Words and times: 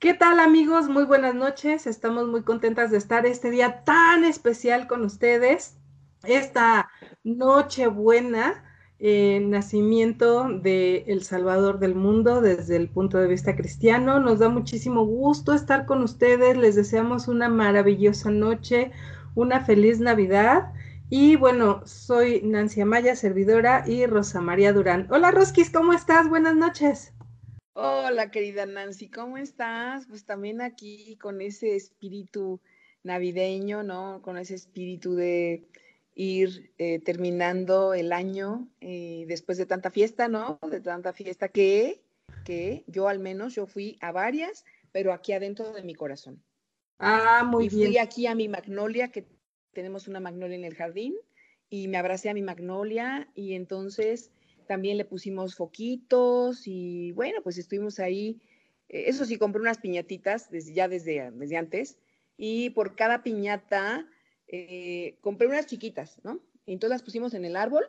¿Qué 0.00 0.14
tal 0.14 0.38
amigos? 0.38 0.88
Muy 0.88 1.02
buenas 1.02 1.34
noches. 1.34 1.88
Estamos 1.88 2.28
muy 2.28 2.42
contentas 2.42 2.92
de 2.92 2.98
estar 2.98 3.26
este 3.26 3.50
día 3.50 3.82
tan 3.82 4.22
especial 4.22 4.86
con 4.86 5.04
ustedes. 5.04 5.76
Esta 6.22 6.88
noche 7.24 7.88
buena, 7.88 8.62
eh, 9.00 9.40
nacimiento 9.42 10.50
de 10.50 10.98
El 11.08 11.24
Salvador 11.24 11.80
del 11.80 11.96
mundo 11.96 12.40
desde 12.40 12.76
el 12.76 12.88
punto 12.88 13.18
de 13.18 13.26
vista 13.26 13.56
cristiano. 13.56 14.20
Nos 14.20 14.38
da 14.38 14.48
muchísimo 14.48 15.04
gusto 15.04 15.52
estar 15.52 15.84
con 15.84 16.04
ustedes. 16.04 16.56
Les 16.56 16.76
deseamos 16.76 17.26
una 17.26 17.48
maravillosa 17.48 18.30
noche, 18.30 18.92
una 19.34 19.62
feliz 19.64 19.98
Navidad. 19.98 20.72
Y 21.10 21.34
bueno, 21.34 21.82
soy 21.86 22.40
Nancy 22.44 22.82
Amaya, 22.82 23.16
servidora, 23.16 23.82
y 23.84 24.06
Rosa 24.06 24.40
María 24.40 24.72
Durán. 24.72 25.08
Hola 25.10 25.32
Roskis, 25.32 25.70
¿cómo 25.70 25.92
estás? 25.92 26.28
Buenas 26.28 26.54
noches. 26.54 27.17
Hola, 27.80 28.32
querida 28.32 28.66
Nancy, 28.66 29.08
¿cómo 29.08 29.38
estás? 29.38 30.04
Pues 30.08 30.24
también 30.24 30.60
aquí 30.60 31.16
con 31.18 31.40
ese 31.40 31.76
espíritu 31.76 32.60
navideño, 33.04 33.84
¿no? 33.84 34.20
Con 34.20 34.36
ese 34.36 34.56
espíritu 34.56 35.14
de 35.14 35.62
ir 36.16 36.72
eh, 36.78 36.98
terminando 36.98 37.94
el 37.94 38.12
año 38.12 38.66
eh, 38.80 39.26
después 39.28 39.58
de 39.58 39.66
tanta 39.66 39.92
fiesta, 39.92 40.26
¿no? 40.26 40.58
De 40.68 40.80
tanta 40.80 41.12
fiesta 41.12 41.50
que, 41.50 42.02
que 42.44 42.82
yo 42.88 43.06
al 43.06 43.20
menos, 43.20 43.54
yo 43.54 43.68
fui 43.68 43.96
a 44.00 44.10
varias, 44.10 44.64
pero 44.90 45.12
aquí 45.12 45.32
adentro 45.32 45.72
de 45.72 45.84
mi 45.84 45.94
corazón. 45.94 46.42
Ah, 46.98 47.44
muy 47.46 47.66
y 47.66 47.68
bien. 47.68 47.86
Fui 47.90 47.98
aquí 47.98 48.26
a 48.26 48.34
mi 48.34 48.48
magnolia, 48.48 49.12
que 49.12 49.28
tenemos 49.72 50.08
una 50.08 50.18
magnolia 50.18 50.56
en 50.56 50.64
el 50.64 50.74
jardín, 50.74 51.14
y 51.70 51.86
me 51.86 51.98
abracé 51.98 52.28
a 52.28 52.34
mi 52.34 52.42
magnolia 52.42 53.28
y 53.36 53.54
entonces 53.54 54.32
también 54.68 54.98
le 54.98 55.06
pusimos 55.06 55.56
foquitos 55.56 56.68
y 56.68 57.12
bueno, 57.12 57.42
pues 57.42 57.58
estuvimos 57.58 57.98
ahí. 58.00 58.40
Eh, 58.88 59.06
Eso 59.08 59.24
sí, 59.26 59.38
compré 59.38 59.62
unas 59.62 59.78
piñatitas 59.78 60.50
desde, 60.50 60.74
ya 60.74 60.88
desde, 60.88 61.32
desde 61.32 61.56
antes 61.56 61.98
y 62.36 62.70
por 62.70 62.94
cada 62.96 63.24
piñata 63.24 64.08
eh, 64.48 65.18
compré 65.22 65.48
unas 65.48 65.66
chiquitas, 65.66 66.20
¿no? 66.24 66.40
Entonces 66.66 66.90
las 66.90 67.02
pusimos 67.02 67.34
en 67.34 67.46
el 67.46 67.56
árbol 67.56 67.84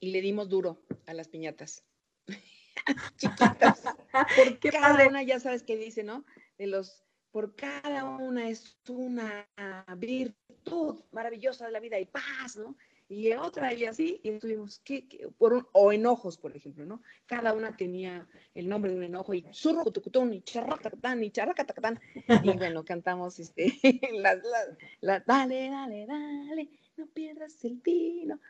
y 0.00 0.10
le 0.12 0.20
dimos 0.22 0.48
duro 0.48 0.82
a 1.06 1.14
las 1.14 1.28
piñatas. 1.28 1.84
chiquitas. 3.18 3.82
Por 4.36 4.58
Qué 4.60 4.70
cada 4.70 4.88
padre. 4.96 5.08
una, 5.08 5.22
ya 5.22 5.40
sabes 5.40 5.62
qué 5.62 5.76
dice, 5.76 6.02
¿no? 6.04 6.24
De 6.58 6.66
los, 6.66 7.04
por 7.30 7.56
cada 7.56 8.04
una 8.04 8.48
es 8.48 8.78
una 8.88 9.48
virtud 9.98 11.02
maravillosa 11.12 11.66
de 11.66 11.72
la 11.72 11.80
vida 11.80 11.98
y 12.00 12.06
paz, 12.06 12.56
¿no? 12.56 12.76
Y 13.08 13.32
otra 13.34 13.74
y 13.74 13.84
así, 13.84 14.18
y 14.22 14.30
estuvimos, 14.30 14.80
¿qué, 14.82 15.06
qué? 15.06 15.28
Por 15.36 15.52
un- 15.52 15.66
o 15.72 15.92
enojos, 15.92 16.38
por 16.38 16.56
ejemplo, 16.56 16.86
¿no? 16.86 17.02
Cada 17.26 17.52
una 17.52 17.76
tenía 17.76 18.26
el 18.54 18.68
nombre 18.68 18.90
de 18.92 18.96
un 18.96 19.04
enojo, 19.04 19.34
y 19.34 19.44
surrucutucutún, 19.52 20.32
y 20.32 20.40
charracatán, 20.40 21.22
y 21.22 21.30
charracatacatán, 21.30 22.00
y 22.14 22.22
bueno, 22.58 22.84
cantamos 22.84 23.38
este, 23.38 23.78
las, 24.14 24.36
las, 24.42 24.68
las, 25.00 25.26
dale, 25.26 25.68
dale, 25.70 26.06
dale, 26.06 26.68
no 26.96 27.06
pierdas 27.08 27.62
el 27.64 27.82
tino. 27.82 28.40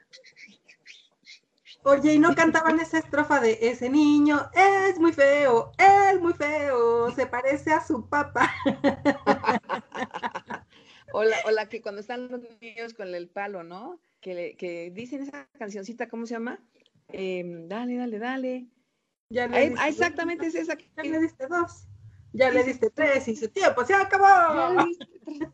Oye, 1.82 2.14
¿y 2.14 2.18
no 2.18 2.34
cantaban 2.34 2.78
esa 2.80 2.98
estrofa 2.98 3.40
de 3.40 3.58
ese 3.60 3.90
niño 3.90 4.48
es 4.54 4.98
muy 4.98 5.12
feo, 5.12 5.72
es 5.76 6.20
muy 6.20 6.32
feo, 6.32 7.10
se 7.10 7.26
parece 7.26 7.72
a 7.72 7.84
su 7.84 8.08
papá? 8.08 8.50
O 11.16 11.22
la, 11.22 11.36
o 11.46 11.50
la 11.52 11.68
que 11.68 11.80
cuando 11.80 12.00
están 12.00 12.28
los 12.28 12.40
niños 12.60 12.92
con 12.94 13.14
el 13.14 13.28
palo, 13.28 13.62
¿no? 13.62 14.00
Que, 14.20 14.34
le- 14.34 14.56
que 14.56 14.90
dicen 14.90 15.22
esa 15.22 15.46
cancioncita, 15.58 16.08
¿cómo 16.08 16.26
se 16.26 16.34
llama? 16.34 16.58
Em, 17.08 17.68
dale, 17.68 17.96
dale, 17.96 18.18
dale. 18.18 18.66
Ya 19.30 19.46
le 19.46 19.56
Ahí- 19.56 19.68
diste 19.68 19.80
ah, 19.80 19.86
dos, 19.86 19.94
exactamente 19.94 20.46
es 20.46 20.54
esa. 20.56 20.76
Ya 20.96 21.02
le 21.04 21.20
diste 21.20 21.46
dos. 21.46 21.86
Ya 22.32 22.50
le 22.50 22.64
diste 22.64 22.90
tres 22.90 23.28
y 23.28 23.36
su 23.36 23.48
tiempo 23.48 23.84
se 23.84 23.92
Ya 23.92 24.00
acabó. 24.02 24.74
le 24.76 24.86
diste 24.86 25.06
tres. 25.24 25.48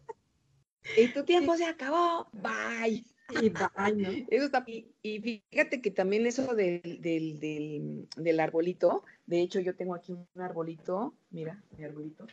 Y 0.96 1.08
tu 1.08 1.24
tiempo 1.24 1.54
se 1.56 1.66
acabó. 1.66 2.26
Bye. 2.32 3.04
Y 3.42 3.50
bye, 3.50 3.94
¿no? 3.96 4.08
Eso 4.30 4.46
está. 4.46 4.64
Y, 4.66 4.86
y 5.02 5.20
fíjate 5.50 5.82
que 5.82 5.90
también 5.90 6.26
eso 6.26 6.54
del, 6.54 6.80
del, 7.02 7.38
del, 7.38 8.08
del 8.16 8.40
arbolito. 8.40 9.04
De 9.26 9.40
hecho, 9.42 9.60
yo 9.60 9.76
tengo 9.76 9.94
aquí 9.94 10.12
un 10.12 10.26
arbolito. 10.42 11.14
Mira, 11.30 11.62
mi 11.76 11.84
arbolito. 11.84 12.26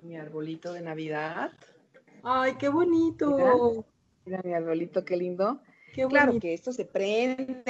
Mi 0.00 0.16
arbolito 0.16 0.72
de 0.72 0.80
Navidad. 0.82 1.52
Ay, 2.22 2.54
qué 2.58 2.68
bonito. 2.68 3.84
Mira 4.24 4.42
mi 4.44 4.52
arbolito, 4.52 5.04
qué 5.04 5.16
lindo. 5.16 5.60
Qué 5.94 6.06
Claro 6.06 6.38
que 6.38 6.52
esto 6.52 6.72
se 6.72 6.84
prende, 6.84 7.62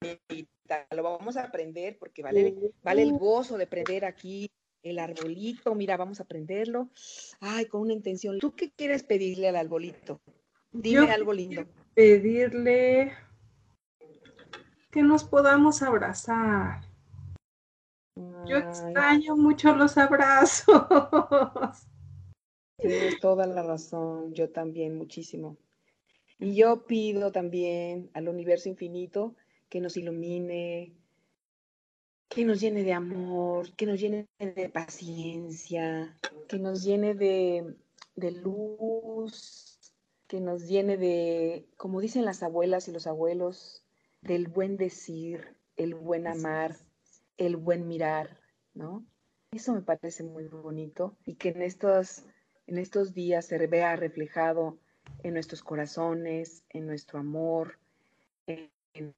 amiguita, 0.00 0.86
lo 0.94 1.02
vamos 1.02 1.36
a 1.36 1.44
aprender 1.44 1.98
porque 1.98 2.22
vale, 2.22 2.54
vale 2.82 3.02
el 3.02 3.12
gozo 3.18 3.58
de 3.58 3.66
prender 3.66 4.04
aquí 4.04 4.50
el 4.82 4.98
arbolito. 4.98 5.74
Mira, 5.74 5.96
vamos 5.96 6.20
a 6.20 6.24
prenderlo. 6.24 6.90
Ay, 7.40 7.66
con 7.66 7.80
una 7.80 7.94
intención. 7.94 8.38
¿Tú 8.38 8.54
qué 8.54 8.70
quieres 8.70 9.02
pedirle 9.02 9.48
al 9.48 9.56
arbolito? 9.56 10.20
Dime 10.70 11.06
Yo 11.06 11.12
algo 11.12 11.32
lindo. 11.32 11.66
pedirle 11.94 13.12
que 14.90 15.02
nos 15.02 15.24
podamos 15.24 15.82
abrazar. 15.82 16.87
Yo 18.46 18.56
extraño 18.56 19.36
mucho 19.36 19.74
los 19.74 19.96
abrazos. 19.96 20.66
tienes 22.78 23.20
toda 23.20 23.46
la 23.46 23.62
razón. 23.62 24.32
Yo 24.34 24.50
también, 24.50 24.96
muchísimo. 24.96 25.56
Y 26.38 26.54
yo 26.54 26.86
pido 26.86 27.32
también 27.32 28.10
al 28.14 28.28
universo 28.28 28.68
infinito 28.68 29.34
que 29.68 29.80
nos 29.80 29.96
ilumine, 29.96 30.94
que 32.28 32.44
nos 32.44 32.60
llene 32.60 32.84
de 32.84 32.92
amor, 32.92 33.74
que 33.74 33.86
nos 33.86 34.00
llene 34.00 34.28
de 34.38 34.68
paciencia, 34.68 36.16
que 36.48 36.58
nos 36.58 36.84
llene 36.84 37.14
de, 37.14 37.76
de 38.14 38.30
luz, 38.30 39.78
que 40.28 40.40
nos 40.40 40.68
llene 40.68 40.96
de, 40.96 41.68
como 41.76 42.00
dicen 42.00 42.24
las 42.24 42.42
abuelas 42.42 42.86
y 42.86 42.92
los 42.92 43.06
abuelos, 43.06 43.82
del 44.20 44.48
buen 44.48 44.76
decir, 44.76 45.56
el 45.76 45.94
buen 45.94 46.26
amar, 46.26 46.76
el 47.38 47.56
buen 47.56 47.88
mirar, 47.88 48.38
¿no? 48.74 49.06
Eso 49.52 49.72
me 49.72 49.80
parece 49.80 50.24
muy 50.24 50.46
bonito 50.46 51.16
y 51.24 51.36
que 51.36 51.50
en 51.50 51.62
estos, 51.62 52.24
en 52.66 52.76
estos 52.76 53.14
días 53.14 53.46
se 53.46 53.66
vea 53.66 53.96
reflejado 53.96 54.78
en 55.22 55.32
nuestros 55.32 55.62
corazones, 55.62 56.64
en 56.68 56.86
nuestro 56.86 57.18
amor, 57.18 57.78
en, 58.46 59.14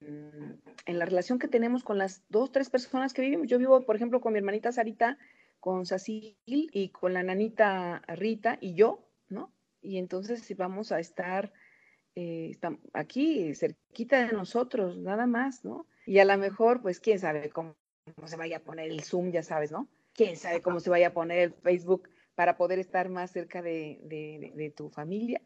la 0.87 1.05
relación 1.05 1.39
que 1.39 1.49
tenemos 1.49 1.83
con 1.83 1.99
las 1.99 2.23
dos, 2.29 2.53
tres 2.53 2.71
personas 2.71 3.13
que 3.13 3.23
vivimos. 3.23 3.49
Yo 3.49 3.59
vivo, 3.59 3.81
por 3.87 3.97
ejemplo, 3.97 4.21
con 4.21 4.33
mi 4.33 4.39
hermanita 4.39 4.71
Sarita, 4.71 5.19
con 5.59 5.87
Cecil 5.87 6.37
y 6.47 6.91
con 6.91 7.15
la 7.15 7.23
nanita 7.23 8.03
Rita 8.07 8.59
y 8.61 8.75
yo, 8.75 9.09
¿no? 9.29 9.53
Y 9.81 9.99
entonces 9.99 10.43
si 10.43 10.55
vamos 10.55 10.93
a 10.93 11.01
estar 11.01 11.53
eh, 12.15 12.59
aquí, 12.93 13.55
cerquita 13.55 14.27
de 14.27 14.33
nosotros, 14.33 14.99
nada 14.99 15.27
más, 15.27 15.65
¿no? 15.65 15.87
Y 16.07 16.19
a 16.19 16.25
lo 16.25 16.37
mejor, 16.39 16.83
pues, 16.83 17.01
quién 17.01 17.19
sabe 17.19 17.51
cómo, 17.51 17.77
cómo 18.15 18.29
se 18.29 18.37
vaya 18.37 18.59
a 18.59 18.61
poner 18.61 18.91
el 18.91 19.03
Zoom, 19.03 19.31
ya 19.31 19.43
sabes, 19.43 19.71
¿no? 19.73 19.89
Quién 20.15 20.37
sabe 20.37 20.61
cómo 20.61 20.81
se 20.81 20.91
vaya 20.91 21.09
a 21.09 21.13
poner 21.13 21.39
el 21.39 21.53
Facebook 21.55 22.09
para 22.35 22.57
poder 22.57 22.79
estar 22.79 23.09
más 23.09 23.31
cerca 23.31 23.63
de, 23.63 24.01
de- 24.05 24.39
de- 24.41 24.53
de 24.55 24.71
tu 24.71 24.89
familia. 24.91 25.41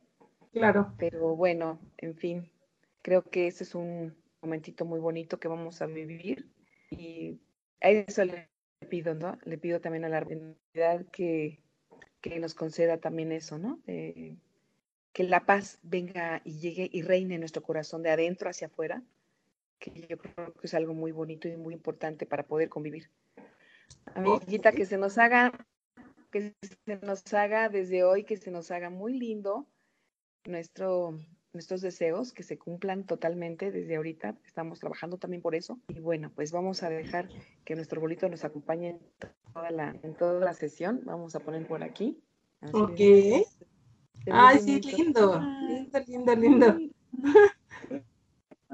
Claro. 0.53 0.95
Pero 0.99 1.35
bueno, 1.37 1.81
en 1.99 2.15
fin, 2.15 2.51
creo 3.03 3.23
que 3.23 3.47
ese 3.49 3.65
es 3.65 3.75
un 3.75 4.17
momentito 4.41 4.85
muy 4.85 5.01
bonito 5.01 5.39
que 5.39 5.49
vamos 5.49 5.83
a 5.83 5.87
vivir 5.87 6.49
y 6.91 7.41
a 7.81 7.91
eso 7.91 8.25
le 8.25 8.49
pido, 8.89 9.15
¿no? 9.15 9.39
Le 9.45 9.59
pido 9.59 9.81
también 9.81 10.05
a 10.05 10.09
la 10.09 10.21
realidad 10.21 11.07
que, 11.11 11.61
que 12.21 12.39
nos 12.39 12.55
conceda 12.55 12.99
también 12.99 13.33
eso, 13.33 13.59
¿no? 13.59 13.81
Eh, 13.87 14.37
que 15.13 15.25
la 15.25 15.47
paz 15.47 15.79
venga 15.83 16.41
y 16.45 16.59
llegue 16.59 16.89
y 16.93 17.03
reine 17.03 17.35
en 17.35 17.41
nuestro 17.41 17.63
corazón 17.63 18.03
de 18.03 18.11
adentro 18.11 18.49
hacia 18.51 18.67
afuera, 18.69 19.03
que 19.93 20.07
yo 20.09 20.19
creo 20.19 20.55
que 20.55 20.67
es 20.67 20.75
algo 20.75 20.95
muy 20.95 21.13
bonito 21.13 21.49
y 21.49 21.57
muy 21.57 21.75
importante 21.75 22.27
para 22.27 22.47
poder 22.47 22.69
convivir. 22.69 23.11
Amiguita, 24.15 24.73
que 24.73 24.87
se 24.87 24.97
nos 24.97 25.19
haga, 25.19 25.53
que 26.31 26.55
se 26.87 26.97
nos 27.03 27.33
haga 27.35 27.69
desde 27.69 28.05
hoy, 28.05 28.25
que 28.25 28.37
se 28.37 28.51
nos 28.51 28.71
haga 28.71 28.91
muy 28.91 29.19
lindo 29.19 29.67
nuestro, 30.47 31.19
nuestros 31.53 31.81
deseos, 31.81 32.33
que 32.33 32.43
se 32.43 32.59
cumplan 32.59 33.05
totalmente 33.05 33.71
desde 33.71 33.97
ahorita. 33.97 34.37
Estamos 34.45 34.81
trabajando 34.81 35.19
también 35.19 35.43
por 35.43 35.55
eso. 35.55 35.79
Y 35.89 36.01
bueno, 36.01 36.31
pues 36.35 36.53
vamos 36.53 36.83
a 36.83 36.89
dejar 36.89 37.29
que 37.65 37.75
nuestro 37.75 38.01
bolito 38.01 38.29
nos 38.29 38.45
acompañe 38.45 38.91
en 38.91 39.01
toda 39.53 39.71
la, 39.71 39.97
en 40.03 40.15
toda 40.15 40.41
la 40.41 40.55
sesión. 40.55 41.03
Vamos 41.05 41.35
a 41.35 41.41
poner 41.41 41.67
por 41.67 41.83
aquí. 41.83 42.23
Así 42.61 42.73
Ok. 42.75 43.01
Ay, 44.31 44.59
sí, 44.61 44.81
lindo. 44.81 45.41
Lindo, 45.69 46.01
lindo, 46.07 46.35
lindo. 46.35 46.79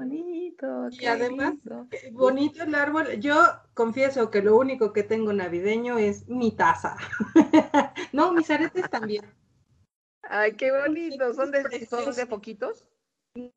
Bonito. 0.01 0.89
Y 0.91 1.05
además, 1.05 1.51
lindo. 1.51 1.87
Qué 1.89 2.09
Bonito 2.11 2.63
el 2.63 2.73
árbol. 2.73 3.19
Yo 3.19 3.35
confieso 3.75 4.31
que 4.31 4.41
lo 4.41 4.57
único 4.57 4.93
que 4.93 5.03
tengo 5.03 5.31
navideño 5.31 5.99
es 5.99 6.27
mi 6.27 6.51
taza. 6.51 6.95
no, 8.11 8.33
mis 8.33 8.49
aretes 8.49 8.89
también. 8.89 9.25
Ay, 10.23 10.53
qué 10.53 10.71
bonito. 10.71 11.33
¿Son 11.33 11.51
de, 11.51 11.85
son 11.85 12.15
de 12.15 12.25
poquitos? 12.25 12.87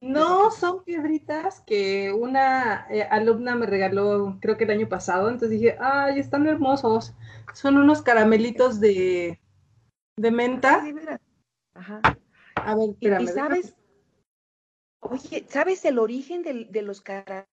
No, 0.01 0.51
son 0.51 0.85
piedritas 0.85 1.61
que 1.63 2.13
una 2.13 2.87
eh, 2.91 3.03
alumna 3.03 3.57
me 3.57 3.67
regaló, 3.67 4.39
creo 4.41 4.57
que 4.57 4.65
el 4.65 4.71
año 4.71 4.89
pasado, 4.89 5.29
entonces 5.29 5.51
dije, 5.51 5.77
ay, 5.81 6.21
están 6.21 6.47
hermosos. 6.47 7.15
Son 7.55 7.77
unos 7.77 8.03
caramelitos 8.03 8.81
de, 8.81 9.41
de 10.17 10.31
menta. 10.31 10.85
Ajá. 11.75 12.01
A 12.55 12.75
ver, 12.77 12.91
espérame, 12.91 13.23
¿Y 13.23 13.27
sabes? 13.29 13.75
Oye, 15.11 15.45
¿sabes 15.49 15.85
el 15.85 15.99
origen 15.99 16.43
de, 16.43 16.83
los 16.83 17.03
caramelitos? 17.03 17.47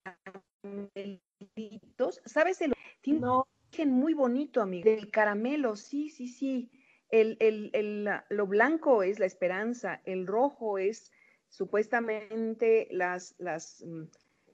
¿Sabes 2.25 2.61
el 2.61 2.73
origen 2.73 3.91
muy 3.91 4.13
bonito, 4.13 4.61
amigo? 4.61 4.89
Del 4.89 5.11
caramelo, 5.11 5.75
sí, 5.75 6.09
sí, 6.09 6.27
sí. 6.27 6.71
El, 7.09 7.35
el, 7.41 8.09
lo 8.29 8.47
blanco 8.47 9.03
es 9.03 9.19
la 9.19 9.25
esperanza, 9.25 10.01
el 10.05 10.27
rojo 10.27 10.77
es 10.77 11.11
supuestamente 11.49 12.87
las, 12.91 13.35
las, 13.37 13.83
mm, 13.85 14.03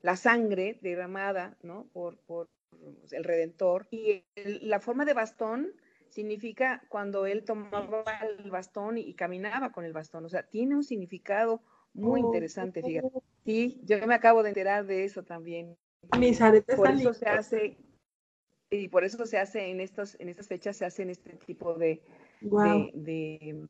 la 0.01 0.15
sangre 0.15 0.79
derramada 0.81 1.55
¿no? 1.61 1.87
por, 1.93 2.17
por 2.21 2.49
el 3.11 3.23
Redentor. 3.23 3.87
Y 3.91 4.23
la 4.35 4.79
forma 4.79 5.05
de 5.05 5.13
bastón 5.13 5.71
significa 6.09 6.81
cuando 6.89 7.27
él 7.27 7.43
tomaba 7.43 8.03
el 8.21 8.49
bastón 8.49 8.97
y, 8.97 9.13
caminaba 9.13 9.71
con 9.71 9.85
el 9.85 9.93
bastón. 9.93 10.25
O 10.25 10.29
sea, 10.29 10.43
tiene 10.43 10.75
un 10.75 10.83
significado 10.83 11.61
muy 11.97 12.21
oh, 12.21 12.27
interesante, 12.27 12.81
fíjate. 12.81 13.09
Sí, 13.43 13.81
yo 13.83 14.05
me 14.05 14.13
acabo 14.13 14.43
de 14.43 14.49
enterar 14.49 14.85
de 14.85 15.03
eso 15.03 15.23
también. 15.23 15.75
Mis 16.17 16.39
aretes 16.41 16.75
por 16.75 16.89
eso 16.89 17.13
se 17.13 17.27
hace 17.27 17.77
y 18.69 18.87
por 18.89 19.03
eso 19.03 19.25
se 19.25 19.39
hace 19.39 19.71
en 19.71 19.79
estos 19.79 20.15
en 20.19 20.29
estas 20.29 20.47
fechas 20.47 20.77
se 20.77 20.85
hacen 20.85 21.09
este 21.09 21.31
tipo 21.37 21.73
de, 21.73 22.01
de, 22.41 23.67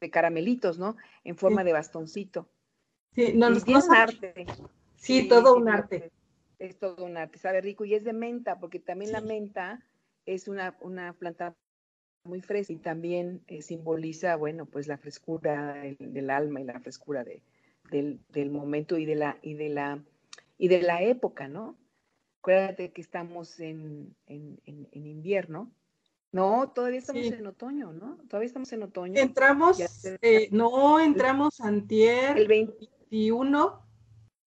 de, 0.00 0.10
caramelitos, 0.10 0.78
¿no? 0.78 0.96
En 1.24 1.36
forma 1.36 1.64
de 1.64 1.72
bastoncito. 1.72 2.48
Sí, 3.14 3.32
no, 3.34 3.48
es 3.48 3.64
un 3.66 3.94
arte. 3.94 4.46
Sí, 4.96 5.28
todo 5.28 5.56
un 5.56 5.68
arte. 5.68 6.10
Es, 6.58 6.78
todo 6.78 7.04
un 7.04 7.16
arte, 7.16 7.38
sabe 7.38 7.60
rico 7.60 7.84
y 7.84 7.94
es 7.94 8.04
de 8.04 8.12
menta, 8.12 8.60
porque 8.60 8.78
también 8.78 9.12
la 9.12 9.20
menta 9.20 9.84
es 10.26 10.46
una, 10.46 10.76
una 10.80 11.12
planta 11.14 11.56
muy 12.24 12.40
fresca 12.40 12.72
y 12.72 12.76
también 12.76 13.42
eh, 13.48 13.62
simboliza, 13.62 14.36
bueno, 14.36 14.66
pues 14.66 14.86
la 14.86 14.96
frescura 14.96 15.74
del, 15.98 16.30
alma 16.30 16.60
y 16.60 16.64
la 16.64 16.78
frescura 16.78 17.24
de, 17.24 17.42
del, 17.92 18.50
momento 18.50 18.96
y 18.98 19.04
de 19.04 19.14
la 19.14 19.38
y 19.42 19.54
de 19.54 19.68
la 19.68 20.02
y 20.58 20.68
de 20.68 20.82
la 20.82 21.02
época, 21.02 21.48
¿no? 21.48 21.76
Acuérdate 22.40 22.92
que 22.92 23.00
estamos 23.00 23.60
en, 23.60 24.16
en, 24.26 24.60
en, 24.64 25.06
invierno. 25.06 25.72
No, 26.32 26.72
todavía 26.74 26.98
estamos 26.98 27.22
en 27.26 27.46
otoño, 27.46 27.92
¿no? 27.92 28.16
Todavía 28.28 28.46
estamos 28.46 28.72
en 28.72 28.82
otoño. 28.82 29.20
Entramos, 29.20 29.78
eh, 30.22 30.48
no, 30.50 30.98
entramos 30.98 31.60
antier. 31.60 32.36
El 32.36 32.48
20, 32.48 32.74
21, 33.10 33.86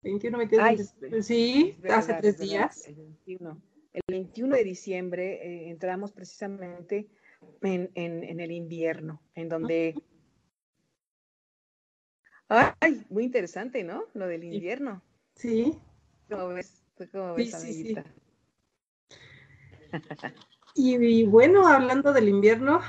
21, 0.03 0.37
22, 0.37 1.25
sí, 1.25 1.77
hace 1.89 2.13
tres 2.15 2.37
días. 2.37 2.87
El 2.87 2.95
21. 2.95 3.61
El 3.93 4.01
21 4.07 4.55
de 4.55 4.63
diciembre 4.63 5.33
eh, 5.41 5.69
entramos 5.69 6.11
precisamente 6.11 7.07
en, 7.61 7.89
en, 7.95 8.39
el 8.39 8.51
invierno, 8.51 9.21
en 9.35 9.49
donde... 9.49 9.95
Ay, 12.49 13.05
muy 13.09 13.23
interesante, 13.23 13.83
¿no? 13.83 14.05
Lo 14.13 14.27
del 14.27 14.43
invierno. 14.43 15.01
Sí. 15.35 15.77
¿Cómo 16.29 16.49
ves? 16.49 16.83
¿Cómo 17.11 17.35
ves, 17.35 17.51
sí, 17.61 17.95
y 20.75 21.25
bueno, 21.25 21.67
hablando 21.67 22.13
del 22.13 22.29
invierno, 22.29 22.81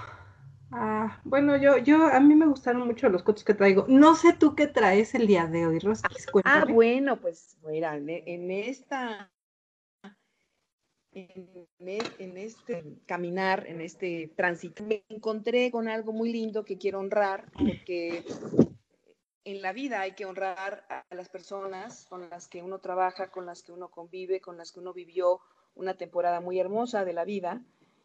Ah, 0.73 1.21
bueno, 1.25 1.57
yo, 1.57 1.79
yo, 1.79 2.05
a 2.07 2.21
mí 2.21 2.35
me 2.37 2.47
gustaron 2.47 2.87
mucho 2.87 3.09
los 3.09 3.25
cuentos 3.25 3.45
que 3.45 3.55
traigo. 3.55 3.87
No 3.89 4.15
sé 4.15 4.33
tú 4.33 4.55
qué 4.55 4.69
traes 4.69 5.15
el 5.15 5.27
día 5.27 5.47
de 5.47 5.67
hoy, 5.67 5.81
Rosquis, 5.81 6.27
Ah, 6.45 6.65
bueno, 6.69 7.21
pues, 7.21 7.59
mira, 7.67 7.97
en, 7.97 8.51
esta, 8.53 9.33
en, 11.13 11.69
en, 11.81 12.37
este 12.37 12.85
caminar, 13.07 13.67
en 13.67 13.81
este 13.81 14.31
tránsito, 14.37 14.85
me 14.85 15.03
encontré 15.09 15.73
con 15.73 15.89
algo 15.89 16.13
muy 16.13 16.33
lindo 16.33 16.65
que 16.65 16.79
quiero 16.79 17.01
honrar, 17.01 17.47
porque 17.59 18.25
en 19.45 19.63
la 19.63 19.73
vida 19.73 20.01
hay 20.01 20.13
que 20.13 20.27
honrar 20.27 20.85
a 20.89 21.15
las 21.15 21.29
personas 21.29 22.07
con 22.09 22.29
las 22.29 22.49
que 22.49 22.63
uno 22.63 22.79
trabaja, 22.79 23.31
con 23.31 23.47
las 23.47 23.63
que 23.63 23.73
uno 23.73 23.89
convive, 23.89 24.41
con 24.41 24.57
las 24.57 24.73
que 24.73 24.81
uno 24.81 24.93
vivió 24.93 25.41
una 25.75 25.95
temporada 25.95 26.41
muy 26.41 26.59
hermosa 26.59 27.05
de 27.05 27.13
la 27.13 27.25
vida. 27.25 27.63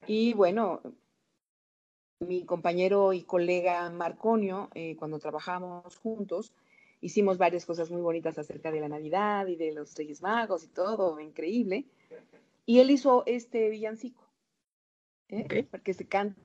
Y 0.07 0.33
bueno, 0.33 0.81
mi 2.19 2.45
compañero 2.45 3.13
y 3.13 3.23
colega 3.23 3.89
Marconio, 3.89 4.69
eh, 4.73 4.95
cuando 4.95 5.19
trabajamos 5.19 5.97
juntos, 5.97 6.53
hicimos 7.01 7.37
varias 7.37 7.65
cosas 7.65 7.91
muy 7.91 8.01
bonitas 8.01 8.37
acerca 8.37 8.71
de 8.71 8.79
la 8.79 8.89
Navidad 8.89 9.47
y 9.47 9.55
de 9.55 9.73
los 9.73 9.95
Reyes 9.95 10.21
Magos 10.21 10.63
y 10.63 10.67
todo, 10.67 11.19
increíble. 11.19 11.85
Y 12.65 12.79
él 12.79 12.89
hizo 12.91 13.23
este 13.25 13.69
villancico, 13.69 14.23
¿eh? 15.27 15.67
porque 15.69 15.93
se 15.93 16.07
canta, 16.07 16.41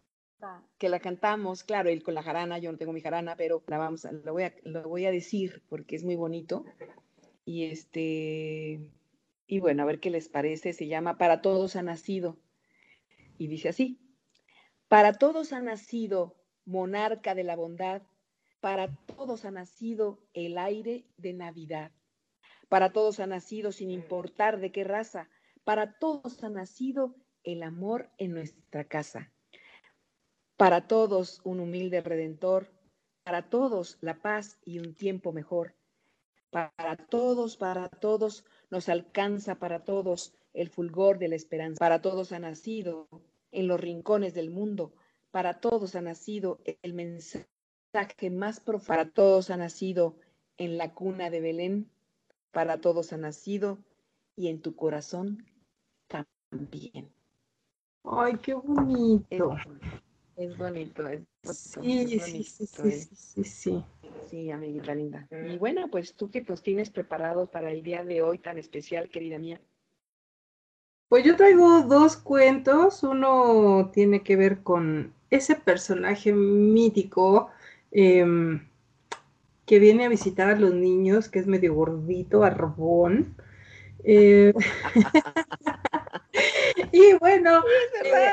que 0.78 0.88
la 0.88 1.00
cantamos, 1.00 1.64
claro, 1.64 1.90
él 1.90 2.02
con 2.02 2.14
la 2.14 2.22
jarana, 2.22 2.58
yo 2.58 2.72
no 2.72 2.78
tengo 2.78 2.92
mi 2.92 3.00
jarana, 3.00 3.36
pero 3.36 3.62
la 3.66 3.78
vamos, 3.78 4.04
lo 4.04 4.32
voy 4.32 4.44
a, 4.44 4.54
lo 4.64 4.88
voy 4.88 5.06
a 5.06 5.10
decir 5.10 5.62
porque 5.68 5.96
es 5.96 6.04
muy 6.04 6.16
bonito. 6.16 6.64
Y 7.44 7.64
este, 7.64 8.80
y 9.46 9.60
bueno, 9.60 9.82
a 9.82 9.86
ver 9.86 10.00
qué 10.00 10.10
les 10.10 10.28
parece, 10.28 10.72
se 10.72 10.86
llama 10.86 11.18
Para 11.18 11.42
todos 11.42 11.76
ha 11.76 11.82
nacido. 11.82 12.38
Y 13.38 13.48
dice 13.48 13.70
así. 13.70 13.98
Para 14.88 15.14
todos 15.14 15.52
ha 15.52 15.60
nacido 15.60 16.36
monarca 16.64 17.34
de 17.34 17.44
la 17.44 17.56
bondad, 17.56 18.02
para 18.60 18.94
todos 19.06 19.44
ha 19.44 19.50
nacido 19.50 20.20
el 20.34 20.58
aire 20.58 21.06
de 21.16 21.32
Navidad, 21.32 21.90
para 22.68 22.92
todos 22.92 23.20
ha 23.20 23.26
nacido 23.26 23.72
sin 23.72 23.90
importar 23.90 24.60
de 24.60 24.70
qué 24.70 24.84
raza, 24.84 25.28
para 25.64 25.98
todos 25.98 26.42
ha 26.44 26.50
nacido 26.50 27.16
el 27.42 27.62
amor 27.62 28.10
en 28.18 28.32
nuestra 28.32 28.84
casa, 28.84 29.32
para 30.60 30.86
todos 30.86 31.40
un 31.42 31.58
humilde 31.58 32.02
redentor, 32.02 32.70
para 33.24 33.48
todos 33.48 33.96
la 34.02 34.20
paz 34.20 34.58
y 34.62 34.78
un 34.78 34.94
tiempo 34.94 35.32
mejor, 35.32 35.74
para 36.50 36.96
todos, 36.96 37.56
para 37.56 37.88
todos 37.88 38.44
nos 38.68 38.90
alcanza 38.90 39.54
para 39.54 39.84
todos 39.84 40.34
el 40.52 40.68
fulgor 40.68 41.18
de 41.18 41.28
la 41.28 41.36
esperanza, 41.36 41.78
para 41.78 42.02
todos 42.02 42.32
ha 42.32 42.38
nacido 42.40 43.08
en 43.52 43.68
los 43.68 43.80
rincones 43.80 44.34
del 44.34 44.50
mundo. 44.50 44.92
Para 45.30 45.60
todos 45.60 45.94
ha 45.94 46.02
nacido 46.02 46.60
el 46.82 46.92
mensaje 46.92 48.28
más 48.30 48.60
profundo. 48.60 48.88
Para 48.88 49.08
todos 49.08 49.48
ha 49.48 49.56
nacido 49.56 50.16
en 50.58 50.76
la 50.76 50.92
cuna 50.92 51.30
de 51.30 51.40
Belén. 51.40 51.90
Para 52.50 52.82
todos 52.82 53.14
ha 53.14 53.16
nacido 53.16 53.78
y 54.36 54.48
en 54.48 54.60
tu 54.60 54.76
corazón 54.76 55.46
también. 56.06 57.10
Ay, 58.04 58.36
qué 58.42 58.52
bonito. 58.52 59.56
Es, 60.40 60.56
bonito. 60.56 61.06
Es 61.06 61.20
sí, 61.42 62.18
sí, 62.18 62.40
sí, 62.40 62.66
sí, 62.66 63.44
sí, 63.44 63.84
sí, 64.30 64.50
amiguita 64.50 64.94
linda. 64.94 65.28
Y 65.30 65.58
bueno, 65.58 65.88
pues 65.90 66.14
tú 66.14 66.30
que 66.30 66.40
nos 66.40 66.62
tienes 66.62 66.88
preparados 66.88 67.50
para 67.50 67.70
el 67.70 67.82
día 67.82 68.04
de 68.04 68.22
hoy 68.22 68.38
tan 68.38 68.56
especial, 68.56 69.10
querida 69.10 69.38
mía. 69.38 69.60
Pues 71.08 71.26
yo 71.26 71.36
traigo 71.36 71.82
dos 71.82 72.16
cuentos. 72.16 73.02
Uno 73.02 73.90
tiene 73.92 74.22
que 74.22 74.36
ver 74.36 74.62
con 74.62 75.12
ese 75.28 75.56
personaje 75.56 76.32
mítico 76.32 77.50
em, 77.90 78.66
que 79.66 79.78
viene 79.78 80.06
a 80.06 80.08
visitar 80.08 80.48
a 80.48 80.58
los 80.58 80.72
niños, 80.72 81.28
que 81.28 81.38
es 81.38 81.46
medio 81.46 81.74
gordito, 81.74 82.44
arbón. 82.44 83.36
Eh, 84.04 84.54
y 86.92 87.12
bueno, 87.18 87.62
eh, 88.04 88.32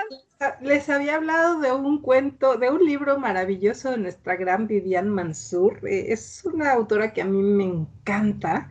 les 0.62 0.90
había 0.90 1.16
hablado 1.16 1.60
de 1.60 1.72
un 1.72 2.02
cuento, 2.02 2.58
de 2.58 2.70
un 2.70 2.86
libro 2.86 3.18
maravilloso 3.20 3.92
de 3.92 3.98
nuestra 3.98 4.36
gran 4.36 4.68
Vivian 4.68 5.10
Mansur. 5.10 5.80
Eh, 5.88 6.08
es 6.10 6.44
una 6.46 6.72
autora 6.72 7.14
que 7.14 7.22
a 7.22 7.26
mí 7.26 7.42
me 7.42 7.64
encanta. 7.64 8.70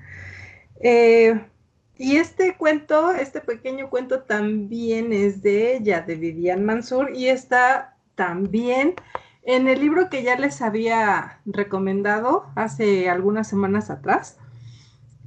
Y 1.98 2.16
este 2.16 2.56
cuento, 2.56 3.12
este 3.12 3.40
pequeño 3.40 3.88
cuento 3.88 4.20
también 4.22 5.12
es 5.14 5.40
de 5.40 5.76
ella, 5.76 6.02
de 6.02 6.16
Vivian 6.16 6.64
Mansur, 6.64 7.10
y 7.14 7.28
está 7.28 7.96
también 8.14 8.94
en 9.42 9.66
el 9.68 9.80
libro 9.80 10.10
que 10.10 10.22
ya 10.22 10.36
les 10.36 10.60
había 10.60 11.40
recomendado 11.46 12.46
hace 12.54 13.08
algunas 13.08 13.48
semanas 13.48 13.88
atrás. 13.88 14.36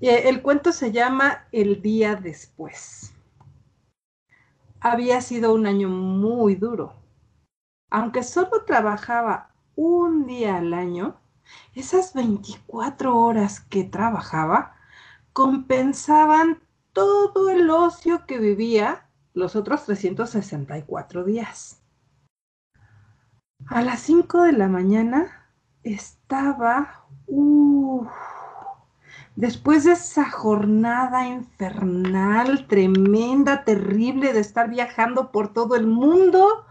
Eh, 0.02 0.24
el 0.26 0.44
cuento 0.44 0.72
se 0.72 0.92
llama 0.92 1.48
El 1.52 1.82
día 1.82 2.16
después. 2.16 3.14
Había 4.82 5.22
sido 5.22 5.54
un 5.54 5.66
año 5.66 5.90
muy 5.90 6.56
duro. 6.56 6.94
Aunque 7.90 8.24
solo 8.24 8.64
trabajaba 8.66 9.52
un 9.76 10.26
día 10.26 10.58
al 10.58 10.74
año, 10.74 11.20
esas 11.74 12.14
24 12.14 13.18
horas 13.18 13.60
que 13.60 13.84
trabajaba 13.84 14.76
compensaban 15.34 16.62
todo 16.94 17.50
el 17.50 17.70
ocio 17.70 18.26
que 18.26 18.40
vivía 18.40 19.10
los 19.34 19.56
otros 19.56 19.86
364 19.86 21.24
días. 21.24 21.82
A 23.68 23.82
las 23.82 24.00
5 24.02 24.44
de 24.44 24.54
la 24.54 24.68
mañana 24.68 25.52
estaba 25.84 27.06
Después 29.36 29.86
de 29.86 29.94
esa 29.94 30.30
jornada 30.30 31.28
infernal, 31.28 32.68
tremenda, 32.68 33.64
terrible 33.64 34.34
de 34.34 34.42
estar 34.42 34.70
viajando 34.70 35.32
por 35.32 35.54
todo 35.54 35.76
el 35.76 35.88
mundo, 35.88 36.66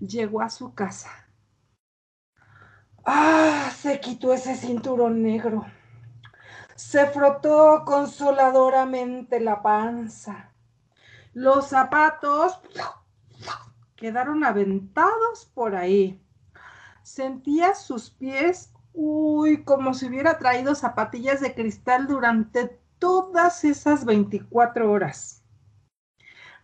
llegó 0.00 0.42
a 0.42 0.50
su 0.50 0.74
casa. 0.74 1.10
Ah, 3.04 3.70
se 3.76 4.00
quitó 4.00 4.32
ese 4.32 4.56
cinturón 4.56 5.22
negro. 5.22 5.64
Se 6.74 7.06
frotó 7.06 7.84
consoladoramente 7.84 9.40
la 9.40 9.62
panza. 9.62 10.52
Los 11.34 11.68
zapatos 11.68 12.60
quedaron 13.96 14.44
aventados 14.44 15.46
por 15.54 15.74
ahí. 15.74 16.22
Sentía 17.02 17.74
sus 17.74 18.10
pies 18.10 18.72
Uy, 19.00 19.62
como 19.62 19.94
si 19.94 20.06
hubiera 20.06 20.38
traído 20.38 20.74
zapatillas 20.74 21.40
de 21.40 21.54
cristal 21.54 22.08
durante 22.08 22.80
todas 22.98 23.62
esas 23.62 24.04
24 24.04 24.90
horas. 24.90 25.44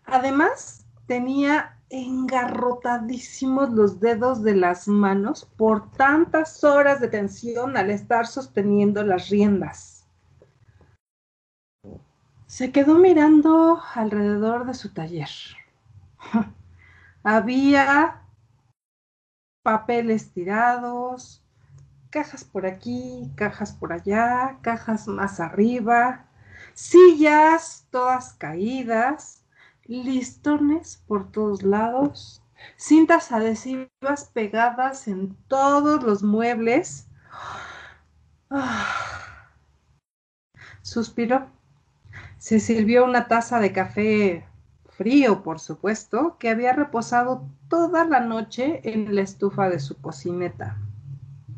Además, 0.05 0.85
tenía 1.07 1.79
engarrotadísimos 1.91 3.71
los 3.71 4.01
dedos 4.01 4.43
de 4.43 4.57
las 4.57 4.89
manos 4.89 5.45
por 5.57 5.93
tantas 5.93 6.65
horas 6.65 7.01
de 7.01 7.07
tensión 7.07 7.77
al 7.77 7.91
estar 7.91 8.27
sosteniendo 8.27 9.05
las 9.05 9.29
riendas. 9.29 10.09
Se 12.47 12.73
quedó 12.73 12.99
mirando 12.99 13.81
alrededor 13.95 14.67
de 14.67 14.75
su 14.75 14.93
taller. 14.93 15.31
Había 17.23 18.23
papeles 19.63 20.33
tirados, 20.33 21.44
cajas 22.15 22.45
por 22.45 22.65
aquí, 22.65 23.33
cajas 23.35 23.73
por 23.73 23.93
allá, 23.93 24.59
cajas 24.63 25.09
más 25.09 25.41
arriba, 25.41 26.27
sillas 26.73 27.89
todas 27.91 28.35
caídas, 28.35 29.45
listones 29.87 31.03
por 31.09 31.33
todos 31.33 31.65
lados, 31.65 32.41
cintas 32.77 33.33
adhesivas 33.33 34.31
pegadas 34.33 35.09
en 35.09 35.35
todos 35.49 36.05
los 36.05 36.23
muebles. 36.23 37.09
Suspiró. 40.83 41.51
Se 42.39 42.61
sirvió 42.61 43.07
una 43.07 43.27
taza 43.27 43.59
de 43.59 43.73
café 43.73 44.47
frío, 44.91 45.43
por 45.43 45.59
supuesto, 45.59 46.37
que 46.39 46.49
había 46.49 46.75
reposado 46.75 47.51
toda 47.69 48.05
la 48.05 48.21
noche 48.21 48.83
en 48.85 49.17
la 49.17 49.23
estufa 49.23 49.69
de 49.69 49.81
su 49.81 50.01
cocineta. 50.01 50.79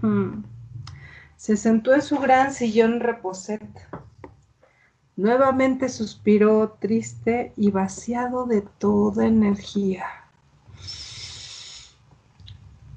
Hmm. 0.00 0.45
Se 1.37 1.57
sentó 1.57 1.95
en 1.95 2.03
su 2.03 2.19
gran 2.19 2.53
sillón 2.53 3.00
reposet. 3.00 3.62
Nuevamente 5.17 5.88
suspiró 5.88 6.76
triste 6.79 7.53
y 7.57 7.71
vaciado 7.71 8.47
de 8.47 8.61
toda 8.62 9.26
energía. 9.26 10.05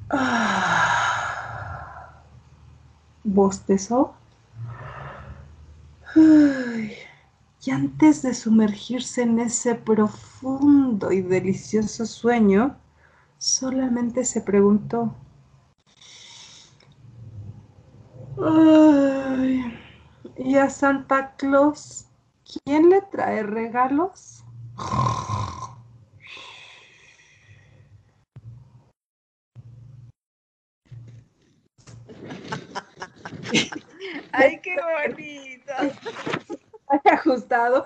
Ah. 0.09 0.89
Bostezó. 3.23 4.15
Y 6.15 7.71
antes 7.71 8.21
de 8.21 8.33
sumergirse 8.33 9.21
en 9.21 9.39
ese 9.39 9.75
profundo 9.75 11.11
y 11.11 11.21
delicioso 11.21 12.05
sueño, 12.05 12.77
solamente 13.37 14.25
se 14.25 14.41
preguntó, 14.41 15.13
Ay, 18.41 19.63
¿Y 20.37 20.55
a 20.57 20.69
Santa 20.69 21.35
Claus 21.37 22.07
quién 22.65 22.89
le 22.89 23.01
trae 23.03 23.43
regalos? 23.43 24.43
Ay, 34.31 34.59
qué 34.61 34.75
bonito. 35.07 35.73
Ajustado. 37.05 37.85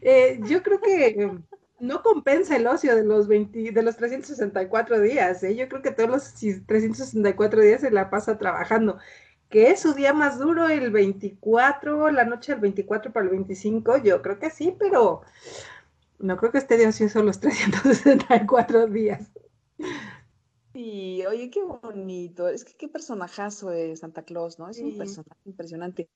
Eh, 0.00 0.40
yo 0.44 0.62
creo 0.62 0.80
que 0.80 1.38
no 1.80 2.02
compensa 2.02 2.56
el 2.56 2.66
ocio 2.66 2.94
de 2.96 3.04
los 3.04 3.28
20, 3.28 3.72
de 3.72 3.82
los 3.82 3.96
364 3.96 5.00
días. 5.00 5.42
¿eh? 5.44 5.56
Yo 5.56 5.68
creo 5.68 5.82
que 5.82 5.90
todos 5.92 6.10
los 6.10 6.34
364 6.66 7.60
días 7.62 7.80
se 7.82 7.90
la 7.90 8.10
pasa 8.10 8.38
trabajando 8.38 8.98
que 9.50 9.70
es 9.70 9.80
su 9.80 9.92
día 9.94 10.14
más 10.14 10.38
duro 10.38 10.68
el 10.68 10.90
24, 10.90 12.10
la 12.12 12.24
noche 12.24 12.52
del 12.52 12.60
24 12.60 13.12
para 13.12 13.24
el 13.24 13.32
25, 13.32 13.98
yo 13.98 14.22
creo 14.22 14.38
que 14.38 14.48
sí, 14.48 14.74
pero 14.78 15.22
no 16.20 16.36
creo 16.36 16.52
que 16.52 16.58
esté 16.58 16.76
de 16.76 16.86
ocioso 16.86 17.22
los 17.22 17.40
364 17.40 18.86
días. 18.86 19.30
Sí, 20.72 21.24
oye, 21.26 21.50
qué 21.50 21.62
bonito. 21.64 22.48
Es 22.48 22.64
que 22.64 22.74
qué 22.74 22.88
personajazo 22.88 23.70
de 23.70 23.96
Santa 23.96 24.22
Claus, 24.22 24.58
¿no? 24.60 24.68
Es 24.70 24.78
un 24.78 24.96
personaje 24.96 25.40
impresionante. 25.44 26.08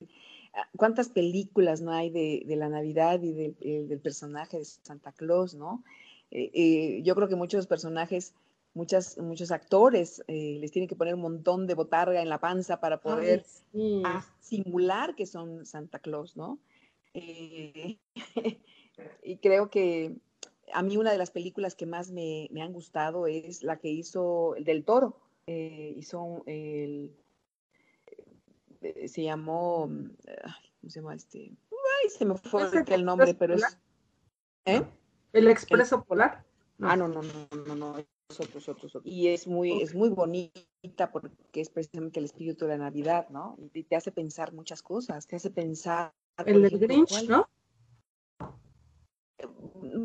Ah, 0.53 0.69
¿Cuántas 0.77 1.09
películas 1.09 1.81
no 1.81 1.91
hay 1.91 2.09
de, 2.09 2.55
la 2.55 2.69
Navidad 2.69 3.21
y 3.21 3.33
del, 3.33 3.99
personaje 3.99 4.59
de 4.59 4.65
Santa 4.65 5.11
Claus, 5.11 5.55
¿no? 5.55 5.83
Eh, 6.31 6.51
eh, 6.53 7.01
yo 7.03 7.15
creo 7.15 7.27
que 7.27 7.35
muchos 7.35 7.67
personajes 7.67 8.33
muchas, 8.75 9.17
muchos 9.17 9.51
actores 9.51 10.23
eh, 10.27 10.57
les 10.59 10.71
tienen 10.71 10.87
que 10.87 10.95
poner 10.95 11.15
un 11.15 11.21
montón 11.21 11.65
de 11.65 11.73
botarga 11.73 12.21
en 12.21 12.29
la 12.29 12.39
panza 12.39 12.79
para 12.79 13.01
poder 13.01 13.43
simular 14.39 15.15
que 15.15 15.25
son 15.25 15.65
Santa 15.65 15.99
Claus, 15.99 16.37
¿no? 16.37 16.59
Eh, 17.13 17.97
y 19.23 19.37
creo 19.37 19.69
que 19.69 20.15
a 20.73 20.83
mí 20.83 20.97
una 20.97 21.11
de 21.11 21.17
las 21.17 21.31
películas 21.31 21.75
que 21.75 21.85
más 21.85 22.11
me, 22.11 22.49
han 22.61 22.73
gustado 22.73 23.27
es 23.27 23.63
la 23.63 23.77
que 23.77 23.89
hizo 23.89 24.55
el 24.55 24.65
del 24.65 24.83
Toro. 24.83 25.17
Eh, 25.47 25.93
hizo 25.97 26.43
el, 26.45 27.15
se 29.07 29.23
llamó, 29.23 29.87
¿cómo 29.87 30.89
se 30.89 30.99
llama 30.99 31.15
este? 31.15 31.51
Ay, 31.71 32.09
se 32.09 32.25
me 32.25 32.35
fue 32.35 32.67
el 32.87 33.05
nombre, 33.05 33.33
pero 33.35 33.55
es... 33.55 33.77
¿El 34.65 35.47
Expreso 35.47 36.03
Polar? 36.03 36.43
Ah, 36.81 36.95
no, 36.97 37.07
no, 37.07 37.21
no, 37.21 37.47
no, 37.67 37.75
no, 37.75 38.05
otros, 38.27 38.67
otros, 38.69 38.97
Y 39.03 39.27
es 39.27 39.47
muy, 39.47 39.81
es 39.81 39.93
muy 39.93 40.09
bonita 40.09 41.11
porque 41.11 41.61
es 41.61 41.69
precisamente 41.69 42.19
el 42.19 42.25
espíritu 42.25 42.65
de 42.65 42.71
la 42.71 42.85
Navidad, 42.85 43.29
¿no? 43.29 43.57
Y 43.73 43.83
te 43.83 43.95
hace 43.95 44.11
pensar 44.11 44.53
muchas 44.53 44.81
cosas, 44.81 45.27
te 45.27 45.35
hace 45.35 45.51
pensar... 45.51 46.11
El 46.45 46.69
Grinch, 46.69 47.27
¿no? 47.29 47.47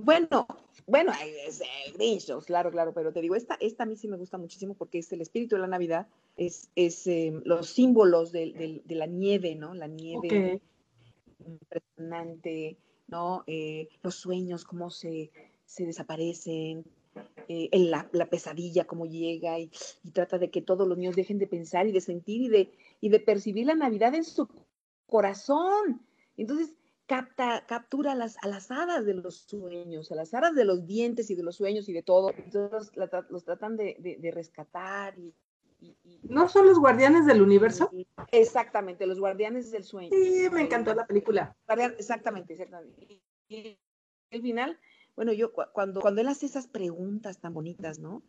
Bueno, 0.03 0.47
bueno, 0.87 1.13
es 1.47 1.63
el 1.87 1.95
Grinch, 1.95 2.31
claro, 2.45 2.71
claro, 2.71 2.93
pero 2.93 3.13
te 3.13 3.21
digo, 3.21 3.35
esta, 3.35 3.57
esta 3.59 3.85
a 3.85 3.87
mí 3.87 3.97
sí 3.97 4.07
me 4.07 4.17
gusta 4.17 4.39
muchísimo 4.39 4.75
porque 4.75 4.99
es 4.99 5.11
el 5.13 5.23
espíritu 5.23 5.57
de 5.57 5.63
la 5.63 5.67
Navidad, 5.67 6.07
es, 6.37 6.71
es 6.77 7.07
em, 7.07 7.43
los 7.45 7.71
símbolos 7.71 8.33
de, 8.33 8.83
la 8.87 9.07
nieve, 9.07 9.55
¿no? 9.55 9.75
La 9.75 9.87
nieve 9.87 10.61
impresionante, 11.45 12.77
¿no? 13.09 13.45
Eh, 13.47 13.89
los 14.03 14.15
sueños, 14.15 14.65
cómo 14.65 14.91
se, 14.91 15.31
se 15.65 15.87
desaparecen, 15.87 16.85
eh, 17.49 17.69
en 17.73 17.91
la, 17.91 18.09
pesadilla, 18.31 18.87
cómo 18.87 19.07
llega 19.07 19.59
y, 19.59 19.71
trata 20.13 20.39
de 20.39 20.51
que 20.51 20.63
todos 20.63 20.87
los 20.87 20.97
niños 20.97 21.17
dejen 21.17 21.39
de 21.39 21.47
pensar 21.47 21.87
y 21.87 21.93
de 21.93 22.01
sentir 22.01 22.43
y 22.43 22.49
de, 22.49 22.73
y 23.01 23.09
de 23.09 23.21
percibir 23.21 23.67
la 23.67 23.75
Navidad 23.75 24.15
en 24.15 24.25
su 24.25 24.49
corazón. 25.07 26.01
Entonces, 26.37 26.73
capta, 27.07 27.65
captura 27.67 28.13
a 28.13 28.15
las, 28.15 28.37
a 28.43 28.47
las 28.47 28.71
hadas 28.71 29.05
de 29.05 29.15
los 29.15 29.35
sueños, 29.35 30.13
a 30.13 30.15
las 30.15 30.33
hadas 30.33 30.55
de 30.55 30.65
los 30.65 30.87
dientes 30.87 31.29
y 31.31 31.35
de 31.35 31.43
los 31.43 31.57
sueños 31.57 31.89
y 31.89 31.93
de 31.93 32.05
todo. 32.05 32.31
Entonces, 32.37 32.93
los, 32.97 33.45
tratan 33.45 33.77
de, 33.77 34.31
rescatar 34.33 35.19
y, 35.19 35.35
¿No 36.23 36.49
son 36.49 36.67
los 36.67 36.79
guardianes 36.79 37.25
del 37.25 37.41
universo? 37.41 37.91
Exactamente, 38.33 39.07
los 39.07 39.19
guardianes 39.19 39.71
del 39.71 39.83
sueño. 39.83 40.11
Sí, 40.11 40.47
me 40.53 40.61
encantó 40.61 40.95
la 40.95 41.07
película. 41.07 41.57
Exactamente, 41.97 42.53
exactamente. 42.53 43.21
Y 43.49 43.79
el 44.31 44.43
final 44.43 44.79
bueno, 45.17 45.33
yo 45.33 45.53
cuando, 45.53 46.01
cuando 46.01 46.21
él 46.21 46.29
hace 46.29 46.47
esas 46.47 46.67
preguntas 46.67 47.39
tan 47.39 47.55
bonitas, 47.55 47.99
¿no? 47.99 48.23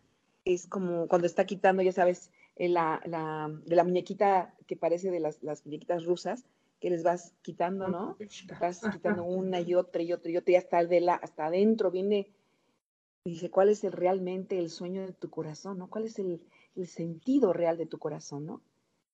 Es 0.45 0.67
como 0.67 1.07
cuando 1.07 1.27
está 1.27 1.45
quitando, 1.45 1.83
ya 1.83 1.91
sabes, 1.91 2.31
eh, 2.55 2.69
la, 2.69 3.01
la, 3.05 3.49
de 3.65 3.75
la 3.75 3.83
muñequita 3.83 4.55
que 4.67 4.75
parece 4.75 5.11
de 5.11 5.19
las, 5.19 5.41
las 5.43 5.65
muñequitas 5.65 6.05
rusas, 6.05 6.45
que 6.79 6.89
les 6.89 7.03
vas 7.03 7.33
quitando, 7.43 7.87
¿no? 7.87 8.17
Vas 8.59 8.81
quitando 8.91 9.23
una 9.23 9.61
y 9.61 9.75
otra 9.75 10.01
y 10.01 10.11
otra 10.11 10.31
y 10.31 10.37
otra 10.37 10.51
y 10.51 10.55
hasta, 10.55 10.83
de 10.83 10.99
la, 10.99 11.13
hasta 11.13 11.45
adentro 11.45 11.91
viene, 11.91 12.27
dice, 13.23 13.51
¿cuál 13.51 13.69
es 13.69 13.83
el, 13.83 13.91
realmente 13.91 14.57
el 14.57 14.69
sueño 14.69 15.05
de 15.05 15.13
tu 15.13 15.29
corazón, 15.29 15.77
¿no? 15.77 15.89
¿Cuál 15.89 16.05
es 16.05 16.17
el, 16.17 16.41
el 16.75 16.87
sentido 16.87 17.53
real 17.53 17.77
de 17.77 17.85
tu 17.85 17.99
corazón, 17.99 18.47
¿no? 18.47 18.61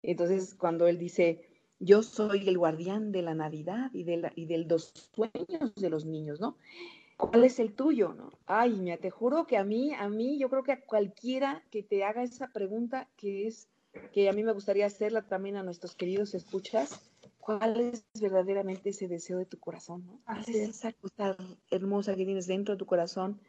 Entonces, 0.01 0.55
cuando 0.55 0.87
él 0.87 0.97
dice, 0.97 1.45
yo 1.79 2.03
soy 2.03 2.47
el 2.47 2.57
guardián 2.57 3.11
de 3.11 3.21
la 3.21 3.35
Navidad 3.35 3.91
y 3.93 4.03
de, 4.03 4.17
la, 4.17 4.31
y 4.35 4.45
de 4.45 4.59
los 4.59 4.93
sueños 5.13 5.75
de 5.75 5.89
los 5.89 6.05
niños, 6.05 6.39
¿no? 6.39 6.57
¿Cuál 7.17 7.43
es 7.43 7.59
el 7.59 7.73
tuyo? 7.73 8.13
¿no? 8.13 8.31
Ay, 8.45 8.73
mira, 8.73 8.97
te 8.97 9.09
juro 9.09 9.47
que 9.47 9.57
a 9.57 9.63
mí, 9.63 9.93
a 9.93 10.07
mí, 10.07 10.37
yo 10.37 10.49
creo 10.49 10.63
que 10.63 10.71
a 10.71 10.81
cualquiera 10.81 11.63
que 11.71 11.81
te 11.81 12.03
haga 12.03 12.23
esa 12.23 12.47
pregunta, 12.47 13.09
que 13.17 13.47
es, 13.47 13.67
que 14.13 14.29
a 14.29 14.33
mí 14.33 14.43
me 14.43 14.53
gustaría 14.53 14.85
hacerla 14.85 15.23
también 15.23 15.57
a 15.57 15.63
nuestros 15.63 15.95
queridos 15.95 16.35
escuchas, 16.35 17.01
cuál 17.39 17.79
es 17.79 18.05
verdaderamente 18.21 18.89
ese 18.89 19.07
deseo 19.07 19.39
de 19.39 19.45
tu 19.45 19.57
corazón, 19.57 20.05
¿no? 20.05 20.21
Es. 20.41 20.49
esa 20.49 20.93
cosa 20.93 21.35
hermosa 21.71 22.15
que 22.15 22.25
tienes 22.25 22.45
dentro 22.45 22.75
de 22.75 22.79
tu 22.79 22.85
corazón 22.85 23.41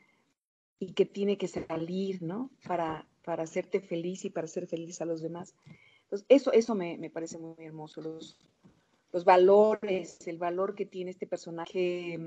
y 0.79 0.93
que 0.93 1.05
tiene 1.05 1.37
que 1.37 1.49
salir, 1.49 2.23
¿no? 2.23 2.51
Para, 2.67 3.07
para 3.25 3.43
hacerte 3.43 3.81
feliz 3.81 4.25
y 4.25 4.31
para 4.31 4.47
hacer 4.47 4.67
feliz 4.67 5.03
a 5.03 5.05
los 5.05 5.21
demás. 5.21 5.55
Entonces, 6.05 6.27
eso, 6.31 6.53
eso 6.53 6.75
me, 6.75 6.97
me 6.97 7.11
parece 7.11 7.37
muy 7.37 7.55
hermoso, 7.59 8.01
los, 8.01 8.39
los 9.13 9.25
valores, 9.25 10.27
el 10.27 10.39
valor 10.39 10.75
que 10.75 10.87
tiene 10.87 11.11
este 11.11 11.27
personaje 11.27 12.19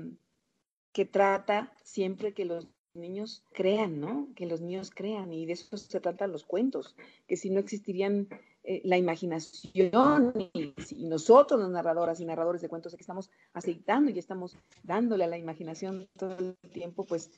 que 0.92 1.04
trata 1.04 1.72
siempre 1.82 2.34
que 2.34 2.44
los 2.44 2.68
niños 2.94 3.42
crean, 3.52 4.00
¿no? 4.00 4.28
Que 4.36 4.46
los 4.46 4.60
niños 4.60 4.90
crean 4.94 5.32
y 5.32 5.46
de 5.46 5.54
eso 5.54 5.76
se 5.76 6.00
tratan 6.00 6.32
los 6.32 6.44
cuentos, 6.44 6.94
que 7.26 7.36
si 7.36 7.50
no 7.50 7.58
existirían 7.58 8.28
eh, 8.64 8.82
la 8.84 8.98
imaginación 8.98 10.32
y, 10.52 10.74
nosotros 10.98 11.60
los 11.60 11.70
narradoras 11.70 12.20
y 12.20 12.24
narradores 12.24 12.60
de 12.62 12.68
cuentos 12.68 12.94
que 12.94 13.00
estamos 13.00 13.30
aceitando 13.54 14.10
y 14.10 14.18
estamos 14.18 14.56
dándole 14.82 15.24
a 15.24 15.28
la 15.28 15.38
imaginación 15.38 16.08
todo 16.18 16.36
el 16.38 16.70
tiempo, 16.70 17.04
pues, 17.04 17.30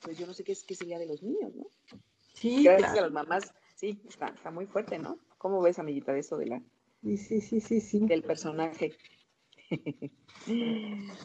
pues 0.00 0.16
yo 0.16 0.26
no 0.26 0.32
sé 0.32 0.44
qué, 0.44 0.52
es, 0.52 0.64
qué 0.64 0.74
sería 0.74 0.98
de 0.98 1.06
los 1.06 1.22
niños, 1.22 1.54
¿no? 1.54 1.66
Sí, 2.34 2.62
Gracias 2.64 2.96
a 2.96 3.02
las 3.02 3.12
mamás, 3.12 3.52
sí, 3.74 4.00
está, 4.08 4.28
está, 4.28 4.50
muy 4.50 4.66
fuerte, 4.66 4.98
¿no? 4.98 5.18
¿Cómo 5.38 5.60
ves, 5.60 5.78
amiguita, 5.78 6.12
de 6.12 6.20
eso 6.20 6.38
de 6.38 6.46
la, 6.46 6.62
sí, 7.02 7.18
sí, 7.18 7.40
sí, 7.40 7.60
sí, 7.60 7.80
sí. 7.80 8.06
del 8.06 8.22
personaje? 8.22 8.94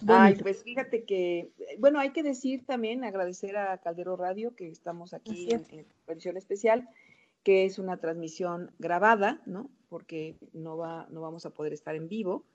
Ay, 0.08 0.36
pues 0.36 0.64
fíjate 0.64 1.06
que, 1.06 1.52
bueno, 1.80 2.00
hay 2.00 2.12
que 2.12 2.24
decir 2.24 2.66
también, 2.66 3.04
agradecer 3.04 3.58
a 3.58 3.78
Caldero 3.80 4.16
Radio 4.16 4.56
que 4.56 4.68
estamos 4.70 5.14
aquí 5.14 5.48
en, 5.52 5.66
en 5.72 5.88
versión 6.08 6.38
especial, 6.38 6.88
que 7.44 7.66
es 7.66 7.80
una 7.80 7.98
transmisión 7.98 8.72
grabada, 8.80 9.42
¿no? 9.46 9.70
Porque 9.90 10.38
no, 10.54 10.78
va, 10.78 11.08
no 11.10 11.22
vamos 11.22 11.46
a 11.46 11.52
poder 11.52 11.74
estar 11.74 11.96
en 11.96 12.08
vivo. 12.08 12.46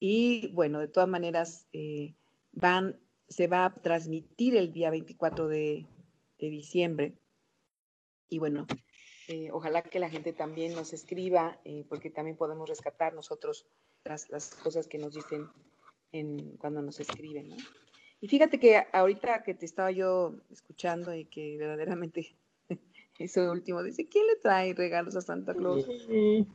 Y 0.00 0.48
bueno, 0.48 0.80
de 0.80 0.88
todas 0.88 1.08
maneras, 1.08 1.66
eh, 1.72 2.14
van, 2.52 2.98
se 3.28 3.46
va 3.46 3.66
a 3.66 3.74
transmitir 3.74 4.56
el 4.56 4.72
día 4.72 4.90
24 4.90 5.48
de, 5.48 5.86
de 6.38 6.50
diciembre. 6.50 7.14
Y 8.28 8.38
bueno, 8.38 8.66
eh, 9.28 9.50
ojalá 9.52 9.82
que 9.82 9.98
la 9.98 10.10
gente 10.10 10.32
también 10.32 10.74
nos 10.74 10.92
escriba, 10.92 11.58
eh, 11.64 11.84
porque 11.88 12.10
también 12.10 12.36
podemos 12.36 12.68
rescatar 12.68 13.14
nosotros 13.14 13.66
las, 14.04 14.28
las 14.30 14.54
cosas 14.54 14.86
que 14.86 14.98
nos 14.98 15.14
dicen 15.14 15.48
en, 16.12 16.56
cuando 16.58 16.82
nos 16.82 17.00
escriben. 17.00 17.50
¿no? 17.50 17.56
Y 18.20 18.28
fíjate 18.28 18.58
que 18.58 18.86
ahorita 18.92 19.42
que 19.42 19.54
te 19.54 19.66
estaba 19.66 19.90
yo 19.90 20.34
escuchando 20.50 21.14
y 21.14 21.24
que 21.26 21.56
verdaderamente 21.58 22.36
eso 23.18 23.50
último 23.50 23.82
dice, 23.82 24.08
¿quién 24.08 24.26
le 24.26 24.36
trae 24.36 24.74
regalos 24.74 25.16
a 25.16 25.20
Santa 25.20 25.54
Claus? 25.54 25.84
Sí. 26.06 26.46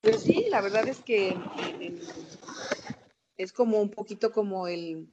Pero 0.00 0.18
sí, 0.18 0.46
la 0.50 0.60
verdad 0.60 0.86
es 0.88 1.00
que 1.00 1.36
es 3.36 3.52
como 3.52 3.80
un 3.80 3.90
poquito 3.90 4.30
como 4.30 4.68
el, 4.68 5.08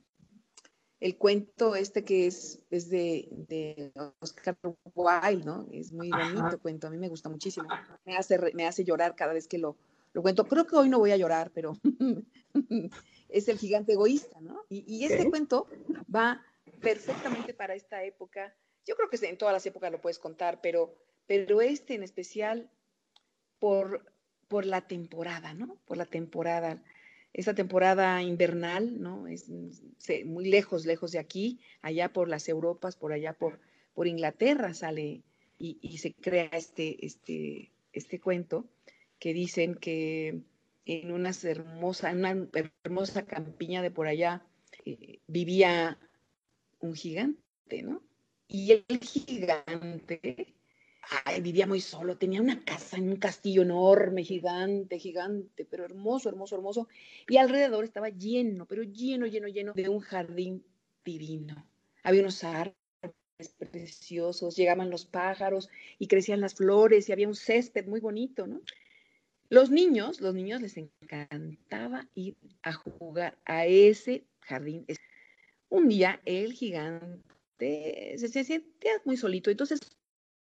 el 0.99 1.17
cuento 1.17 1.75
este 1.75 2.03
que 2.03 2.27
es, 2.27 2.63
es 2.69 2.89
de, 2.89 3.27
de, 3.31 3.91
Oscar 4.19 4.57
Wilde, 4.93 5.45
¿no? 5.45 5.67
Es 5.71 5.91
muy 5.91 6.11
bonito 6.11 6.45
Ajá. 6.45 6.57
cuento, 6.57 6.87
a 6.87 6.89
mí 6.89 6.97
me 6.97 7.09
gusta 7.09 7.29
muchísimo. 7.29 7.69
Me 8.05 8.15
hace, 8.15 8.39
me 8.53 8.67
hace 8.67 8.83
llorar 8.83 9.15
cada 9.15 9.33
vez 9.33 9.47
que 9.47 9.57
lo, 9.57 9.77
lo 10.13 10.21
cuento. 10.21 10.45
Creo 10.45 10.65
que 10.65 10.75
hoy 10.75 10.89
no 10.89 10.99
voy 10.99 11.11
a 11.11 11.17
llorar, 11.17 11.51
pero 11.53 11.77
es 13.29 13.47
el 13.47 13.57
gigante 13.57 13.93
egoísta, 13.93 14.39
¿no? 14.41 14.63
Y, 14.69 14.83
y 14.87 15.05
este 15.05 15.29
cuento 15.29 15.67
va 16.13 16.45
perfectamente 16.81 17.53
para 17.53 17.75
esta 17.75 18.03
época. 18.03 18.55
Yo 18.85 18.95
creo 18.95 19.09
que 19.09 19.17
en 19.27 19.37
todas 19.37 19.53
las 19.53 19.65
épocas 19.65 19.91
lo 19.91 20.01
puedes 20.01 20.19
contar, 20.19 20.61
pero, 20.61 20.95
pero 21.25 21.61
este 21.61 21.95
en 21.95 22.03
especial 22.03 22.69
por, 23.59 24.05
por 24.47 24.65
la 24.65 24.87
temporada, 24.87 25.53
¿no? 25.53 25.77
Por 25.85 25.97
la 25.97 26.05
temporada. 26.05 26.83
Esta 27.33 27.55
temporada 27.55 28.21
invernal, 28.21 29.01
¿no? 29.01 29.27
Es 29.27 29.49
muy 30.25 30.45
lejos, 30.45 30.85
lejos 30.85 31.11
de 31.11 31.19
aquí, 31.19 31.59
allá 31.81 32.13
por 32.13 32.29
las 32.29 32.47
Europas, 32.47 32.95
por 32.95 33.13
allá 33.13 33.33
por, 33.33 33.59
por 33.95 34.05
Inglaterra 34.07 34.75
sale 34.75 35.23
y, 35.57 35.79
y 35.81 35.97
se 35.97 36.13
crea 36.13 36.49
este, 36.51 37.03
este, 37.03 37.71
este 37.93 38.19
cuento 38.19 38.69
que 39.23 39.33
dicen 39.33 39.75
que 39.75 40.41
en 40.85 41.13
una 41.13 41.31
hermosa, 41.43 42.11
una 42.11 42.45
hermosa 42.83 43.25
campiña 43.25 43.81
de 43.81 43.89
por 43.89 44.05
allá 44.05 44.45
eh, 44.83 45.21
vivía 45.27 45.97
un 46.81 46.93
gigante, 46.93 47.83
¿no? 47.83 48.03
Y 48.49 48.73
el 48.73 48.99
gigante 48.99 50.53
vivía 51.41 51.65
muy 51.67 51.79
solo, 51.79 52.17
tenía 52.17 52.41
una 52.41 52.65
casa 52.65 52.97
en 52.97 53.07
un 53.07 53.15
castillo 53.15 53.61
enorme, 53.61 54.25
gigante, 54.25 54.99
gigante, 54.99 55.63
pero 55.63 55.85
hermoso, 55.85 56.27
hermoso, 56.27 56.57
hermoso. 56.57 56.89
Y 57.29 57.37
alrededor 57.37 57.85
estaba 57.85 58.09
lleno, 58.09 58.65
pero 58.65 58.83
lleno, 58.83 59.25
lleno, 59.25 59.47
lleno 59.47 59.71
de 59.71 59.87
un 59.87 60.01
jardín 60.01 60.65
divino. 61.05 61.65
Había 62.03 62.23
unos 62.23 62.43
árboles 62.43 62.75
preciosos, 63.57 64.57
llegaban 64.57 64.89
los 64.89 65.05
pájaros 65.05 65.69
y 65.97 66.07
crecían 66.07 66.41
las 66.41 66.55
flores 66.55 67.07
y 67.07 67.13
había 67.13 67.29
un 67.29 67.35
césped 67.35 67.87
muy 67.87 68.01
bonito, 68.01 68.47
¿no? 68.47 68.59
Los 69.53 69.69
niños, 69.69 70.19
los 70.19 70.33
niños 70.33 70.61
les 70.61 70.77
encantaba 70.77 72.09
ir 72.15 72.35
a 72.63 72.73
jugar 72.73 73.37
a 73.45 73.67
ese 73.67 74.25
jardín. 74.39 74.83
Un 75.69 75.89
día 75.89 76.19
el 76.25 76.53
gigante 76.53 78.15
se, 78.17 78.29
se 78.29 78.43
sentía 78.45 78.93
muy 79.05 79.15
solito, 79.15 79.51
entonces 79.51 79.79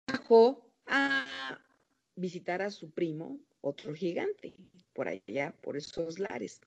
bajó 0.09 0.69
a 0.87 1.25
visitar 2.17 2.63
a 2.63 2.73
su 2.73 2.91
primo, 2.91 3.39
otro 3.61 3.95
gigante, 3.95 4.55
por 4.93 5.07
allá, 5.07 5.55
por 5.63 5.77
esos 5.77 6.19
lares. 6.19 6.61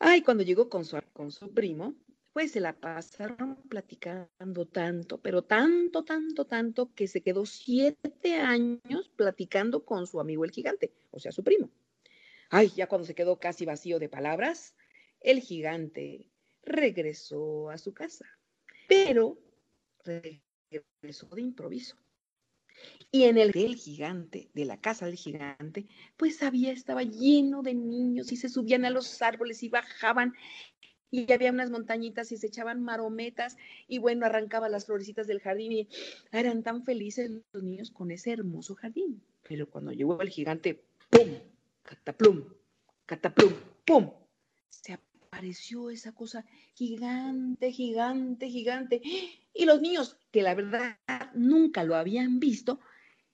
Ay, 0.00 0.22
cuando 0.22 0.42
llegó 0.42 0.68
con 0.68 0.84
su, 0.84 0.98
con 1.12 1.30
su 1.30 1.54
primo, 1.54 1.94
pues 2.32 2.52
se 2.52 2.60
la 2.60 2.72
pasaron 2.72 3.56
platicando 3.68 4.66
tanto, 4.66 5.20
pero 5.20 5.42
tanto, 5.42 6.04
tanto, 6.04 6.46
tanto, 6.46 6.94
que 6.94 7.08
se 7.08 7.22
quedó 7.22 7.44
siete 7.44 8.36
años 8.36 9.10
platicando 9.16 9.84
con 9.84 10.06
su 10.06 10.20
amigo 10.20 10.44
el 10.44 10.52
gigante, 10.52 10.92
o 11.10 11.18
sea, 11.18 11.32
su 11.32 11.42
primo. 11.42 11.70
Ay, 12.50 12.70
ya 12.76 12.88
cuando 12.88 13.06
se 13.06 13.14
quedó 13.14 13.38
casi 13.38 13.64
vacío 13.64 13.98
de 13.98 14.08
palabras, 14.08 14.74
el 15.20 15.40
gigante 15.40 16.30
regresó 16.62 17.70
a 17.70 17.78
su 17.78 17.94
casa, 17.94 18.26
pero 18.88 19.38
regresó 20.04 21.26
de 21.34 21.42
improviso. 21.42 21.96
Y 23.12 23.24
en 23.24 23.38
el 23.38 23.50
del 23.50 23.74
gigante, 23.74 24.50
de 24.54 24.64
la 24.64 24.80
casa 24.80 25.06
del 25.06 25.16
gigante, 25.16 25.86
pues 26.16 26.42
había, 26.42 26.72
estaba 26.72 27.02
lleno 27.02 27.62
de 27.62 27.74
niños 27.74 28.30
y 28.32 28.36
se 28.36 28.48
subían 28.48 28.84
a 28.84 28.90
los 28.90 29.20
árboles 29.20 29.62
y 29.62 29.68
bajaban 29.68 30.34
y 31.10 31.30
había 31.32 31.50
unas 31.50 31.70
montañitas 31.70 32.32
y 32.32 32.36
se 32.36 32.46
echaban 32.46 32.82
marometas 32.82 33.56
y 33.88 33.98
bueno, 33.98 34.26
arrancaban 34.26 34.72
las 34.72 34.86
florecitas 34.86 35.26
del 35.26 35.40
jardín 35.40 35.72
y 35.72 35.88
eran 36.32 36.62
tan 36.62 36.84
felices 36.84 37.30
los 37.52 37.62
niños 37.62 37.90
con 37.90 38.10
ese 38.10 38.32
hermoso 38.32 38.74
jardín. 38.74 39.22
Pero 39.48 39.68
cuando 39.68 39.92
llegó 39.92 40.20
el 40.22 40.28
gigante, 40.28 40.84
¡pum! 41.10 41.28
Cataplum, 41.82 42.44
cataplum, 43.06 43.52
¡pum! 43.84 44.10
Se 44.68 44.92
apareció 44.92 45.90
esa 45.90 46.12
cosa 46.12 46.44
gigante, 46.74 47.72
gigante, 47.72 48.48
gigante. 48.48 49.02
Y 49.52 49.64
los 49.64 49.80
niños, 49.80 50.16
que 50.30 50.42
la 50.42 50.54
verdad 50.54 50.98
nunca 51.34 51.82
lo 51.82 51.96
habían 51.96 52.38
visto, 52.38 52.80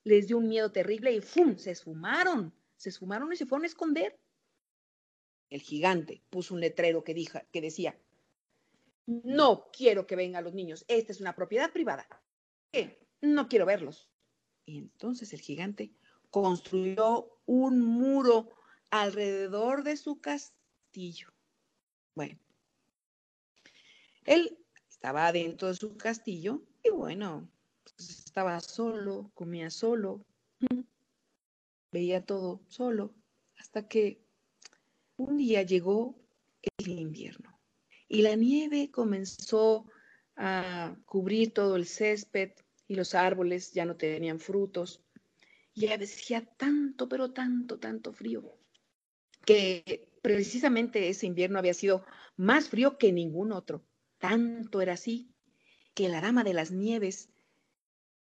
les 0.05 0.29
dio 0.29 0.39
un 0.39 0.49
miedo 0.49 0.73
terrible 0.73 1.12
y 1.12 1.21
¡pum! 1.21 1.57
Se 1.57 1.73
esfumaron, 1.73 2.55
se 2.77 2.89
esfumaron 2.89 3.33
y 3.33 3.37
se 3.37 3.45
fueron 3.45 3.65
a 3.65 3.67
esconder 3.67 4.19
el 5.51 5.61
gigante, 5.61 6.23
puso 6.31 6.55
un 6.55 6.61
letrero 6.61 7.05
que, 7.05 7.15
dijo, 7.15 7.39
que 7.53 7.61
decía, 7.61 7.99
no 9.07 9.71
quiero 9.73 10.07
que 10.07 10.17
vengan 10.17 10.45
los 10.45 10.55
niños, 10.55 10.85
esta 10.89 11.13
es 11.13 11.21
una 11.21 11.35
propiedad 11.35 11.73
privada. 11.73 12.07
¿Qué? 12.73 12.99
No 13.21 13.49
quiero 13.49 13.67
verlos. 13.67 14.11
Y 14.65 14.79
entonces 14.79 15.33
el 15.33 15.41
gigante 15.41 15.93
construyó 16.31 17.41
un 17.47 17.81
muro 17.81 18.51
alrededor 18.91 19.85
de 19.85 19.97
su 19.97 20.21
castillo. 20.21 21.33
Bueno, 22.15 22.39
él 24.25 24.59
estaba 24.89 25.31
dentro 25.31 25.69
de 25.69 25.75
su 25.75 25.97
castillo 25.97 26.63
y 26.83 26.91
bueno, 26.91 27.49
pues 27.85 28.11
estaba 28.27 28.59
solo, 28.61 29.31
comía 29.35 29.71
solo, 29.71 30.25
veía 31.93 32.25
todo 32.25 32.61
solo, 32.69 33.15
hasta 33.57 33.87
que 33.87 34.26
un 35.17 35.37
día 35.37 35.63
llegó 35.63 36.15
el 36.79 36.99
invierno 36.99 37.59
y 38.09 38.23
la 38.23 38.35
nieve 38.35 38.91
comenzó 38.91 39.87
a 40.37 40.97
cubrir 41.07 41.53
todo 41.53 41.77
el 41.77 41.87
césped 41.87 42.53
y 42.87 42.95
los 42.95 43.15
árboles 43.15 43.73
ya 43.73 43.85
no 43.85 43.97
tenían 43.97 44.39
frutos. 44.39 45.03
Y 45.75 45.89
hacía 45.89 46.45
tanto, 46.45 47.09
pero 47.09 47.33
tanto, 47.33 47.79
tanto 47.79 48.13
frío, 48.13 48.57
que 49.45 50.09
precisamente 50.23 51.09
ese 51.09 51.27
invierno 51.27 51.59
había 51.59 51.75
sido 51.75 52.05
más 52.37 52.69
frío 52.69 52.97
que 52.97 53.13
ningún 53.13 53.53
otro. 53.53 53.85
Tanto 54.19 54.81
era 54.81 54.95
así 54.95 55.29
que 55.95 56.09
la 56.09 56.21
dama 56.21 56.45
de 56.45 56.55
las 56.55 56.71
nieves 56.71 57.29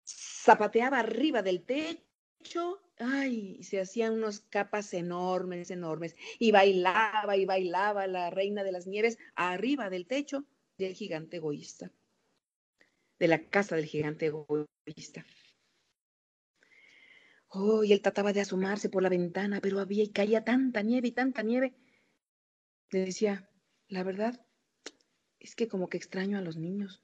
zapateaba 0.06 1.00
arriba 1.00 1.42
del 1.42 1.64
techo 1.64 2.80
ay, 2.98 3.62
se 3.62 3.80
hacían 3.80 4.14
unas 4.14 4.40
capas 4.40 4.92
enormes, 4.94 5.70
enormes, 5.70 6.16
y 6.38 6.52
bailaba 6.52 7.36
y 7.36 7.44
bailaba 7.44 8.06
la 8.06 8.30
reina 8.30 8.64
de 8.64 8.72
las 8.72 8.86
nieves 8.86 9.18
arriba 9.34 9.90
del 9.90 10.06
techo 10.06 10.44
del 10.78 10.94
gigante 10.94 11.36
egoísta, 11.36 11.92
de 13.18 13.28
la 13.28 13.48
casa 13.48 13.76
del 13.76 13.86
gigante 13.86 14.26
egoísta. 14.26 15.24
Oh, 17.48 17.84
y 17.84 17.92
él 17.92 18.02
trataba 18.02 18.32
de 18.32 18.40
asomarse 18.40 18.88
por 18.88 19.02
la 19.02 19.08
ventana, 19.08 19.60
pero 19.60 19.78
había 19.78 20.02
y 20.02 20.08
caía 20.08 20.44
tanta 20.44 20.82
nieve 20.82 21.08
y 21.08 21.12
tanta 21.12 21.42
nieve. 21.42 21.72
Le 22.90 23.04
decía, 23.04 23.48
la 23.86 24.02
verdad 24.02 24.44
es 25.38 25.54
que 25.54 25.68
como 25.68 25.88
que 25.88 25.96
extraño 25.96 26.36
a 26.36 26.40
los 26.40 26.56
niños, 26.56 27.00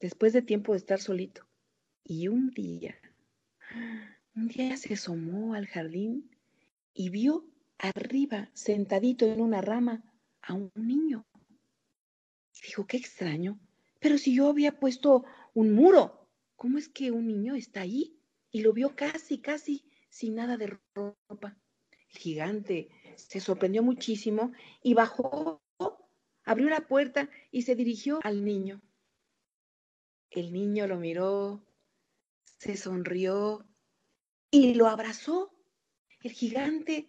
después 0.00 0.32
de 0.32 0.42
tiempo 0.42 0.72
de 0.72 0.78
estar 0.78 1.00
solito. 1.00 1.48
Y 2.04 2.28
un 2.28 2.50
día, 2.50 2.94
un 4.36 4.48
día 4.48 4.76
se 4.76 4.94
asomó 4.94 5.54
al 5.54 5.66
jardín 5.66 6.30
y 6.94 7.10
vio 7.10 7.44
arriba, 7.78 8.50
sentadito 8.54 9.26
en 9.26 9.40
una 9.40 9.60
rama, 9.60 10.04
a 10.42 10.54
un 10.54 10.70
niño. 10.76 11.26
dijo, 12.62 12.86
qué 12.86 12.96
extraño, 12.96 13.58
pero 14.00 14.18
si 14.18 14.34
yo 14.34 14.48
había 14.48 14.78
puesto 14.78 15.24
un 15.54 15.72
muro, 15.72 16.28
¿cómo 16.54 16.78
es 16.78 16.88
que 16.88 17.10
un 17.10 17.26
niño 17.26 17.54
está 17.54 17.80
ahí? 17.80 18.16
y 18.56 18.62
lo 18.62 18.72
vio 18.72 18.96
casi, 18.96 19.38
casi 19.38 19.84
sin 20.08 20.36
nada 20.36 20.56
de 20.56 20.78
ropa. 20.94 21.58
El 21.90 22.18
gigante 22.18 22.88
se 23.16 23.38
sorprendió 23.38 23.82
muchísimo 23.82 24.52
y 24.82 24.94
bajó, 24.94 25.60
abrió 26.42 26.70
la 26.70 26.86
puerta 26.86 27.28
y 27.50 27.62
se 27.62 27.74
dirigió 27.74 28.18
al 28.22 28.46
niño. 28.46 28.80
El 30.30 30.54
niño 30.54 30.86
lo 30.86 30.96
miró, 30.96 31.66
se 32.44 32.78
sonrió 32.78 33.66
y 34.56 34.74
lo 34.74 34.86
abrazó. 34.86 35.52
El 36.22 36.32
gigante, 36.32 37.08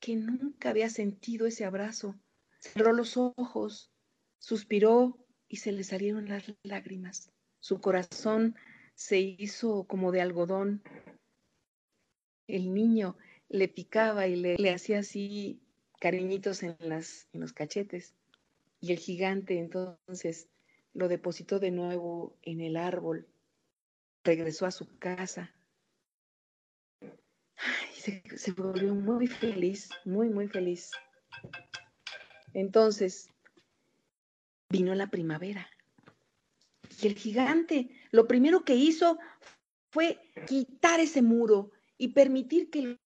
que 0.00 0.16
nunca 0.16 0.70
había 0.70 0.88
sentido 0.88 1.46
ese 1.46 1.64
abrazo, 1.64 2.18
cerró 2.58 2.92
los 2.92 3.16
ojos, 3.18 3.90
suspiró 4.38 5.18
y 5.46 5.58
se 5.58 5.72
le 5.72 5.84
salieron 5.84 6.28
las 6.28 6.44
lágrimas. 6.62 7.30
Su 7.60 7.80
corazón 7.80 8.56
se 8.94 9.18
hizo 9.18 9.84
como 9.84 10.10
de 10.10 10.22
algodón. 10.22 10.82
El 12.46 12.72
niño 12.72 13.16
le 13.48 13.68
picaba 13.68 14.26
y 14.26 14.36
le, 14.36 14.70
hacía 14.70 15.00
así 15.00 15.60
cariñitos 16.00 16.62
en, 16.62 16.76
las, 16.80 17.28
en 17.32 17.40
los 17.40 17.52
cachetes. 17.52 18.14
Y 18.80 18.92
el 18.92 18.98
gigante 18.98 19.58
entonces 19.58 20.48
lo 20.94 21.08
depositó 21.08 21.58
de 21.58 21.72
nuevo 21.72 22.38
en 22.40 22.62
el 22.62 22.76
árbol, 22.76 23.28
regresó 24.24 24.64
a 24.64 24.70
su 24.70 24.98
casa. 24.98 25.52
Se, 27.94 28.22
se 28.36 28.52
volvió 28.52 28.94
muy 28.94 29.26
feliz, 29.26 29.90
muy, 30.04 30.28
muy 30.28 30.48
feliz. 30.48 30.90
Entonces 32.52 33.28
vino 34.70 34.94
la 34.94 35.08
primavera. 35.08 35.68
Y 37.02 37.06
el 37.06 37.14
gigante 37.14 37.90
lo 38.10 38.26
primero 38.26 38.64
que 38.64 38.74
hizo 38.74 39.18
fue 39.90 40.18
quitar 40.46 41.00
ese 41.00 41.22
muro 41.22 41.70
y 41.98 42.08
permitir 42.08 42.70
que 42.70 42.98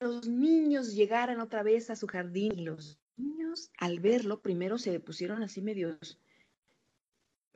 los 0.00 0.28
niños 0.28 0.94
llegaran 0.94 1.40
otra 1.40 1.62
vez 1.62 1.90
a 1.90 1.96
su 1.96 2.06
jardín. 2.06 2.52
Y 2.58 2.64
los 2.64 2.98
niños, 3.16 3.70
al 3.78 4.00
verlo, 4.00 4.40
primero 4.40 4.78
se 4.78 4.98
pusieron 5.00 5.42
así 5.42 5.62
medios, 5.62 6.20